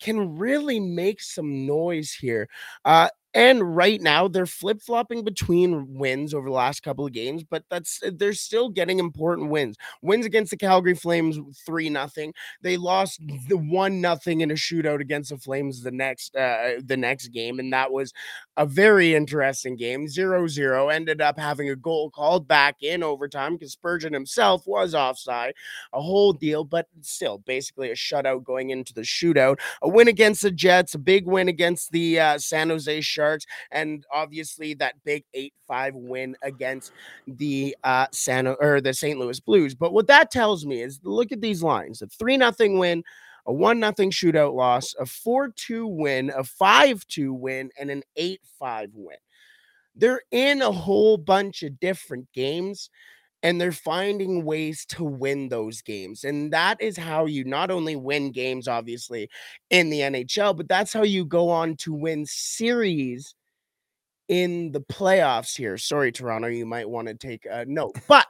can 0.01 0.37
really 0.37 0.81
make 0.81 1.21
some 1.21 1.65
noise 1.65 2.13
here. 2.13 2.49
Uh, 2.85 3.09
And 3.35 3.77
right 3.77 4.01
now 4.01 4.29
they're 4.29 4.47
flip-flopping 4.47 5.25
between 5.25 5.95
wins 5.95 6.35
over 6.35 6.49
the 6.49 6.55
last 6.55 6.83
couple 6.83 7.07
of 7.07 7.13
games, 7.13 7.43
but 7.45 7.65
that's 7.71 8.01
they're 8.15 8.35
still 8.35 8.69
getting 8.69 8.99
important 8.99 9.49
wins. 9.51 9.77
Wins 10.03 10.27
against 10.27 10.51
the 10.51 10.57
Calgary 10.57 10.95
Flames 10.95 11.39
3 11.65 11.89
nothing. 11.89 12.35
They 12.61 12.77
lost 12.77 13.21
the 13.49 13.57
1 13.57 14.01
nothing 14.01 14.43
in 14.43 14.51
a 14.51 14.55
shootout 14.55 15.01
against 15.01 15.31
the 15.31 15.39
Flames 15.39 15.83
the 15.83 15.91
next 15.91 16.37
uh, 16.37 16.81
the 16.85 16.97
next 16.97 17.29
game 17.29 17.59
and 17.59 17.73
that 17.73 17.91
was 17.91 18.13
a 18.57 18.67
very 18.67 19.15
interesting 19.15 19.77
game. 19.77 20.07
0-0 20.07 20.93
ended 20.93 21.21
up 21.21 21.39
having 21.39 21.71
a 21.71 21.77
goal 21.77 22.11
called 22.11 22.47
back 22.47 22.83
in 22.83 23.03
overtime 23.03 23.55
because 23.55 23.73
Spurgeon 23.73 24.13
himself 24.13 24.67
was 24.67 24.95
offside. 24.95 25.55
A 25.93 26.01
whole 26.03 26.33
deal, 26.33 26.65
but 26.65 26.87
still 27.01 27.39
basically 27.39 27.91
a 27.91 27.95
shutout 27.95 28.45
going 28.45 28.71
into 28.71 28.93
the 28.93 29.03
shootout. 29.03 29.59
A 29.81 29.89
win 29.89 30.09
against 30.09 30.43
the 30.43 30.51
Jets, 30.51 30.95
a 30.95 30.99
big 30.99 31.27
win 31.27 31.49
against 31.49 31.93
the 31.93 32.21
uh, 32.21 32.39
San 32.39 32.69
Jose 32.69 33.01
Sharks, 33.01 33.22
and 33.71 34.05
obviously 34.13 34.75
that 34.75 34.95
big 35.05 35.25
8 35.35 35.53
5 35.67 35.95
win 35.95 36.37
against 36.43 36.93
the 37.27 37.77
uh, 37.85 38.07
San 38.13 38.47
or 38.47 38.81
the 38.81 38.95
St. 38.95 39.19
Louis 39.19 39.41
Blues. 39.41 39.75
But 39.75 39.93
what 39.93 40.07
that 40.09 40.31
tells 40.31 40.67
me 40.67 40.83
is 40.83 41.01
look 41.03 41.33
at 41.33 41.41
these 41.41 41.63
lines 41.63 42.03
a 42.03 42.07
3 42.07 42.39
0 42.39 42.53
win 42.79 43.03
a 43.47 43.53
1 43.53 43.81
0 43.81 43.93
shootout 44.11 44.55
loss, 44.55 44.95
a 44.99 45.07
4 45.07 45.49
2 45.49 45.87
win, 45.87 46.31
a 46.37 46.45
5 46.45 47.07
2 47.07 47.33
win, 47.35 47.71
and 47.79 47.91
an 47.91 48.03
8 48.17 48.41
5 48.59 48.91
win. 48.95 49.17
They're 49.95 50.23
in 50.31 50.63
a 50.63 50.73
whole 50.73 51.17
bunch 51.17 51.63
of 51.63 51.79
different 51.81 52.33
games 52.33 52.89
and 53.43 53.61
they're 53.61 53.73
finding 53.73 54.45
ways 54.45 54.85
to 54.87 55.05
win 55.05 55.49
those 55.49 55.83
games. 55.83 56.25
And 56.25 56.53
that 56.53 56.81
is 56.81 56.97
how 56.97 57.27
you 57.27 57.45
not 57.45 57.71
only 57.71 57.97
win 57.97 58.31
games, 58.31 58.69
obviously, 58.69 59.29
in 59.71 59.91
the 59.91 60.01
NHL, 60.01 60.57
but 60.57 60.69
that's 60.69 60.93
how 60.93 61.03
you 61.03 61.25
go 61.25 61.49
on 61.51 61.77
to 61.79 61.93
win 61.93 62.25
series 62.27 63.35
in 64.29 64.71
the 64.73 64.81
playoffs 64.81 65.57
here. 65.57 65.77
Sorry, 65.77 66.13
Toronto, 66.13 66.49
you 66.49 66.67
might 66.67 66.89
want 66.89 67.09
to 67.09 67.15
take 67.15 67.47
a 67.51 67.65
note, 67.67 67.97
but 68.09 68.27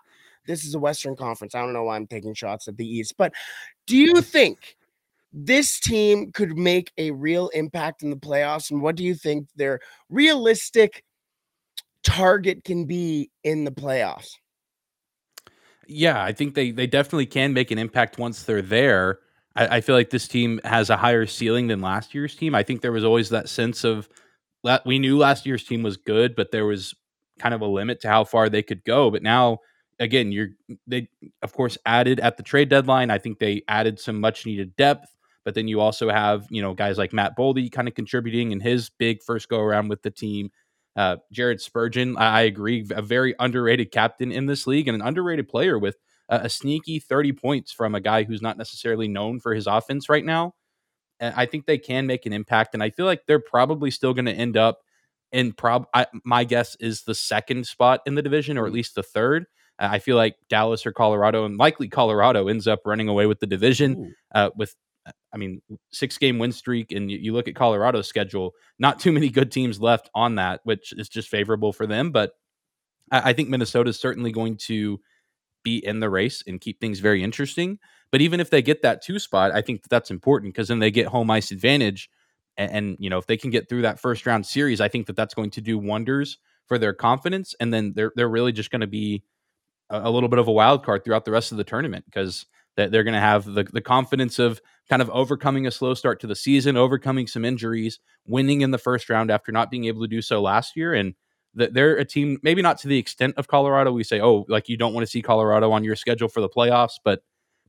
this 0.46 0.64
is 0.64 0.75
a 0.75 0.79
Western 0.79 1.14
Conference. 1.14 1.55
I 1.55 1.61
don't 1.61 1.75
know 1.75 1.85
why 1.85 1.96
I'm 1.96 2.07
taking 2.07 2.35
shots 2.35 2.66
at 2.66 2.77
the 2.77 2.87
East, 2.87 3.14
but 3.18 3.33
do 3.87 3.96
you 3.96 4.22
think 4.22 4.77
this 5.33 5.79
team 5.79 6.33
could 6.33 6.59
make 6.59 6.90
a 6.98 7.11
real 7.11 7.48
impact 7.51 8.03
in 8.03 8.11
the 8.11 8.16
playoffs? 8.16 8.70
And 8.70 8.83
what 8.83 8.96
do 8.96 9.05
you 9.05 9.14
think 9.14 9.48
their 9.57 9.81
realistic 10.09 11.05
target 12.03 12.64
can 12.64 12.87
be 12.87 13.31
in 13.44 13.64
the 13.64 13.70
playoffs? 13.70 14.33
Yeah, 15.87 16.23
I 16.23 16.33
think 16.33 16.55
they 16.55 16.71
they 16.71 16.87
definitely 16.87 17.27
can 17.27 17.53
make 17.53 17.71
an 17.71 17.79
impact 17.79 18.18
once 18.18 18.45
they're 18.45 18.62
there. 18.62 19.18
I, 19.57 19.79
I 19.79 19.81
feel 19.81 19.95
like 19.97 20.11
this 20.11 20.29
team 20.29 20.61
has 20.64 20.90
a 20.90 20.97
higher 20.97 21.27
ceiling 21.27 21.66
than 21.66 21.81
last 21.81 22.14
year's 22.14 22.37
team. 22.37 22.55
I 22.55 22.62
think 22.62 22.81
there 22.83 22.92
was 22.92 23.05
always 23.05 23.31
that 23.31 23.49
sense 23.49 23.85
of 23.85 24.09
we 24.87 24.99
knew 24.99 25.18
last 25.18 25.45
year's 25.47 25.64
team 25.64 25.83
was 25.83 25.97
good, 25.97 26.37
but 26.37 26.51
there 26.53 26.66
was 26.66 26.95
kind 27.38 27.55
of 27.55 27.61
a 27.61 27.66
limit 27.66 28.01
to 28.03 28.09
how 28.09 28.25
far 28.25 28.49
they 28.49 28.62
could 28.62 28.85
go. 28.85 29.11
But 29.11 29.23
now, 29.23 29.59
again, 29.99 30.31
you're 30.33 30.51
they 30.87 31.09
of 31.42 31.53
course 31.53 31.77
added 31.85 32.21
at 32.21 32.37
the 32.37 32.42
trade 32.42 32.68
deadline. 32.68 33.11
I 33.11 33.18
think 33.18 33.38
they 33.38 33.62
added 33.68 33.99
some 33.99 34.21
much 34.21 34.47
needed 34.47 34.77
depth. 34.77 35.09
But 35.45 35.55
then 35.57 35.66
you 35.66 35.81
also 35.81 36.09
have 36.11 36.47
you 36.51 36.62
know 36.62 36.75
guys 36.75 36.99
like 36.99 37.12
Matt 37.12 37.37
Boldy 37.37 37.71
kind 37.71 37.88
of 37.88 37.95
contributing 37.95 38.53
in 38.53 38.61
his 38.61 38.90
big 38.90 39.23
first 39.23 39.49
go 39.49 39.59
around 39.61 39.88
with 39.88 40.03
the 40.03 40.11
team. 40.11 40.51
Uh, 40.94 41.16
Jared 41.33 41.61
Spurgeon, 41.61 42.16
I, 42.16 42.38
I, 42.38 42.40
agree, 42.42 42.87
a 42.90 43.00
very 43.00 43.35
underrated 43.38 43.90
captain 43.90 44.31
in 44.31 44.46
this 44.46 44.66
league 44.66 44.88
and 44.88 44.94
an 44.94 45.07
underrated 45.07 45.48
player 45.48 45.78
with 45.78 45.96
a, 46.28 46.40
a, 46.44 46.48
sneaky 46.50 46.98
30 46.98 47.33
points 47.33 47.72
from 47.72 47.94
a 47.94 48.00
guy 48.00 48.24
who's 48.24 48.42
not 48.42 48.59
necessarily 48.59 49.09
known 49.09 49.40
for 49.40 49.55
his 49.55 49.66
offense 49.66 50.11
right 50.11 50.24
now. 50.24 50.55
And 51.18 51.35
I 51.35 51.46
think 51.46 51.64
they 51.64 51.78
can 51.78 52.07
make 52.07 52.26
an 52.26 52.33
impact, 52.33 52.74
and 52.74 52.83
I 52.83 52.90
feel 52.90 53.07
like 53.07 53.22
they're 53.26 53.40
probably 53.40 53.90
still 53.90 54.12
going 54.12 54.26
to 54.26 54.33
end 54.33 54.57
up 54.57 54.81
in 55.31 55.52
prob. 55.52 55.87
I, 55.94 56.07
my 56.24 56.44
guess 56.44 56.76
is 56.76 57.02
the 57.05 57.14
second 57.14 57.66
spot 57.66 58.00
in 58.05 58.14
the 58.14 58.22
division, 58.22 58.59
or 58.59 58.66
at 58.66 58.72
least 58.72 58.94
the 58.94 59.02
third. 59.02 59.46
I 59.78 59.98
feel 59.98 60.16
like 60.16 60.37
Dallas 60.48 60.85
or 60.85 60.92
Colorado, 60.92 61.44
and 61.44 61.57
likely 61.57 61.88
Colorado, 61.88 62.48
ends 62.48 62.68
up 62.68 62.81
running 62.85 63.09
away 63.09 63.26
with 63.26 63.40
the 63.40 63.46
division 63.46 64.14
uh, 64.35 64.50
with 64.57 64.76
I 65.33 65.37
mean, 65.37 65.62
six 65.91 66.19
game 66.19 66.38
win 66.38 66.53
streak, 66.53 66.93
and 66.93 67.11
you, 67.11 67.19
you, 67.19 67.33
look 67.33 67.49
at 67.49 67.55
Colorado's 67.55 68.07
schedule, 68.07 68.53
not 68.79 69.01
too 69.01 69.12
many 69.12 69.31
good 69.31 69.51
teams 69.51 69.81
left 69.81 70.11
on 70.15 70.37
that, 70.37 70.61
which 70.65 70.93
is 70.97 71.09
just 71.09 71.29
favorable 71.29 71.73
for 71.73 71.87
them. 71.87 72.11
But 72.11 72.33
I, 73.11 73.31
I 73.31 73.33
think 73.33 73.49
Minnesota 73.49 73.91
is 73.91 73.99
certainly 73.99 74.33
going 74.33 74.57
to 74.69 75.01
be 75.62 75.85
in 75.85 76.01
the 76.01 76.11
race 76.11 76.43
and 76.47 76.61
keep 76.61 76.81
things 76.81 77.01
very 77.01 77.23
interesting. 77.23 77.79
But 78.11 78.21
even 78.21 78.41
if 78.41 78.51
they 78.51 78.62
get 78.62 78.83
that 78.83 79.03
two 79.03 79.19
spot, 79.19 79.53
I 79.53 79.62
think 79.62 79.83
that 79.83 79.88
that's 79.88 80.11
important 80.11 80.55
because 80.55 80.69
then 80.69 80.81
they 80.81 80.91
get 80.91 81.07
home 81.07 81.31
ice 81.31 81.51
advantage. 81.51 82.11
And, 82.57 82.71
and, 82.71 82.97
you 83.01 83.09
know, 83.09 83.19
if 83.19 83.27
they 83.27 83.37
can 83.37 83.51
get 83.51 83.69
through 83.69 83.83
that 83.83 84.01
first 84.01 84.27
round 84.27 84.45
series, 84.45 84.81
I 84.81 84.88
think 84.88 85.07
that 85.07 85.17
that's 85.17 85.35
going 85.35 85.51
to 85.51 85.61
do 85.61 85.79
wonders 85.79 86.38
for 86.67 86.79
their 86.79 86.93
confidence. 86.93 87.55
And 87.59 87.73
then 87.73 87.93
they're 87.97 88.12
they're 88.15 88.29
really 88.29 88.53
just 88.53 88.71
going 88.71 88.83
to 88.83 88.87
be 88.87 89.25
a, 89.88 90.09
a 90.09 90.11
little 90.11 90.29
bit 90.29 90.38
of 90.38 90.49
a 90.49 90.53
wild 90.53 90.85
card 90.85 91.05
throughout 91.05 91.25
the 91.25 91.31
rest 91.31 91.53
of 91.53 91.59
the 91.59 91.65
tournament 91.65 92.05
because 92.05 92.47
that 92.76 92.90
they're 92.90 93.04
going 93.04 93.14
to 93.14 93.20
have 93.20 93.44
the, 93.44 93.64
the 93.64 93.80
confidence 93.80 94.38
of 94.38 94.61
kind 94.88 95.02
of 95.02 95.11
overcoming 95.11 95.66
a 95.66 95.70
slow 95.70 95.94
start 95.94 96.20
to 96.20 96.26
the 96.26 96.35
season, 96.35 96.76
overcoming 96.76 97.26
some 97.26 97.44
injuries, 97.44 97.98
winning 98.26 98.62
in 98.62 98.70
the 98.70 98.78
first 98.78 99.08
round 99.11 99.30
after 99.30 99.52
not 99.52 99.70
being 99.70 99.85
able 99.85 100.02
to 100.02 100.08
do 100.08 100.22
so 100.22 100.40
last 100.40 100.76
year. 100.76 100.94
And 100.94 101.14
that 101.54 101.74
they're 101.74 101.96
a 101.96 102.04
team, 102.04 102.38
maybe 102.42 102.62
not 102.62 102.78
to 102.78 102.88
the 102.88 102.98
extent 102.98 103.35
of 103.37 103.46
Colorado. 103.46 103.92
We 103.92 104.04
say, 104.04 104.20
oh, 104.20 104.46
like 104.48 104.68
you 104.68 104.76
don't 104.76 104.94
want 104.94 105.06
to 105.06 105.11
see 105.11 105.22
Colorado 105.22 105.70
on 105.70 105.85
your 105.85 105.96
schedule 105.96 106.28
for 106.28 106.40
the 106.40 106.48
playoffs, 106.48 106.94
but 107.04 107.22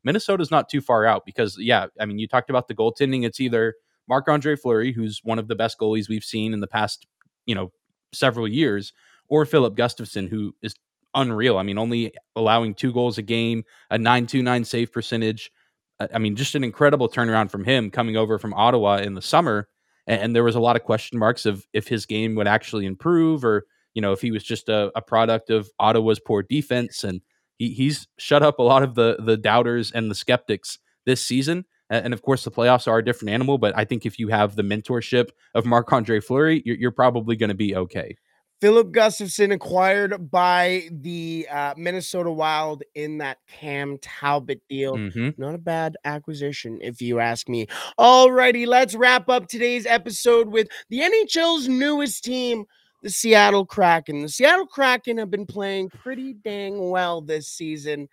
Minnesota's 0.04 0.52
not 0.52 0.70
too 0.70 0.82
far 0.82 1.06
out 1.06 1.26
because, 1.26 1.58
yeah, 1.60 1.88
I 2.00 2.06
mean, 2.06 2.18
you 2.18 2.28
talked 2.28 2.50
about 2.50 2.68
the 2.68 2.76
goaltending. 2.76 3.26
It's 3.26 3.40
either 3.40 3.76
Marc 4.08 4.28
Andre 4.28 4.56
Fleury, 4.56 4.94
who's 4.94 5.22
one 5.24 5.40
of 5.40 5.48
the 5.48 5.56
best 5.56 5.78
goalies 5.80 6.10
we've 6.10 6.24
seen 6.24 6.54
in 6.54 6.60
the 6.60 6.68
past, 6.68 7.06
you 7.46 7.56
know, 7.56 7.72
several 8.14 8.48
years, 8.48 8.94
or 9.28 9.46
Filip 9.46 9.76
Gustavsson, 9.76 10.30
who 10.30 10.56
is 10.62 10.76
unreal. 11.16 11.58
I 11.58 11.64
mean, 11.64 11.78
only 11.78 12.14
allowing 12.36 12.74
two 12.74 12.94
goals 12.94 13.18
a 13.18 13.22
game, 13.22 13.64
a 13.90 13.98
929 13.98 14.66
save 14.66 14.92
percentage. 14.92 15.52
Uh, 16.00 16.08
I 16.14 16.20
mean, 16.20 16.36
just 16.36 16.56
an 16.56 16.64
incredible 16.64 17.10
turnaround 17.10 17.52
from 17.52 17.64
him 17.64 17.92
coming 17.92 18.18
over 18.18 18.40
from 18.40 18.54
Ottawa 18.54 18.98
in 18.98 19.14
the 19.14 19.22
summer. 19.22 19.68
And, 20.06 20.36
there 20.36 20.44
was 20.44 20.56
a 20.56 20.60
lot 20.60 20.76
of 20.76 20.84
question 20.84 21.18
marks 21.18 21.46
of 21.46 21.66
if 21.72 21.88
his 21.88 22.06
game 22.06 22.36
would 22.36 22.48
actually 22.48 22.86
improve 22.86 23.46
or, 23.46 23.66
you 23.94 24.02
know, 24.02 24.12
if 24.12 24.20
he 24.20 24.32
was 24.32 24.44
just 24.44 24.68
a, 24.68 24.92
a 24.96 25.02
product 25.02 25.50
of 25.50 25.70
Ottawa's 25.80 26.20
poor 26.20 26.44
defense. 26.44 27.06
And 27.06 27.22
he, 27.58 27.70
he's 27.70 28.08
shut 28.18 28.44
up 28.44 28.60
a 28.60 28.64
lot 28.64 28.84
of 28.84 28.96
the 28.96 29.18
the 29.20 29.38
doubters 29.38 29.92
and 29.92 30.12
the 30.12 30.16
skeptics 30.16 30.80
this 31.06 31.24
season. 31.24 31.66
And 31.90 32.14
of 32.14 32.22
course, 32.22 32.44
the 32.44 32.52
playoffs 32.52 32.88
are 32.88 32.98
a 32.98 33.06
different 33.06 33.30
animal, 33.32 33.58
but 33.58 33.78
I 33.78 33.86
think 33.86 34.06
if 34.06 34.18
you 34.18 34.30
have 34.30 34.56
the 34.56 34.64
mentorship 34.64 35.30
of 35.54 35.66
Marc 35.66 35.92
Andre 35.94 36.20
Fleury, 36.20 36.64
you're, 36.66 36.78
you're 36.78 36.92
probably 36.92 37.36
going 37.36 37.50
to 37.50 37.56
be 37.56 37.76
okay. 37.76 38.16
Filip 38.64 38.94
Gustavsson 38.94 39.52
acquired 39.52 40.32
by 40.32 40.88
the 40.90 41.46
uh, 41.52 41.74
Minnesota 41.76 42.32
Wild 42.32 42.82
in 42.96 43.18
that 43.18 43.40
Cam 43.46 43.98
Talbot 43.98 44.62
deal. 44.70 44.96
Mm-hmm. 44.96 45.32
Not 45.36 45.54
a 45.54 45.58
bad 45.58 45.98
acquisition, 46.06 46.80
if 46.82 47.02
you 47.02 47.20
ask 47.20 47.50
me. 47.50 47.68
Alrighty, 48.00 48.66
let's 48.66 48.96
wrap 48.96 49.28
up 49.28 49.50
today's 49.50 49.86
episode 49.86 50.48
with 50.48 50.70
the 50.88 51.02
NHL's 51.02 51.68
newest 51.68 52.24
team, 52.24 52.64
the 53.02 53.10
Seattle 53.10 53.66
Kraken. 53.66 54.22
The 54.22 54.30
Seattle 54.30 54.68
Kraken 54.68 55.18
have 55.18 55.30
been 55.30 55.46
playing 55.46 55.90
pretty 55.90 56.34
dang 56.34 56.90
well 56.90 57.20
this 57.20 57.50
season. 57.50 58.08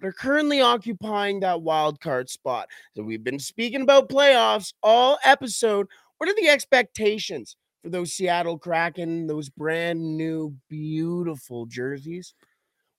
They're 0.00 0.10
currently 0.10 0.62
occupying 0.62 1.40
that 1.40 1.60
wild 1.60 2.00
card 2.00 2.30
spot. 2.30 2.68
So 2.94 3.02
we've 3.02 3.22
been 3.22 3.38
speaking 3.38 3.82
about 3.82 4.08
playoffs 4.08 4.72
all 4.82 5.18
episode. 5.22 5.86
What 6.16 6.30
are 6.30 6.34
the 6.34 6.48
expectations? 6.48 7.56
For 7.86 7.90
those 7.90 8.14
Seattle 8.14 8.58
Kraken, 8.58 9.28
those 9.28 9.48
brand 9.48 10.16
new, 10.16 10.56
beautiful 10.68 11.66
jerseys. 11.66 12.34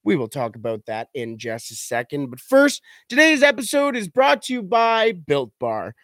We 0.02 0.16
will 0.16 0.28
talk 0.28 0.56
about 0.56 0.86
that 0.86 1.08
in 1.12 1.36
just 1.36 1.70
a 1.70 1.74
second. 1.74 2.30
But 2.30 2.40
first, 2.40 2.80
today's 3.06 3.42
episode 3.42 3.96
is 3.96 4.08
brought 4.08 4.40
to 4.44 4.54
you 4.54 4.62
by 4.62 5.12
Built 5.12 5.52
Bar. 5.60 5.94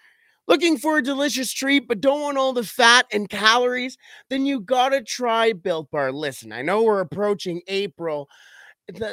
Looking 0.47 0.77
for 0.77 0.99
a 0.99 1.03
delicious 1.03 1.51
treat 1.51 1.89
but 1.89 2.03
don't 2.03 2.21
want 2.21 2.37
all 2.37 2.53
the 2.53 2.63
fat 2.63 3.07
and 3.11 3.27
calories? 3.27 3.97
Then 4.29 4.45
you 4.45 4.61
gotta 4.61 5.03
try 5.03 5.55
Built 5.55 5.91
Bar. 5.91 6.13
Listen, 6.13 6.53
I 6.53 6.61
know 6.61 6.83
we're 6.83 7.01
approaching 7.01 7.63
April, 7.69 8.29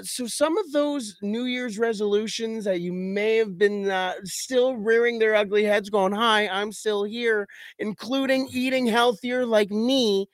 so 0.04 0.28
some 0.28 0.58
of 0.58 0.72
those 0.72 1.16
New 1.22 1.46
Year's 1.46 1.78
resolutions 1.80 2.66
that 2.66 2.82
you 2.82 2.92
may 2.92 3.38
have 3.38 3.58
been 3.58 3.90
uh, 3.90 4.14
still 4.24 4.76
rearing 4.76 5.18
their 5.20 5.36
ugly 5.36 5.64
heads, 5.64 5.90
going, 5.90 6.14
"Hi, 6.14 6.48
I'm 6.48 6.72
still 6.72 7.04
here," 7.04 7.48
including 7.80 8.50
eating 8.52 8.86
healthier 8.86 9.46
like 9.46 9.70
me. 9.72 10.28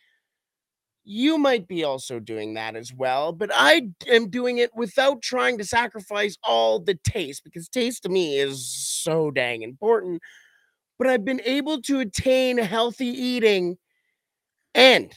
You 1.10 1.38
might 1.38 1.68
be 1.68 1.86
also 1.86 2.20
doing 2.20 2.56
that 2.56 2.76
as 2.76 2.92
well, 2.94 3.32
but 3.32 3.50
I 3.54 3.90
am 4.10 4.30
doing 4.30 4.58
it 4.58 4.72
without 4.76 5.22
trying 5.22 5.58
to 5.58 5.64
sacrifice 5.64 6.38
all 6.44 6.80
the 6.80 6.96
taste 6.96 7.46
because 7.46 7.70
taste 7.70 8.04
to 8.04 8.10
me 8.10 8.38
is 8.38 8.70
so 8.70 9.32
dang 9.32 9.62
important. 9.62 10.22
But 11.00 11.08
I've 11.08 11.26
been 11.26 11.42
able 11.46 11.82
to 11.84 12.00
attain 12.02 12.58
healthy 12.60 13.08
eating 13.08 13.78
and 14.76 15.14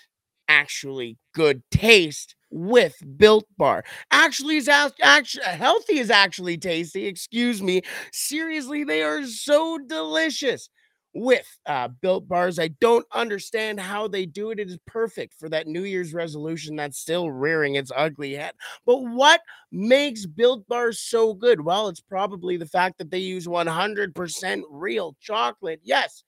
actually 0.49 1.19
good 1.35 1.63
taste 1.71 2.35
with 2.51 2.97
Built 3.17 3.47
Bar. 3.57 3.85
Actually, 4.11 4.57
is 4.57 4.69
actually 4.69 5.45
healthy 5.45 5.99
is 5.99 6.11
actually 6.11 6.59
tasty. 6.59 7.07
Excuse 7.07 7.63
me. 7.63 7.83
Seriously, 8.13 8.85
they 8.85 9.03
are 9.03 9.25
so 9.25 9.79
delicious. 9.79 10.69
with 11.13 11.59
uh, 11.67 11.89
built 11.89 12.29
bars. 12.29 12.59
I 12.61 12.69
don't 12.69 13.05
understand 13.13 13.81
how 13.81 14.07
they 14.07 14.27
do 14.27 14.51
it. 14.53 14.61
It 14.61 14.69
is 14.69 14.79
perfect 14.87 15.35
for 15.35 15.49
that 15.49 15.67
New 15.67 15.83
Year's 15.83 16.15
resolution 16.15 16.77
that's 16.77 16.99
still 17.01 17.33
rearing 17.33 17.75
its 17.75 17.91
ugly 17.97 18.35
head. 18.35 18.53
But 18.87 18.99
what 18.99 19.41
makes 19.73 20.25
built 20.27 20.69
bars 20.69 21.01
so 21.01 21.35
good? 21.35 21.63
Well, 21.63 21.89
it's 21.89 22.01
probably 22.01 22.57
the 22.57 22.67
fact 22.67 22.99
that 22.99 23.11
they 23.11 23.19
use 23.19 23.49
100% 23.49 24.65
real 24.71 25.17
chocolate. 25.21 25.81
Yes, 25.83 26.23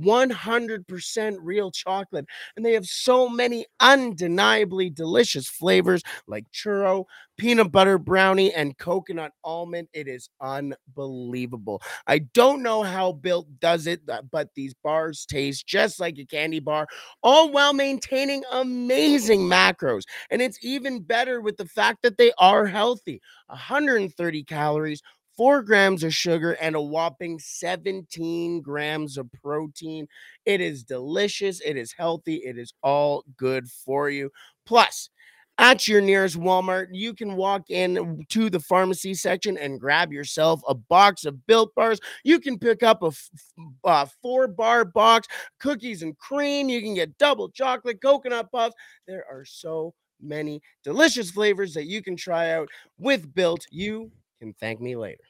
100% 0.00 1.36
real 1.40 1.70
chocolate. 1.70 2.26
And 2.56 2.64
they 2.64 2.72
have 2.72 2.86
so 2.86 3.28
many 3.28 3.66
undeniably 3.80 4.90
delicious 4.90 5.48
flavors 5.48 6.02
like 6.26 6.44
churro, 6.52 7.04
peanut 7.36 7.72
butter 7.72 7.98
brownie, 7.98 8.52
and 8.52 8.76
coconut 8.78 9.32
almond. 9.42 9.88
It 9.92 10.08
is 10.08 10.28
unbelievable. 10.40 11.82
I 12.06 12.18
don't 12.18 12.62
know 12.62 12.82
how 12.82 13.12
Built 13.12 13.46
does 13.60 13.86
it, 13.86 14.00
but 14.30 14.48
these 14.54 14.74
bars 14.82 15.26
taste 15.26 15.66
just 15.66 16.00
like 16.00 16.18
a 16.18 16.26
candy 16.26 16.60
bar, 16.60 16.86
all 17.22 17.50
while 17.50 17.72
maintaining 17.72 18.42
amazing 18.52 19.40
macros. 19.40 20.02
And 20.30 20.42
it's 20.42 20.58
even 20.62 21.00
better 21.00 21.40
with 21.40 21.56
the 21.56 21.66
fact 21.66 22.02
that 22.02 22.18
they 22.18 22.32
are 22.38 22.66
healthy 22.66 23.20
130 23.48 24.44
calories, 24.44 25.02
four 25.36 25.62
grams 25.62 26.04
of 26.04 26.14
sugar, 26.14 26.52
and 26.52 26.76
a 26.76 26.80
whopping 26.80 27.38
17 27.38 28.60
grams 28.60 29.16
of 29.16 29.30
protein. 29.42 30.06
It 30.44 30.60
is 30.60 30.84
delicious. 30.84 31.60
It 31.60 31.76
is 31.76 31.92
healthy. 31.92 32.36
It 32.36 32.58
is 32.58 32.72
all 32.82 33.24
good 33.36 33.68
for 33.68 34.10
you. 34.10 34.30
Plus, 34.66 35.10
at 35.58 35.86
your 35.86 36.00
nearest 36.00 36.36
Walmart, 36.36 36.88
you 36.90 37.14
can 37.14 37.36
walk 37.36 37.70
in 37.70 38.24
to 38.30 38.50
the 38.50 38.58
pharmacy 38.58 39.14
section 39.14 39.56
and 39.56 39.78
grab 39.78 40.12
yourself 40.12 40.60
a 40.66 40.74
box 40.74 41.24
of 41.24 41.46
built 41.46 41.72
bars. 41.76 42.00
You 42.24 42.40
can 42.40 42.58
pick 42.58 42.82
up 42.82 43.04
a, 43.04 44.06
four 44.20 44.48
bar 44.48 44.84
box, 44.84 45.28
cookies 45.60 46.02
and 46.02 46.18
cream. 46.18 46.68
You 46.68 46.82
can 46.82 46.94
get 46.94 47.16
double 47.18 47.50
chocolate, 47.50 48.02
coconut 48.02 48.50
puffs. 48.50 48.74
There 49.06 49.24
are 49.30 49.44
so 49.44 49.94
many 50.20 50.60
delicious 50.82 51.30
flavors 51.30 51.74
that 51.74 51.86
you 51.86 52.02
can 52.02 52.16
try 52.16 52.50
out 52.50 52.68
with 52.98 53.32
Built. 53.32 53.64
You 53.70 54.10
thank 54.52 54.80
me 54.80 54.96
later. 54.96 55.24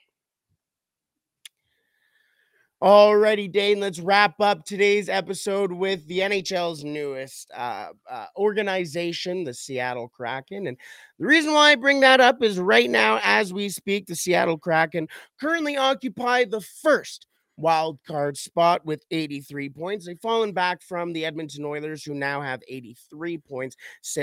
Alrighty, 2.84 3.50
Dane, 3.50 3.80
let's 3.80 3.98
wrap 3.98 4.38
up 4.40 4.66
today's 4.66 5.08
episode 5.08 5.72
with 5.72 6.06
the 6.06 6.18
NHL's 6.18 6.84
newest 6.84 7.50
uh, 7.56 7.88
uh, 8.10 8.26
organization, 8.36 9.42
the 9.42 9.54
Seattle 9.54 10.08
Kraken. 10.08 10.66
And 10.66 10.76
the 11.18 11.26
reason 11.26 11.54
why 11.54 11.70
I 11.70 11.76
bring 11.76 12.00
that 12.00 12.20
up 12.20 12.42
is 12.42 12.58
right 12.58 12.90
now, 12.90 13.20
as 13.22 13.54
we 13.54 13.70
speak, 13.70 14.06
the 14.06 14.14
Seattle 14.14 14.58
Kraken 14.58 15.08
currently 15.40 15.78
occupy 15.78 16.44
the 16.44 16.60
first 16.60 17.26
wild 17.56 18.00
card 18.06 18.36
spot 18.36 18.84
with 18.84 19.02
83 19.10 19.70
points. 19.70 20.04
They've 20.04 20.20
fallen 20.20 20.52
back 20.52 20.82
from 20.82 21.14
the 21.14 21.24
Edmonton 21.24 21.64
Oilers, 21.64 22.04
who 22.04 22.12
now 22.12 22.42
have 22.42 22.60
83 22.68 23.38
points, 23.38 23.76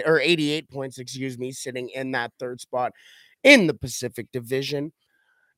or 0.06 0.19
88 0.19 0.69
points, 0.69 0.99
excuse 0.99 1.39
me, 1.39 1.51
sitting 1.51 1.89
in 1.89 2.12
that 2.12 2.34
third 2.39 2.62
spot 2.62 2.91
in 3.43 3.67
the 3.67 3.73
Pacific 3.73 4.32
Division. 4.32 4.93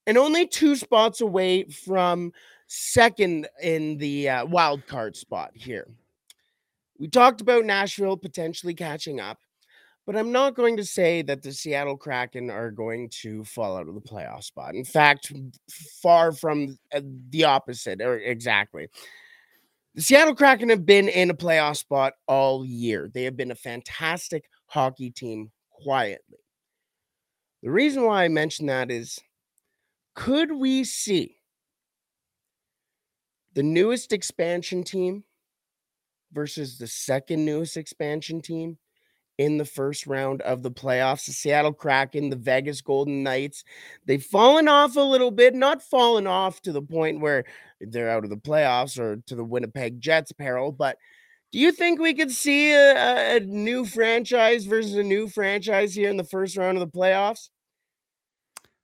And 0.05 0.17
only 0.17 0.45
two 0.45 0.75
spots 0.75 1.21
away 1.21 1.63
from 1.63 2.33
second 2.67 3.47
in 3.61 3.97
the 3.97 4.29
uh, 4.29 4.45
wild 4.45 4.85
card 4.87 5.15
spot 5.15 5.51
here. 5.53 5.87
We 6.99 7.07
talked 7.07 7.41
about 7.41 7.65
Nashville 7.65 8.17
potentially 8.17 8.73
catching 8.73 9.19
up, 9.19 9.39
but 10.05 10.15
I'm 10.15 10.31
not 10.31 10.55
going 10.55 10.77
to 10.77 10.85
say 10.85 11.21
that 11.23 11.41
the 11.41 11.51
Seattle 11.51 11.97
Kraken 11.97 12.49
are 12.49 12.71
going 12.71 13.09
to 13.21 13.43
fall 13.45 13.77
out 13.77 13.87
of 13.87 13.95
the 13.95 14.01
playoff 14.01 14.43
spot. 14.43 14.75
In 14.75 14.85
fact, 14.85 15.31
far 16.01 16.31
from 16.31 16.77
uh, 16.93 17.01
the 17.29 17.45
opposite, 17.45 18.01
or 18.01 18.17
exactly. 18.17 18.87
The 19.95 20.01
Seattle 20.01 20.35
Kraken 20.35 20.69
have 20.69 20.85
been 20.85 21.07
in 21.07 21.29
a 21.29 21.35
playoff 21.35 21.77
spot 21.77 22.13
all 22.27 22.65
year. 22.65 23.09
They 23.13 23.23
have 23.23 23.37
been 23.37 23.51
a 23.51 23.55
fantastic 23.55 24.45
hockey 24.65 25.11
team 25.11 25.51
quietly. 25.69 26.39
The 27.63 27.71
reason 27.71 28.03
why 28.03 28.25
I 28.25 28.27
mention 28.27 28.65
that 28.65 28.91
is 28.91 29.19
could 30.15 30.51
we 30.51 30.83
see 30.83 31.37
the 33.53 33.63
newest 33.63 34.11
expansion 34.11 34.83
team 34.83 35.23
versus 36.33 36.77
the 36.77 36.87
second 36.87 37.45
newest 37.45 37.77
expansion 37.77 38.41
team 38.41 38.77
in 39.37 39.57
the 39.57 39.65
first 39.65 40.05
round 40.05 40.41
of 40.41 40.61
the 40.61 40.71
playoffs. 40.71 41.25
The 41.25 41.31
Seattle 41.31 41.71
Kraken, 41.71 42.29
the 42.29 42.35
Vegas 42.35 42.81
Golden 42.81 43.23
Knights, 43.23 43.63
they've 44.05 44.21
fallen 44.21 44.67
off 44.67 44.97
a 44.97 45.01
little 45.01 45.31
bit, 45.31 45.55
not 45.55 45.81
fallen 45.81 46.27
off 46.27 46.61
to 46.63 46.73
the 46.73 46.81
point 46.81 47.21
where 47.21 47.45
they're 47.79 48.09
out 48.09 48.25
of 48.25 48.29
the 48.29 48.35
playoffs 48.35 48.99
or 48.99 49.23
to 49.27 49.35
the 49.35 49.43
Winnipeg 49.43 50.01
Jets 50.01 50.33
peril, 50.33 50.73
but 50.73 50.97
do 51.53 51.59
you 51.59 51.71
think 51.71 52.01
we 52.01 52.15
could 52.15 52.31
see 52.31 52.73
a, 52.73 53.37
a 53.37 53.39
new 53.39 53.85
franchise 53.85 54.65
versus 54.65 54.95
a 54.95 55.03
new 55.03 55.27
franchise 55.27 55.93
here 55.93 56.09
in 56.09 56.17
the 56.17 56.23
first 56.23 56.57
round 56.57 56.77
of 56.77 56.91
the 56.91 56.97
playoffs? 56.99 57.49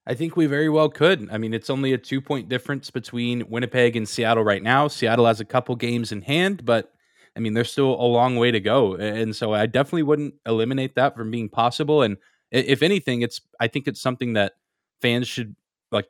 I 0.09 0.15
think 0.15 0.35
we 0.35 0.47
very 0.47 0.69
well 0.69 0.89
could. 0.89 1.29
I 1.31 1.37
mean, 1.37 1.53
it's 1.53 1.69
only 1.69 1.93
a 1.93 1.97
two 1.97 2.19
point 2.19 2.49
difference 2.49 2.89
between 2.89 3.47
Winnipeg 3.47 3.95
and 3.95 4.09
Seattle 4.09 4.43
right 4.43 4.63
now. 4.63 4.87
Seattle 4.87 5.27
has 5.27 5.39
a 5.39 5.45
couple 5.45 5.75
games 5.75 6.11
in 6.11 6.23
hand, 6.23 6.65
but 6.65 6.91
I 7.37 7.39
mean, 7.39 7.53
there's 7.53 7.71
still 7.71 7.93
a 7.93 8.09
long 8.09 8.35
way 8.35 8.49
to 8.49 8.59
go. 8.59 8.95
And 8.95 9.35
so 9.35 9.53
I 9.53 9.67
definitely 9.67 10.03
wouldn't 10.03 10.33
eliminate 10.47 10.95
that 10.95 11.15
from 11.15 11.29
being 11.29 11.47
possible. 11.47 12.01
And 12.01 12.17
if 12.49 12.81
anything, 12.81 13.21
it's, 13.21 13.39
I 13.59 13.67
think 13.67 13.87
it's 13.87 14.01
something 14.01 14.33
that 14.33 14.53
fans 14.99 15.27
should 15.27 15.55
like 15.91 16.07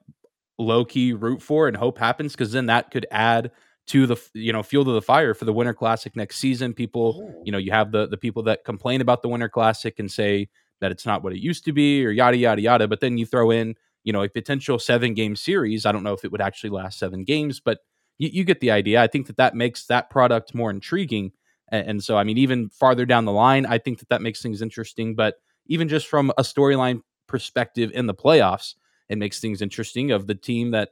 low 0.57 0.85
key 0.85 1.11
root 1.11 1.41
for 1.41 1.67
and 1.67 1.75
hope 1.75 1.97
happens 1.97 2.31
because 2.31 2.53
then 2.53 2.67
that 2.67 2.91
could 2.91 3.05
add 3.11 3.51
to 3.87 4.05
the 4.05 4.17
you 4.33 4.53
know 4.53 4.61
fuel 4.61 4.85
to 4.85 4.91
the 4.91 5.01
fire 5.01 5.33
for 5.33 5.45
the 5.45 5.53
winter 5.53 5.73
classic 5.73 6.15
next 6.15 6.37
season 6.37 6.73
people 6.73 7.41
you 7.43 7.51
know 7.51 7.57
you 7.57 7.71
have 7.71 7.91
the 7.91 8.07
the 8.07 8.17
people 8.17 8.43
that 8.43 8.63
complain 8.63 9.01
about 9.01 9.23
the 9.23 9.29
winter 9.29 9.49
classic 9.49 9.97
and 9.97 10.11
say 10.11 10.47
that 10.79 10.91
it's 10.91 11.05
not 11.05 11.23
what 11.23 11.33
it 11.33 11.39
used 11.39 11.65
to 11.65 11.71
be 11.71 12.05
or 12.05 12.11
yada 12.11 12.37
yada 12.37 12.61
yada 12.61 12.87
but 12.87 12.99
then 12.99 13.17
you 13.17 13.25
throw 13.25 13.49
in 13.49 13.73
you 14.03 14.13
know, 14.13 14.23
a 14.23 14.29
potential 14.29 14.79
seven 14.79 15.13
game 15.13 15.35
series. 15.35 15.85
I 15.85 15.91
don't 15.91 16.03
know 16.03 16.13
if 16.13 16.23
it 16.23 16.31
would 16.31 16.41
actually 16.41 16.71
last 16.71 16.99
seven 16.99 17.23
games, 17.23 17.59
but 17.59 17.79
you, 18.17 18.29
you 18.31 18.43
get 18.43 18.59
the 18.59 18.71
idea. 18.71 19.01
I 19.01 19.07
think 19.07 19.27
that 19.27 19.37
that 19.37 19.55
makes 19.55 19.85
that 19.87 20.09
product 20.09 20.55
more 20.55 20.69
intriguing. 20.69 21.31
And, 21.71 21.87
and, 21.87 22.03
so, 22.03 22.17
I 22.17 22.23
mean, 22.23 22.37
even 22.37 22.69
farther 22.69 23.05
down 23.05 23.25
the 23.25 23.31
line, 23.31 23.65
I 23.65 23.77
think 23.77 23.99
that 23.99 24.09
that 24.09 24.21
makes 24.21 24.41
things 24.41 24.61
interesting. 24.61 25.15
But 25.15 25.35
even 25.67 25.87
just 25.87 26.07
from 26.07 26.31
a 26.37 26.43
storyline 26.43 27.01
perspective 27.27 27.91
in 27.93 28.07
the 28.07 28.15
playoffs, 28.15 28.75
it 29.09 29.17
makes 29.17 29.39
things 29.39 29.61
interesting 29.61 30.11
of 30.11 30.27
the 30.27 30.35
team 30.35 30.71
that, 30.71 30.89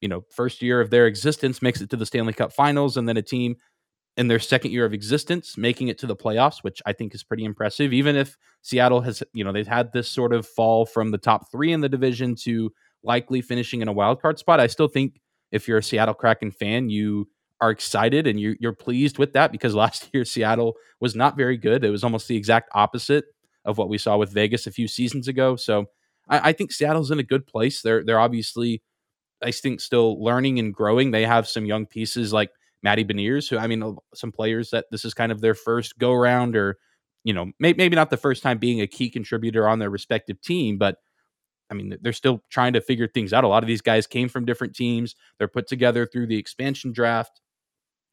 you 0.00 0.08
know, 0.08 0.24
first 0.30 0.62
year 0.62 0.80
of 0.80 0.90
their 0.90 1.06
existence 1.06 1.62
makes 1.62 1.80
it 1.80 1.90
to 1.90 1.96
the 1.96 2.06
Stanley 2.06 2.32
Cup 2.32 2.52
finals, 2.52 2.96
and 2.96 3.08
then 3.08 3.16
a 3.16 3.22
team 3.22 3.56
in 4.16 4.28
their 4.28 4.38
second 4.38 4.72
year 4.72 4.84
of 4.84 4.94
existence, 4.94 5.58
making 5.58 5.88
it 5.88 5.98
to 5.98 6.06
the 6.06 6.16
playoffs, 6.16 6.62
which 6.62 6.80
I 6.86 6.92
think 6.92 7.14
is 7.14 7.22
pretty 7.22 7.44
impressive. 7.44 7.92
Even 7.92 8.16
if 8.16 8.36
Seattle 8.62 9.02
has, 9.02 9.22
you 9.32 9.44
know, 9.44 9.52
they've 9.52 9.66
had 9.66 9.92
this 9.92 10.08
sort 10.08 10.32
of 10.32 10.46
fall 10.46 10.86
from 10.86 11.10
the 11.10 11.18
top 11.18 11.50
three 11.50 11.72
in 11.72 11.80
the 11.82 11.88
division 11.88 12.34
to 12.36 12.72
likely 13.02 13.42
finishing 13.42 13.82
in 13.82 13.88
a 13.88 13.92
wild 13.92 14.22
card 14.22 14.38
spot. 14.38 14.58
I 14.58 14.68
still 14.68 14.88
think 14.88 15.20
if 15.52 15.68
you're 15.68 15.78
a 15.78 15.82
Seattle 15.82 16.14
Kraken 16.14 16.50
fan, 16.50 16.88
you 16.88 17.28
are 17.60 17.70
excited 17.70 18.26
and 18.26 18.40
you, 18.40 18.56
you're 18.58 18.72
pleased 18.72 19.18
with 19.18 19.32
that 19.34 19.52
because 19.52 19.74
last 19.76 20.08
year 20.12 20.24
Seattle 20.24 20.74
was 21.00 21.14
not 21.14 21.36
very 21.36 21.56
good. 21.56 21.84
It 21.84 21.90
was 21.90 22.04
almost 22.04 22.28
the 22.28 22.36
exact 22.36 22.70
opposite 22.74 23.26
of 23.64 23.78
what 23.78 23.88
we 23.88 23.98
saw 23.98 24.16
with 24.16 24.32
Vegas 24.32 24.66
a 24.66 24.72
few 24.72 24.88
seasons 24.88 25.28
ago. 25.28 25.56
So 25.56 25.86
I, 26.28 26.50
I 26.50 26.52
think 26.52 26.72
Seattle's 26.72 27.10
in 27.10 27.18
a 27.18 27.24
good 27.24 27.46
place. 27.46 27.82
They're 27.82 28.04
they're 28.04 28.20
obviously, 28.20 28.82
I 29.42 29.50
think, 29.50 29.80
still 29.80 30.22
learning 30.22 30.58
and 30.58 30.72
growing. 30.72 31.10
They 31.10 31.26
have 31.26 31.48
some 31.48 31.66
young 31.66 31.84
pieces 31.84 32.32
like 32.32 32.50
Matty 32.82 33.04
Beniers, 33.04 33.48
who 33.48 33.58
I 33.58 33.66
mean, 33.66 33.96
some 34.14 34.32
players 34.32 34.70
that 34.70 34.86
this 34.90 35.04
is 35.04 35.14
kind 35.14 35.32
of 35.32 35.40
their 35.40 35.54
first 35.54 35.98
go 35.98 36.12
around, 36.12 36.56
or 36.56 36.78
you 37.24 37.32
know, 37.32 37.50
may, 37.58 37.72
maybe 37.72 37.96
not 37.96 38.10
the 38.10 38.16
first 38.16 38.42
time 38.42 38.58
being 38.58 38.80
a 38.80 38.86
key 38.86 39.10
contributor 39.10 39.68
on 39.68 39.80
their 39.80 39.90
respective 39.90 40.40
team, 40.40 40.78
but 40.78 40.98
I 41.70 41.74
mean, 41.74 41.96
they're 42.00 42.12
still 42.12 42.42
trying 42.50 42.74
to 42.74 42.80
figure 42.80 43.08
things 43.08 43.32
out. 43.32 43.44
A 43.44 43.48
lot 43.48 43.64
of 43.64 43.66
these 43.66 43.82
guys 43.82 44.06
came 44.06 44.28
from 44.28 44.44
different 44.44 44.76
teams. 44.76 45.16
They're 45.38 45.48
put 45.48 45.66
together 45.66 46.06
through 46.06 46.28
the 46.28 46.38
expansion 46.38 46.92
draft. 46.92 47.40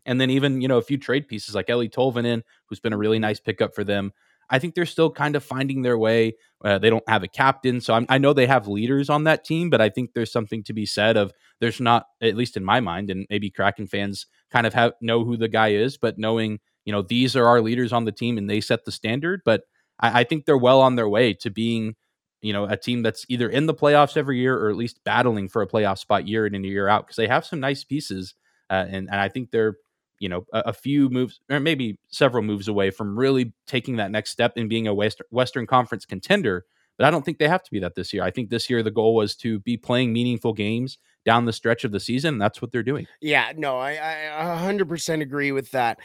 And 0.06 0.20
then 0.20 0.30
even, 0.30 0.60
you 0.62 0.68
know, 0.68 0.78
a 0.78 0.82
few 0.82 0.98
trade 0.98 1.28
pieces 1.28 1.56
like 1.56 1.68
Eeli 1.68 1.92
Tolvanen, 1.92 2.42
who's 2.66 2.80
been 2.80 2.94
a 2.94 2.98
really 2.98 3.20
nice 3.20 3.40
pickup 3.40 3.76
for 3.76 3.84
them. 3.84 4.12
I 4.54 4.60
think 4.60 4.76
they're 4.76 4.86
still 4.86 5.10
kind 5.10 5.36
of 5.36 5.44
finding 5.44 5.82
their 5.82 5.98
way. 5.98 6.36
Uh, 6.64 6.78
they 6.78 6.92
don't 6.92 7.10
have 7.10 7.24
a 7.24 7.28
captain, 7.28 7.82
so 7.82 7.96
I'm, 7.96 8.06
i 8.08 8.20
know 8.20 8.34
they 8.34 8.46
have 8.46 8.68
leaders 8.68 9.10
on 9.10 9.24
that 9.24 9.44
team, 9.44 9.72
but 9.72 9.82
I 9.82 9.90
think 9.90 10.12
there's 10.14 10.32
something 10.32 10.64
to 10.66 10.74
be 10.74 10.86
said 10.86 11.18
of 11.18 11.34
there's 11.60 11.82
not, 11.82 12.06
at 12.22 12.36
least 12.36 12.56
in 12.56 12.64
my 12.64 12.80
mind, 12.80 13.10
and 13.10 13.26
maybe 13.32 13.50
Kraken 13.50 13.88
fans 13.88 14.28
kind 14.52 14.68
of 14.68 14.76
have 14.76 14.94
know 15.02 15.26
who 15.26 15.38
the 15.38 15.48
guy 15.48 15.70
is, 15.70 15.98
but 15.98 16.20
knowing 16.20 16.60
you 16.86 16.92
know 16.92 17.02
these 17.02 17.36
are 17.36 17.48
our 17.48 17.62
leaders 17.62 17.92
on 17.92 18.06
the 18.06 18.12
team 18.12 18.38
and 18.38 18.48
they 18.48 18.62
set 18.62 18.86
the 18.86 18.92
standard. 18.92 19.42
But 19.44 19.64
I, 20.00 20.20
I 20.22 20.24
think 20.24 20.46
they're 20.46 20.56
well 20.56 20.82
on 20.82 20.96
their 20.98 21.10
way 21.10 21.34
to 21.34 21.50
being 21.50 21.96
you 22.44 22.54
know 22.54 22.66
a 22.66 22.78
team 22.78 23.02
that's 23.02 23.26
either 23.30 23.50
in 23.50 23.66
the 23.66 23.74
playoffs 23.74 24.16
every 24.18 24.38
year 24.38 24.56
or 24.56 24.70
at 24.70 24.76
least 24.78 25.00
battling 25.04 25.50
for 25.50 25.64
a 25.64 25.68
playoff 25.68 25.98
spot 25.98 26.28
year 26.28 26.46
in 26.46 26.54
and 26.54 26.64
year 26.66 26.88
out 26.88 27.08
because 27.08 27.18
they 27.18 27.28
have 27.28 27.44
some 27.46 27.60
nice 27.60 27.84
pieces, 27.84 28.36
uh, 28.70 28.86
and 28.88 29.10
and 29.10 29.20
I 29.20 29.30
think 29.30 29.50
they're 29.50 29.78
you 30.20 30.30
know 30.30 30.46
a, 30.54 30.60
a, 30.68 30.74
few 30.74 31.10
moves 31.10 31.40
or 31.50 31.60
maybe 31.60 31.98
several 32.08 32.44
moves 32.44 32.68
away 32.68 32.90
from 32.92 33.18
really 33.18 33.54
taking 33.68 33.98
that 33.98 34.12
next 34.12 34.32
step 34.32 34.54
and 34.56 34.70
being 34.70 34.88
a 34.88 34.94
Western, 34.94 35.28
Western 35.32 35.68
Conference 35.68 36.06
contender. 36.06 36.66
But 36.98 37.08
I 37.08 37.12
don't 37.12 37.26
think 37.26 37.40
they 37.40 37.48
have 37.48 37.64
to 37.64 37.72
be 37.72 37.80
that 37.80 37.96
this 37.96 38.14
year. 38.14 38.24
I 38.24 38.30
think 38.30 38.50
this 38.50 38.70
year 38.70 38.84
the 38.84 38.92
goal 38.92 39.16
was 39.16 39.36
to 39.38 39.60
be 39.60 39.78
playing 39.78 40.14
meaningful 40.14 40.54
games, 40.54 41.00
down 41.26 41.46
the 41.46 41.54
stretch 41.54 41.84
of 41.84 41.92
the 41.92 42.00
season. 42.00 42.38
that's 42.38 42.62
what 42.62 42.72
they're 42.72 42.84
doing. 42.84 43.08
Yeah, 43.22 43.52
no, 43.56 43.78
I, 43.78 43.92
I 43.94 44.62
100% 44.62 45.22
agree 45.22 45.52
with 45.52 45.72
that. 45.72 46.00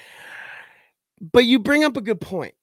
But 1.20 1.44
you 1.44 1.58
bring 1.58 1.84
up 1.84 1.96
a 1.96 2.00
good 2.00 2.20
point. 2.20 2.54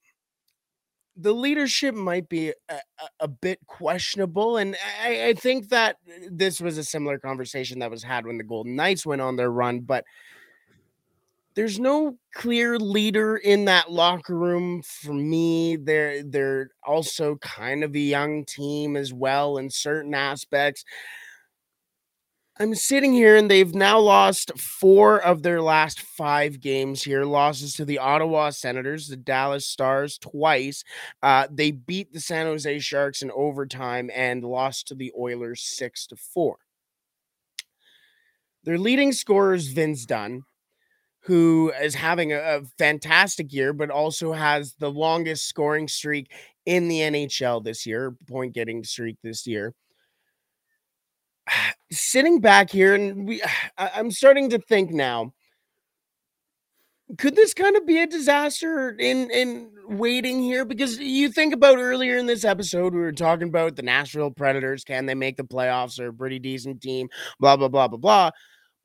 The 1.17 1.34
leadership 1.34 1.95
might 1.95 2.27
be 2.27 2.49
a, 2.49 2.53
a, 2.69 2.79
a 3.21 3.27
bit 3.27 3.60
questionable. 3.67 4.58
And 4.58 4.75
I, 5.01 5.27
I 5.27 5.34
think 5.34 5.69
that 5.69 5.97
this 6.29 6.60
was 6.60 6.77
a 6.77 6.84
similar 6.84 7.17
conversation 7.19 7.79
that 7.79 7.91
was 7.91 8.03
had 8.03 8.25
when 8.25 8.38
the 8.38 8.43
Golden 8.43 8.75
Knights 8.75 9.05
went 9.05 9.21
on 9.21 9.36
their 9.36 9.51
run. 9.51 9.81
But 9.81 10.03
there's 11.56 11.80
no 11.80 12.18
clear 12.34 12.78
leader 12.78 13.38
in 13.38 13.65
that 13.65 13.91
locker 13.91 14.38
room 14.38 14.82
for 14.84 15.13
me. 15.13 15.78
They're 15.78 16.22
they're 16.24 16.70
also 16.86 17.38
kind 17.38 17.84
of 17.84 17.96
a 17.96 18.00
young 18.00 18.46
team 18.46 18.98
as 18.98 19.13
well 19.13 19.58
in 19.58 19.70
certain 19.70 20.13
aspects. 20.13 20.84
I'm 22.58 22.74
sitting 22.74 23.12
here 23.12 23.36
and 23.36 23.52
they've 23.52 23.76
now 23.76 24.00
lost 24.00 24.58
four 24.58 25.22
of 25.22 25.44
their 25.44 25.62
last 25.62 26.00
five 26.00 26.62
games 26.62 27.04
here. 27.04 27.26
Losses 27.26 27.74
to 27.74 27.86
the 27.86 28.00
Ottawa 28.00 28.50
Senators, 28.52 29.10
the 29.10 29.18
Dallas 29.18 29.65
Stars 29.68 30.18
twice. 30.18 30.84
Uh, 31.22 31.48
they 31.52 31.72
beat 31.72 32.13
the 32.13 32.22
San 32.22 32.46
Jose 32.46 32.80
Sharks 32.80 33.22
in 33.22 33.32
overtime 33.32 34.10
and 34.13 34.44
lost 34.44 34.88
to 34.88 34.96
the 34.96 35.12
Oilers 35.20 35.62
six 35.62 36.08
to 36.08 36.15
four. 36.15 36.58
Their 38.63 38.78
leading 38.78 39.12
scorer 39.12 39.54
is 39.54 39.68
Vince 39.68 40.06
Dunn 40.06 40.44
who 41.26 41.74
is 41.82 41.96
having 41.96 42.34
a, 42.34 42.38
a, 42.38 42.62
fantastic 42.78 43.52
year, 43.52 43.74
but 43.74 43.90
also 43.90 44.32
has 44.32 44.76
the 44.76 44.92
longest 44.92 45.48
scoring 45.48 45.88
streak 45.88 46.32
in 46.68 46.88
the 46.88 47.00
NHL 47.00 47.64
this 47.64 47.86
year, 47.86 48.16
point 48.28 48.54
getting 48.54 48.84
streak 48.84 49.18
this 49.24 49.48
year. 49.48 49.74
Sitting 51.92 52.42
back 52.42 52.70
here, 52.70 52.94
and 52.94 53.28
we, 53.28 53.42
I'm 53.78 54.12
starting 54.12 54.52
to 54.52 54.60
think 54.60 54.92
now. 54.92 55.34
Could 57.18 57.36
this 57.36 57.54
kind 57.54 57.76
of 57.76 57.86
be 57.86 58.02
a 58.02 58.08
disaster 58.08 58.90
in 58.90 59.30
in 59.30 59.72
waiting 59.88 60.42
here? 60.42 60.66
Because 60.66 60.98
you 61.00 61.30
think 61.30 61.54
about 61.54 61.78
earlier 61.78 62.18
in 62.18 62.26
this 62.26 62.44
episode, 62.44 62.94
we 62.94 63.00
were 63.00 63.12
talking 63.12 63.48
about 63.48 63.76
the 63.76 63.84
Nashville 63.84 64.32
Predators. 64.32 64.84
Can 64.84 65.06
they 65.06 65.14
make 65.14 65.38
the 65.38 65.44
playoffs? 65.44 65.98
They're 65.98 66.10
a 66.10 66.14
pretty 66.14 66.40
decent 66.40 66.82
team. 66.82 67.08
Blah 67.40 67.58
blah 67.58 67.68
blah 67.68 67.88
blah 67.88 67.98
blah. 67.98 68.32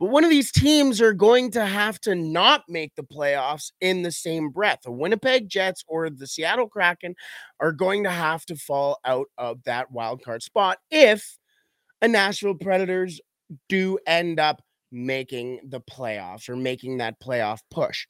But 0.00 0.08
one 0.08 0.24
of 0.24 0.30
these 0.30 0.50
teams 0.50 1.02
are 1.02 1.12
going 1.12 1.50
to 1.50 1.66
have 1.66 2.00
to 2.00 2.14
not 2.14 2.64
make 2.68 2.94
the 2.96 3.02
playoffs 3.02 3.70
in 3.82 4.00
the 4.00 4.10
same 4.10 4.48
breath. 4.48 4.78
The 4.82 4.90
Winnipeg 4.90 5.50
Jets 5.50 5.84
or 5.86 6.08
the 6.08 6.26
Seattle 6.26 6.68
Kraken 6.68 7.14
are 7.60 7.70
going 7.70 8.04
to 8.04 8.10
have 8.10 8.46
to 8.46 8.56
fall 8.56 8.98
out 9.04 9.26
of 9.36 9.62
that 9.64 9.92
wild 9.92 10.24
card 10.24 10.42
spot 10.42 10.78
if 10.90 11.38
a 12.00 12.08
Nashville 12.08 12.54
Predators 12.54 13.20
do 13.68 13.98
end 14.06 14.40
up 14.40 14.62
making 14.90 15.60
the 15.68 15.82
playoffs 15.82 16.48
or 16.48 16.56
making 16.56 16.96
that 16.98 17.20
playoff 17.20 17.58
push. 17.70 18.06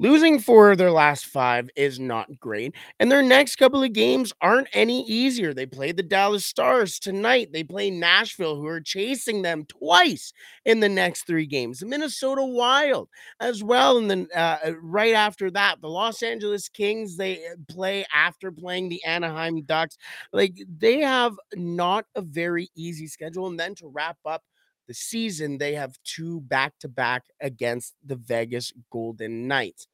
Losing 0.00 0.38
four 0.38 0.70
of 0.70 0.78
their 0.78 0.90
last 0.90 1.26
five 1.26 1.68
is 1.76 2.00
not 2.00 2.40
great. 2.40 2.74
And 2.98 3.12
their 3.12 3.22
next 3.22 3.56
couple 3.56 3.82
of 3.82 3.92
games 3.92 4.32
aren't 4.40 4.68
any 4.72 5.04
easier. 5.04 5.52
They 5.52 5.66
play 5.66 5.92
the 5.92 6.02
Dallas 6.02 6.46
Stars 6.46 6.98
tonight. 6.98 7.50
They 7.52 7.64
play 7.64 7.90
Nashville, 7.90 8.56
who 8.56 8.66
are 8.66 8.80
chasing 8.80 9.42
them 9.42 9.66
twice 9.66 10.32
in 10.64 10.80
the 10.80 10.88
next 10.88 11.26
three 11.26 11.44
games. 11.44 11.80
The 11.80 11.86
Minnesota 11.86 12.42
Wild 12.42 13.10
as 13.40 13.62
well. 13.62 13.98
And 13.98 14.10
then 14.10 14.26
uh, 14.34 14.56
uh 14.64 14.72
right 14.80 15.12
after 15.12 15.50
that, 15.50 15.82
the 15.82 15.90
Los 15.90 16.22
Angeles 16.22 16.70
Kings, 16.70 17.18
they 17.18 17.34
uh, 17.34 17.56
play 17.68 18.06
after 18.10 18.50
playing 18.50 18.88
the 18.88 19.04
Anaheim 19.04 19.60
Ducks. 19.64 19.98
Like 20.32 20.54
they 20.78 21.00
have 21.00 21.34
not 21.54 22.06
a 22.14 22.22
very 22.22 22.70
easy 22.74 23.06
schedule. 23.06 23.48
And 23.48 23.60
then 23.60 23.74
to 23.74 23.86
wrap 23.86 24.16
up, 24.24 24.44
the 24.90 24.94
season, 24.94 25.56
they 25.56 25.74
have 25.74 25.96
two 26.02 26.40
back 26.40 26.72
to 26.80 26.88
back 26.88 27.22
against 27.40 27.94
the 28.04 28.16
Vegas 28.16 28.72
Golden 28.90 29.46
Knights. 29.46 29.86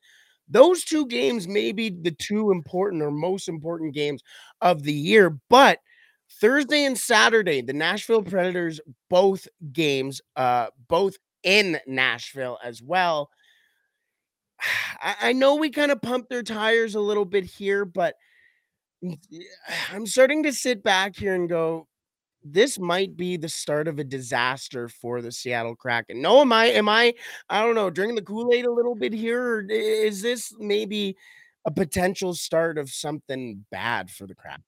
Those 0.49 0.85
two 0.85 1.07
games 1.07 1.49
may 1.49 1.73
be 1.73 1.91
the 1.91 2.13
two 2.13 2.51
important 2.51 3.03
or 3.03 3.11
most 3.11 3.49
important 3.49 3.95
games 3.95 4.23
of 4.61 4.83
the 4.83 4.93
year, 4.93 5.39
but 5.49 5.81
Thursday 6.41 6.85
and 6.85 6.99
Saturday, 6.99 7.61
the 7.63 7.73
Nashville 7.73 8.23
Predators, 8.23 8.81
both 9.11 9.47
games, 9.73 10.21
uh, 10.37 10.69
both 10.89 11.17
in 11.43 11.79
Nashville 11.87 12.59
as 12.63 12.83
well. 12.83 13.31
I, 15.01 15.17
I 15.21 15.33
know 15.33 15.57
we 15.57 15.71
kind 15.71 15.93
of 15.93 16.03
pumped 16.03 16.31
their 16.31 16.43
tires 16.43 16.95
a 16.95 17.01
little 17.01 17.25
bit 17.25 17.45
here, 17.45 17.85
but 17.85 18.15
I'm 19.93 20.07
starting 20.07 20.43
to 20.45 20.53
sit 20.53 20.83
back 20.83 21.17
here 21.17 21.35
and 21.35 21.49
go, 21.49 21.87
this 22.53 22.79
might 22.79 23.17
be 23.17 23.37
the 23.37 23.49
start 23.49 23.89
of 23.89 23.99
a 23.99 24.05
disaster 24.05 24.89
for 24.89 25.23
the 25.23 25.33
Seattle 25.33 25.77
Kraken. 25.77 26.21
No, 26.21 26.41
am 26.41 26.53
I 26.53 26.67
am 26.67 26.89
I 26.89 27.15
I 27.49 27.63
don't 27.63 27.75
know, 27.75 27.91
drinking 27.91 28.17
the 28.17 28.23
Kool-Aid 28.23 28.65
a 28.65 28.73
little 28.73 28.95
bit 28.95 29.13
here 29.13 29.43
or 29.43 29.67
is 29.69 30.23
this 30.23 30.53
maybe 30.59 31.17
a 31.65 31.71
potential 31.71 32.35
start 32.35 32.79
of 32.79 32.91
something 32.91 33.65
bad 33.71 34.11
for 34.11 34.27
the 34.27 34.35
Kraken? 34.35 34.63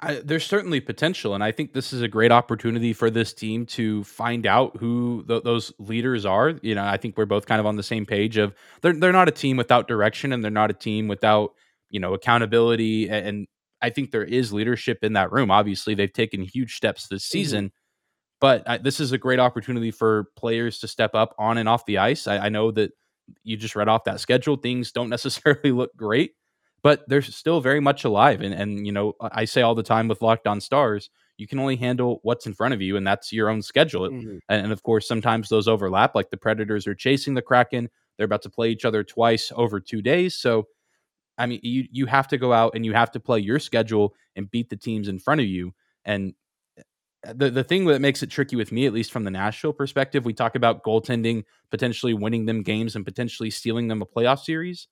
I, 0.00 0.20
there's 0.24 0.46
certainly 0.46 0.78
potential, 0.78 1.34
and 1.34 1.42
I 1.42 1.50
think 1.50 1.72
this 1.72 1.92
is 1.92 2.02
a 2.02 2.08
great 2.08 2.30
opportunity 2.30 2.92
for 2.92 3.10
this 3.10 3.32
team 3.32 3.66
to 3.66 4.04
find 4.04 4.46
out 4.46 4.76
who 4.76 5.24
th- 5.26 5.42
those 5.42 5.72
leaders 5.80 6.24
are. 6.24 6.54
You 6.62 6.76
know, 6.76 6.84
I 6.84 6.96
think 6.96 7.18
we're 7.18 7.26
both 7.26 7.46
kind 7.46 7.58
of 7.58 7.66
on 7.66 7.74
the 7.74 7.82
same 7.82 8.06
page 8.06 8.36
of 8.36 8.54
they're 8.80 8.92
they're 8.92 9.10
not 9.10 9.26
a 9.26 9.32
team 9.32 9.56
without 9.56 9.88
direction, 9.88 10.32
and 10.32 10.44
they're 10.44 10.52
not 10.52 10.70
a 10.70 10.74
team 10.74 11.08
without 11.08 11.54
you 11.90 11.98
know 11.98 12.14
accountability 12.14 13.08
and, 13.08 13.26
and 13.26 13.46
I 13.80 13.90
think 13.90 14.10
there 14.10 14.24
is 14.24 14.52
leadership 14.52 14.98
in 15.02 15.14
that 15.14 15.32
room. 15.32 15.50
Obviously, 15.50 15.94
they've 15.94 16.12
taken 16.12 16.42
huge 16.42 16.74
steps 16.74 17.08
this 17.08 17.24
mm-hmm. 17.24 17.38
season, 17.38 17.64
mm-hmm. 17.66 18.38
but 18.40 18.68
I, 18.68 18.78
this 18.78 19.00
is 19.00 19.12
a 19.12 19.18
great 19.18 19.38
opportunity 19.38 19.90
for 19.90 20.26
players 20.36 20.78
to 20.80 20.88
step 20.88 21.14
up 21.14 21.34
on 21.38 21.58
and 21.58 21.68
off 21.68 21.86
the 21.86 21.98
ice. 21.98 22.26
I, 22.26 22.38
I 22.38 22.48
know 22.48 22.70
that 22.72 22.92
you 23.44 23.56
just 23.56 23.76
read 23.76 23.88
off 23.88 24.04
that 24.04 24.20
schedule; 24.20 24.56
things 24.56 24.92
don't 24.92 25.08
necessarily 25.10 25.72
look 25.72 25.96
great, 25.96 26.32
but 26.82 27.08
they're 27.08 27.22
still 27.22 27.60
very 27.60 27.80
much 27.80 28.04
alive. 28.04 28.40
And 28.40 28.54
and 28.54 28.86
you 28.86 28.92
know, 28.92 29.14
I 29.20 29.44
say 29.44 29.62
all 29.62 29.74
the 29.74 29.82
time 29.82 30.08
with 30.08 30.22
Locked 30.22 30.46
On 30.46 30.60
Stars, 30.60 31.10
you 31.36 31.46
can 31.46 31.58
only 31.58 31.76
handle 31.76 32.20
what's 32.22 32.46
in 32.46 32.54
front 32.54 32.74
of 32.74 32.82
you, 32.82 32.96
and 32.96 33.06
that's 33.06 33.32
your 33.32 33.48
own 33.48 33.62
schedule. 33.62 34.08
Mm-hmm. 34.08 34.38
And, 34.48 34.62
and 34.64 34.72
of 34.72 34.82
course, 34.82 35.06
sometimes 35.06 35.48
those 35.48 35.68
overlap. 35.68 36.14
Like 36.14 36.30
the 36.30 36.36
Predators 36.36 36.86
are 36.86 36.94
chasing 36.94 37.34
the 37.34 37.42
Kraken; 37.42 37.88
they're 38.16 38.26
about 38.26 38.42
to 38.42 38.50
play 38.50 38.70
each 38.70 38.84
other 38.84 39.04
twice 39.04 39.52
over 39.54 39.78
two 39.78 40.02
days, 40.02 40.34
so 40.34 40.66
I 41.38 41.46
mean, 41.46 41.60
you 41.62 41.86
you 41.90 42.06
have 42.06 42.28
to 42.28 42.38
go 42.38 42.52
out 42.52 42.72
and 42.74 42.84
you 42.84 42.92
have 42.92 43.12
to 43.12 43.20
play 43.20 43.38
your 43.38 43.58
schedule 43.58 44.14
and 44.36 44.50
beat 44.50 44.68
the 44.68 44.76
teams 44.76 45.08
in 45.08 45.18
front 45.18 45.40
of 45.40 45.46
you. 45.46 45.72
And 46.04 46.34
uh, 47.26 47.32
the 47.34 47.50
the 47.50 47.64
thing 47.64 47.86
that 47.86 48.00
makes 48.00 48.22
it 48.22 48.30
tricky 48.30 48.56
with 48.56 48.72
me, 48.72 48.86
at 48.86 48.92
least 48.92 49.12
from 49.12 49.24
the 49.24 49.30
Nashville 49.30 49.72
perspective, 49.72 50.24
we 50.24 50.34
talk 50.34 50.54
about 50.54 50.82
goaltending 50.82 51.44
potentially 51.70 52.14
winning 52.14 52.46
them 52.46 52.62
games 52.62 52.96
and 52.96 53.04
potentially 53.04 53.50
stealing 53.50 53.88
them 53.88 54.02
a 54.02 54.06
playoff 54.06 54.40
series. 54.40 54.88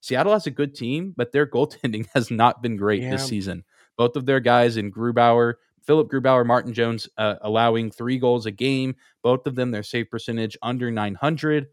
Seattle 0.00 0.32
has 0.32 0.46
a 0.46 0.52
good 0.52 0.74
team, 0.74 1.14
but 1.16 1.32
their 1.32 1.46
goaltending 1.50 2.06
has 2.14 2.30
not 2.30 2.62
been 2.62 2.76
great 2.76 3.02
yeah. 3.02 3.10
this 3.10 3.26
season. 3.26 3.64
Both 3.96 4.16
of 4.16 4.26
their 4.26 4.40
guys 4.40 4.76
in 4.76 4.92
Grubauer, 4.92 5.54
Philipp 5.82 6.08
Grubauer, 6.08 6.46
Martin 6.46 6.72
Jones, 6.72 7.08
uh, 7.16 7.36
allowing 7.40 7.90
three 7.90 8.18
goals 8.18 8.46
a 8.46 8.50
game. 8.50 8.94
Both 9.22 9.46
of 9.46 9.56
them, 9.56 9.70
their 9.70 9.82
save 9.82 10.10
percentage 10.10 10.56
under 10.62 10.90
900. 10.90 11.66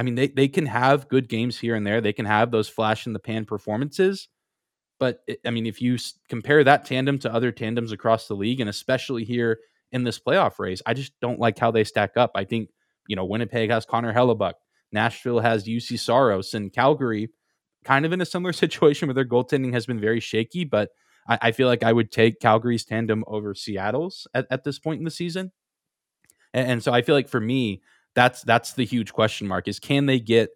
I 0.00 0.02
mean, 0.02 0.14
they, 0.14 0.28
they 0.28 0.48
can 0.48 0.64
have 0.64 1.10
good 1.10 1.28
games 1.28 1.58
here 1.58 1.74
and 1.74 1.86
there. 1.86 2.00
They 2.00 2.14
can 2.14 2.24
have 2.24 2.50
those 2.50 2.70
flash 2.70 3.06
in 3.06 3.12
the 3.12 3.18
pan 3.18 3.44
performances. 3.44 4.28
But 4.98 5.20
it, 5.26 5.40
I 5.44 5.50
mean, 5.50 5.66
if 5.66 5.82
you 5.82 5.98
compare 6.30 6.64
that 6.64 6.86
tandem 6.86 7.18
to 7.18 7.30
other 7.30 7.52
tandems 7.52 7.92
across 7.92 8.26
the 8.26 8.32
league, 8.32 8.60
and 8.60 8.70
especially 8.70 9.24
here 9.24 9.58
in 9.92 10.04
this 10.04 10.18
playoff 10.18 10.58
race, 10.58 10.80
I 10.86 10.94
just 10.94 11.12
don't 11.20 11.38
like 11.38 11.58
how 11.58 11.70
they 11.70 11.84
stack 11.84 12.16
up. 12.16 12.30
I 12.34 12.44
think, 12.44 12.70
you 13.08 13.16
know, 13.16 13.26
Winnipeg 13.26 13.68
has 13.68 13.84
Connor 13.84 14.14
Hellebuyck, 14.14 14.54
Nashville 14.90 15.40
has 15.40 15.66
Juuse 15.66 15.98
Saros, 15.98 16.54
and 16.54 16.72
Calgary 16.72 17.28
kind 17.84 18.06
of 18.06 18.12
in 18.12 18.22
a 18.22 18.26
similar 18.26 18.52
situation 18.54 19.06
where 19.06 19.14
their 19.14 19.26
goaltending 19.26 19.74
has 19.74 19.84
been 19.84 20.00
very 20.00 20.20
shaky. 20.20 20.64
But 20.64 20.88
I, 21.28 21.38
I 21.42 21.52
feel 21.52 21.68
like 21.68 21.82
I 21.82 21.92
would 21.92 22.10
take 22.10 22.40
Calgary's 22.40 22.86
tandem 22.86 23.22
over 23.26 23.54
Seattle's 23.54 24.26
at, 24.32 24.46
at 24.50 24.64
this 24.64 24.78
point 24.78 25.00
in 25.00 25.04
the 25.04 25.10
season. 25.10 25.52
And, 26.54 26.70
and 26.70 26.82
so 26.82 26.90
I 26.90 27.02
feel 27.02 27.14
like 27.14 27.28
for 27.28 27.40
me, 27.40 27.82
that's 28.14 28.42
that's 28.42 28.72
the 28.72 28.84
huge 28.84 29.12
question 29.12 29.46
mark 29.46 29.68
is 29.68 29.78
can 29.78 30.06
they 30.06 30.18
get 30.18 30.50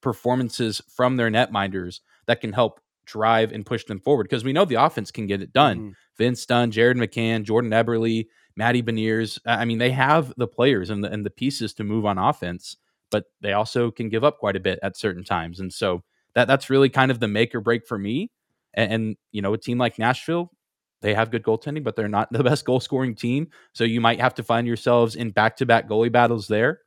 performances 0.00 0.80
from 0.88 1.16
their 1.16 1.30
netminders 1.30 2.00
that 2.26 2.40
can 2.40 2.52
help 2.52 2.80
drive 3.06 3.52
and 3.52 3.64
push 3.64 3.84
them 3.84 4.00
forward 4.00 4.24
because 4.24 4.44
we 4.44 4.52
know 4.52 4.64
the 4.64 4.74
offense 4.74 5.10
can 5.10 5.26
get 5.26 5.40
it 5.40 5.52
done. 5.52 5.78
Mm-hmm. 5.78 5.90
Vince 6.18 6.44
Dunn, 6.44 6.70
Jared 6.70 6.96
McCann, 6.96 7.44
Jordan 7.44 7.70
Eberle, 7.70 8.26
Matty 8.56 8.82
Beniers. 8.82 9.38
I 9.46 9.64
mean, 9.64 9.78
they 9.78 9.90
have 9.90 10.32
the 10.36 10.48
players 10.48 10.90
and 10.90 11.02
the, 11.02 11.10
and 11.10 11.24
the 11.24 11.30
pieces 11.30 11.72
to 11.74 11.84
move 11.84 12.04
on 12.04 12.18
offense, 12.18 12.76
but 13.10 13.24
they 13.40 13.52
also 13.52 13.90
can 13.90 14.08
give 14.08 14.24
up 14.24 14.38
quite 14.38 14.56
a 14.56 14.60
bit 14.60 14.78
at 14.82 14.96
certain 14.96 15.24
times. 15.24 15.60
And 15.60 15.72
so 15.72 16.02
that 16.34 16.48
that's 16.48 16.68
really 16.68 16.88
kind 16.88 17.10
of 17.10 17.20
the 17.20 17.28
make 17.28 17.54
or 17.54 17.60
break 17.60 17.86
for 17.86 17.98
me. 17.98 18.30
And, 18.74 18.92
and 18.92 19.16
you 19.32 19.42
know, 19.42 19.54
a 19.54 19.58
team 19.58 19.78
like 19.78 19.98
Nashville, 19.98 20.50
they 21.02 21.14
have 21.14 21.30
good 21.30 21.42
goaltending, 21.42 21.84
but 21.84 21.96
they're 21.96 22.08
not 22.08 22.28
the 22.32 22.44
best 22.44 22.64
goal 22.64 22.80
scoring 22.80 23.14
team. 23.14 23.48
So 23.72 23.84
you 23.84 24.00
might 24.00 24.20
have 24.20 24.34
to 24.34 24.42
find 24.42 24.66
yourselves 24.66 25.16
in 25.16 25.30
back 25.30 25.56
to 25.58 25.66
back 25.66 25.88
goalie 25.88 26.12
battles 26.12 26.48
there 26.48 26.80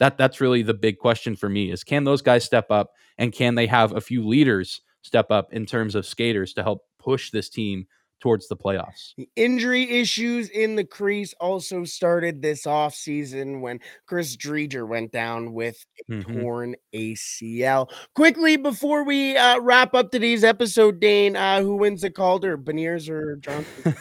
that 0.00 0.18
that's 0.18 0.40
really 0.40 0.62
the 0.62 0.74
big 0.74 0.98
question 0.98 1.36
for 1.36 1.48
me 1.48 1.70
is 1.70 1.84
can 1.84 2.04
those 2.04 2.22
guys 2.22 2.44
step 2.44 2.70
up 2.70 2.92
and 3.16 3.32
can 3.32 3.54
they 3.54 3.68
have 3.68 3.94
a 3.94 4.00
few 4.00 4.26
leaders 4.26 4.80
step 5.02 5.30
up 5.30 5.52
in 5.52 5.64
terms 5.64 5.94
of 5.94 6.04
skaters 6.04 6.52
to 6.54 6.62
help 6.62 6.82
push 6.98 7.30
this 7.30 7.48
team 7.48 7.86
towards 8.20 8.48
the 8.48 8.56
playoffs. 8.56 9.14
Injury 9.36 9.90
issues 9.90 10.48
in 10.50 10.76
the 10.76 10.84
crease 10.84 11.34
also 11.40 11.84
started 11.84 12.42
this 12.42 12.64
offseason 12.66 13.60
when 13.60 13.80
Chris 14.06 14.36
Driedger 14.36 14.86
went 14.86 15.10
down 15.12 15.52
with 15.52 15.84
a 16.08 16.12
Mhm. 16.12 16.40
torn 16.40 16.76
ACL. 16.92 17.90
Quickly, 18.14 18.56
before 18.56 19.04
we 19.04 19.36
uh, 19.36 19.58
wrap 19.60 19.94
up 19.94 20.10
today's 20.10 20.44
episode, 20.44 21.00
Dane, 21.00 21.36
uh, 21.36 21.62
who 21.62 21.76
wins 21.76 22.02
the 22.02 22.10
Calder, 22.10 22.56
Beniers 22.58 23.08
or 23.08 23.36
Johnston? 23.36 23.94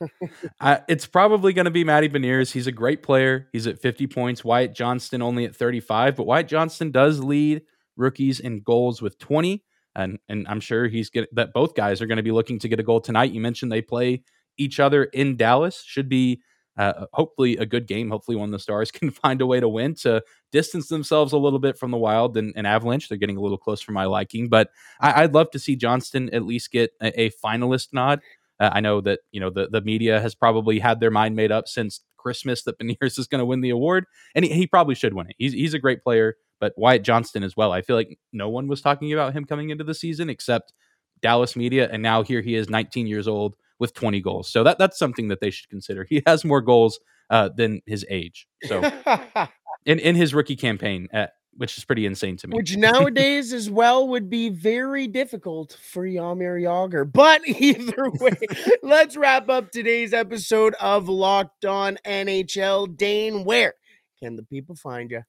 uh, 0.60 0.78
it's 0.88 1.06
probably 1.06 1.52
going 1.52 1.64
to 1.66 1.70
be 1.70 1.84
Matty 1.84 2.08
Beniers. 2.08 2.52
He's 2.52 2.66
a 2.66 2.72
great 2.72 3.02
player. 3.02 3.48
He's 3.52 3.66
at 3.66 3.80
50 3.80 4.06
points. 4.06 4.44
Wyatt 4.44 4.74
Johnston 4.74 5.22
only 5.22 5.44
at 5.44 5.54
35, 5.54 6.16
but 6.16 6.26
Wyatt 6.26 6.48
Johnston 6.48 6.90
does 6.90 7.20
lead 7.20 7.62
rookies 7.96 8.40
in 8.40 8.60
goals 8.60 9.00
with 9.00 9.18
20. 9.18 9.62
And, 9.96 10.18
and 10.28 10.46
I'm 10.46 10.60
sure 10.60 10.86
he's 10.86 11.10
get 11.10 11.34
that 11.34 11.52
both 11.52 11.74
guys 11.74 12.00
are 12.00 12.06
going 12.06 12.16
to 12.18 12.22
be 12.22 12.30
looking 12.30 12.58
to 12.60 12.68
get 12.68 12.78
a 12.78 12.84
goal 12.84 13.00
tonight. 13.00 13.32
You 13.32 13.40
mentioned 13.40 13.72
they 13.72 13.82
play 13.82 14.22
each 14.58 14.78
other 14.78 15.04
in 15.04 15.36
Dallas. 15.36 15.82
Should 15.84 16.08
be 16.08 16.40
uh, 16.76 17.06
hopefully 17.14 17.56
a 17.56 17.64
good 17.64 17.86
game. 17.86 18.10
Hopefully, 18.10 18.36
one 18.36 18.48
of 18.48 18.52
the 18.52 18.58
Stars 18.58 18.90
can 18.92 19.10
find 19.10 19.40
a 19.40 19.46
way 19.46 19.60
to 19.60 19.68
win 19.68 19.94
to 19.96 20.22
distance 20.52 20.88
themselves 20.88 21.32
a 21.32 21.38
little 21.38 21.58
bit 21.58 21.78
from 21.78 21.90
the 21.90 21.96
Wild 21.96 22.36
and, 22.36 22.52
and 22.56 22.66
Avalanche. 22.66 23.08
They're 23.08 23.18
getting 23.18 23.38
a 23.38 23.40
little 23.40 23.58
close 23.58 23.80
for 23.80 23.92
my 23.92 24.04
liking, 24.04 24.48
but 24.48 24.70
I, 25.00 25.22
would 25.22 25.34
love 25.34 25.50
to 25.52 25.58
see 25.58 25.76
Johnston 25.76 26.32
at 26.34 26.44
least 26.44 26.70
get 26.70 26.92
a, 27.00 27.22
a 27.22 27.30
finalist 27.44 27.88
nod. 27.92 28.20
Uh, 28.60 28.70
I 28.72 28.80
know 28.80 29.00
that 29.02 29.20
you 29.32 29.40
know 29.40 29.50
the 29.50 29.68
the 29.68 29.80
media 29.80 30.20
has 30.20 30.34
probably 30.34 30.78
had 30.78 31.00
their 31.00 31.10
mind 31.10 31.36
made 31.36 31.52
up 31.52 31.68
since 31.68 32.00
Christmas 32.16 32.62
that 32.64 32.78
Beniers 32.78 33.18
is 33.18 33.26
going 33.26 33.40
to 33.40 33.46
win 33.46 33.60
the 33.60 33.70
award, 33.70 34.04
and 34.34 34.44
he, 34.44 34.52
he 34.52 34.66
probably 34.66 34.94
should 34.94 35.14
win 35.14 35.28
it. 35.28 35.36
He's 35.38 35.52
he's 35.52 35.74
a 35.74 35.78
great 35.78 36.02
player, 36.02 36.36
but 36.60 36.72
Wyatt 36.76 37.02
Johnston 37.02 37.42
as 37.42 37.56
well. 37.56 37.72
I 37.72 37.82
feel 37.82 37.96
like 37.96 38.18
no 38.32 38.48
one 38.48 38.68
was 38.68 38.80
talking 38.80 39.12
about 39.12 39.32
him 39.32 39.44
coming 39.44 39.70
into 39.70 39.84
the 39.84 39.94
season 39.94 40.30
except 40.30 40.72
Dallas 41.22 41.56
media, 41.56 41.88
and 41.90 42.02
now 42.02 42.22
here 42.22 42.42
he 42.42 42.54
is, 42.54 42.68
19 42.68 43.06
years 43.06 43.28
old 43.28 43.54
with 43.78 43.94
20 43.94 44.20
goals. 44.20 44.50
So 44.50 44.64
that 44.64 44.78
that's 44.78 44.98
something 44.98 45.28
that 45.28 45.40
they 45.40 45.50
should 45.50 45.68
consider. 45.68 46.04
He 46.08 46.22
has 46.26 46.44
more 46.44 46.60
goals 46.60 46.98
uh, 47.30 47.50
than 47.54 47.80
his 47.86 48.04
age. 48.08 48.46
So 48.64 48.82
in 49.86 49.98
in 49.98 50.16
his 50.16 50.34
rookie 50.34 50.56
campaign, 50.56 51.08
at, 51.12 51.32
which 51.56 51.78
is 51.78 51.84
pretty 51.84 52.06
insane 52.06 52.36
to 52.38 52.48
me. 52.48 52.56
Which 52.56 52.76
nowadays 52.76 53.52
as 53.52 53.70
well 53.70 54.08
would 54.08 54.28
be 54.28 54.48
very 54.48 55.06
difficult 55.06 55.76
for 55.80 56.04
Jaromir 56.04 56.62
Jagr. 56.62 57.10
But 57.10 57.42
either 57.46 58.10
way, 58.20 58.36
let's 58.82 59.16
wrap 59.16 59.48
up 59.48 59.70
today's 59.70 60.12
episode 60.12 60.74
of 60.80 61.08
Locked 61.08 61.64
On 61.64 61.98
NHL. 62.06 62.96
Dane, 62.96 63.44
where 63.44 63.74
can 64.20 64.36
the 64.36 64.42
people 64.42 64.74
find 64.74 65.10
you? 65.10 65.22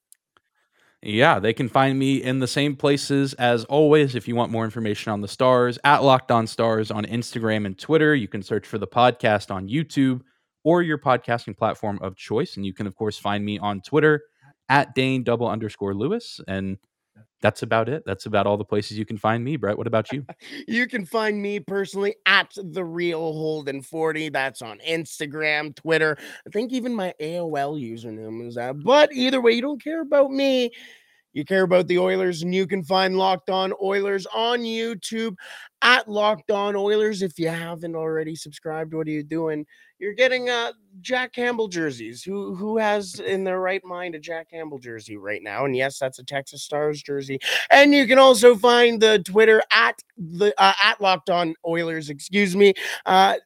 Yeah, 1.02 1.38
they 1.38 1.52
can 1.52 1.68
find 1.68 1.96
me 1.96 2.16
in 2.22 2.40
the 2.40 2.48
same 2.48 2.74
places 2.74 3.32
as 3.34 3.64
always. 3.66 4.16
If 4.16 4.26
you 4.26 4.34
want 4.34 4.50
more 4.50 4.64
information 4.64 5.12
on 5.12 5.20
the 5.20 5.28
stars, 5.28 5.78
at 5.84 6.02
Locked 6.02 6.32
On 6.32 6.46
Stars 6.46 6.90
on 6.90 7.04
Instagram 7.04 7.66
and 7.66 7.78
Twitter. 7.78 8.16
You 8.16 8.26
can 8.26 8.42
search 8.42 8.66
for 8.66 8.78
the 8.78 8.86
podcast 8.86 9.52
on 9.52 9.68
YouTube 9.68 10.22
or 10.64 10.82
your 10.82 10.98
podcasting 10.98 11.56
platform 11.56 12.00
of 12.02 12.16
choice. 12.16 12.56
And 12.56 12.66
you 12.66 12.74
can, 12.74 12.88
of 12.88 12.96
course, 12.96 13.16
find 13.16 13.44
me 13.44 13.60
on 13.60 13.80
Twitter 13.80 14.22
at 14.68 14.94
Dane 14.96 15.22
double 15.22 15.48
underscore 15.48 15.94
Lewis. 15.94 16.40
And 16.48 16.78
that's 17.40 17.62
about 17.62 17.88
it. 17.88 18.02
That's 18.04 18.26
about 18.26 18.46
all 18.46 18.56
the 18.56 18.64
places 18.64 18.98
you 18.98 19.04
can 19.04 19.16
find 19.18 19.44
me. 19.44 19.56
Brett, 19.56 19.78
what 19.78 19.86
about 19.86 20.12
you? 20.12 20.24
you 20.68 20.86
can 20.86 21.04
find 21.04 21.40
me 21.40 21.60
personally 21.60 22.16
at 22.26 22.52
the 22.56 22.84
real 22.84 23.32
Holden 23.32 23.82
40. 23.82 24.30
That's 24.30 24.62
on 24.62 24.78
Instagram, 24.86 25.74
Twitter. 25.76 26.16
I 26.46 26.50
think 26.50 26.72
even 26.72 26.94
my 26.94 27.14
AOL 27.20 27.80
username 27.80 28.46
is 28.46 28.56
that. 28.56 28.82
But 28.82 29.12
either 29.12 29.40
way, 29.40 29.52
you 29.52 29.62
don't 29.62 29.82
care 29.82 30.02
about 30.02 30.30
me. 30.30 30.70
You 31.34 31.44
care 31.44 31.62
about 31.62 31.86
the 31.86 31.98
Oilers, 31.98 32.42
and 32.42 32.54
you 32.54 32.66
can 32.66 32.82
find 32.82 33.16
Locked 33.16 33.50
On 33.50 33.72
Oilers 33.80 34.26
on 34.34 34.60
YouTube 34.60 35.36
at 35.82 36.08
Locked 36.08 36.50
On 36.50 36.74
Oilers. 36.74 37.22
If 37.22 37.38
you 37.38 37.48
haven't 37.48 37.94
already 37.94 38.34
subscribed, 38.34 38.94
what 38.94 39.06
are 39.06 39.10
you 39.10 39.22
doing? 39.22 39.64
You're 39.98 40.14
getting 40.14 40.48
uh 40.48 40.72
Jack 41.00 41.32
Campbell 41.32 41.68
jerseys. 41.68 42.22
Who 42.22 42.54
who 42.54 42.78
has 42.78 43.20
in 43.20 43.44
their 43.44 43.60
right 43.60 43.84
mind 43.84 44.14
a 44.14 44.18
Jack 44.18 44.50
Campbell 44.50 44.78
jersey 44.78 45.16
right 45.16 45.42
now? 45.42 45.64
And 45.64 45.76
yes, 45.76 45.98
that's 45.98 46.18
a 46.18 46.24
Texas 46.24 46.62
Stars 46.62 47.02
jersey. 47.02 47.38
And 47.70 47.94
you 47.94 48.06
can 48.06 48.18
also 48.18 48.56
find 48.56 49.00
the 49.00 49.20
Twitter 49.20 49.62
at 49.72 50.00
the 50.16 50.54
uh, 50.58 50.72
at 50.82 51.00
Locked 51.00 51.30
On 51.30 51.54
Oilers. 51.66 52.10
Excuse 52.10 52.56
me. 52.56 52.74
Uh, 53.06 53.36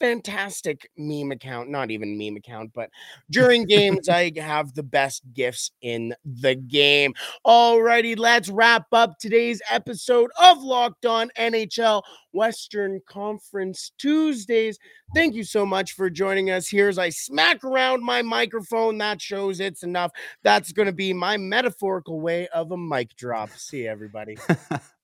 fantastic 0.00 0.90
meme 0.96 1.30
account, 1.30 1.68
not 1.68 1.90
even 1.90 2.18
meme 2.18 2.36
account, 2.36 2.72
but 2.74 2.90
during 3.30 3.64
games, 3.64 4.08
I 4.08 4.32
have 4.36 4.74
the 4.74 4.82
best 4.82 5.22
gifts 5.34 5.70
in 5.82 6.14
the 6.24 6.54
game. 6.54 7.14
Alrighty, 7.46 8.18
let's 8.18 8.48
wrap 8.48 8.86
up 8.92 9.18
today's 9.20 9.60
episode 9.70 10.30
of 10.42 10.62
Locked 10.62 11.06
On 11.06 11.30
NHL 11.38 12.02
Western 12.32 13.00
Conference 13.06 13.92
Tuesdays. 13.98 14.78
Thank 15.14 15.34
you 15.34 15.44
so 15.44 15.66
much 15.66 15.92
for 15.92 16.08
joining 16.08 16.50
us 16.50 16.68
here 16.68 16.88
as 16.88 16.98
I 16.98 17.10
smack 17.10 17.62
around 17.62 18.02
my 18.02 18.22
microphone. 18.22 18.98
That 18.98 19.20
shows 19.20 19.60
it's 19.60 19.82
enough. 19.82 20.12
That's 20.42 20.72
going 20.72 20.86
to 20.86 20.92
be 20.92 21.12
my 21.12 21.36
metaphorical 21.36 22.20
way 22.20 22.48
of 22.48 22.72
a 22.72 22.76
mic 22.76 23.16
drop. 23.16 23.50
See 23.50 23.86
everybody. 23.86 24.38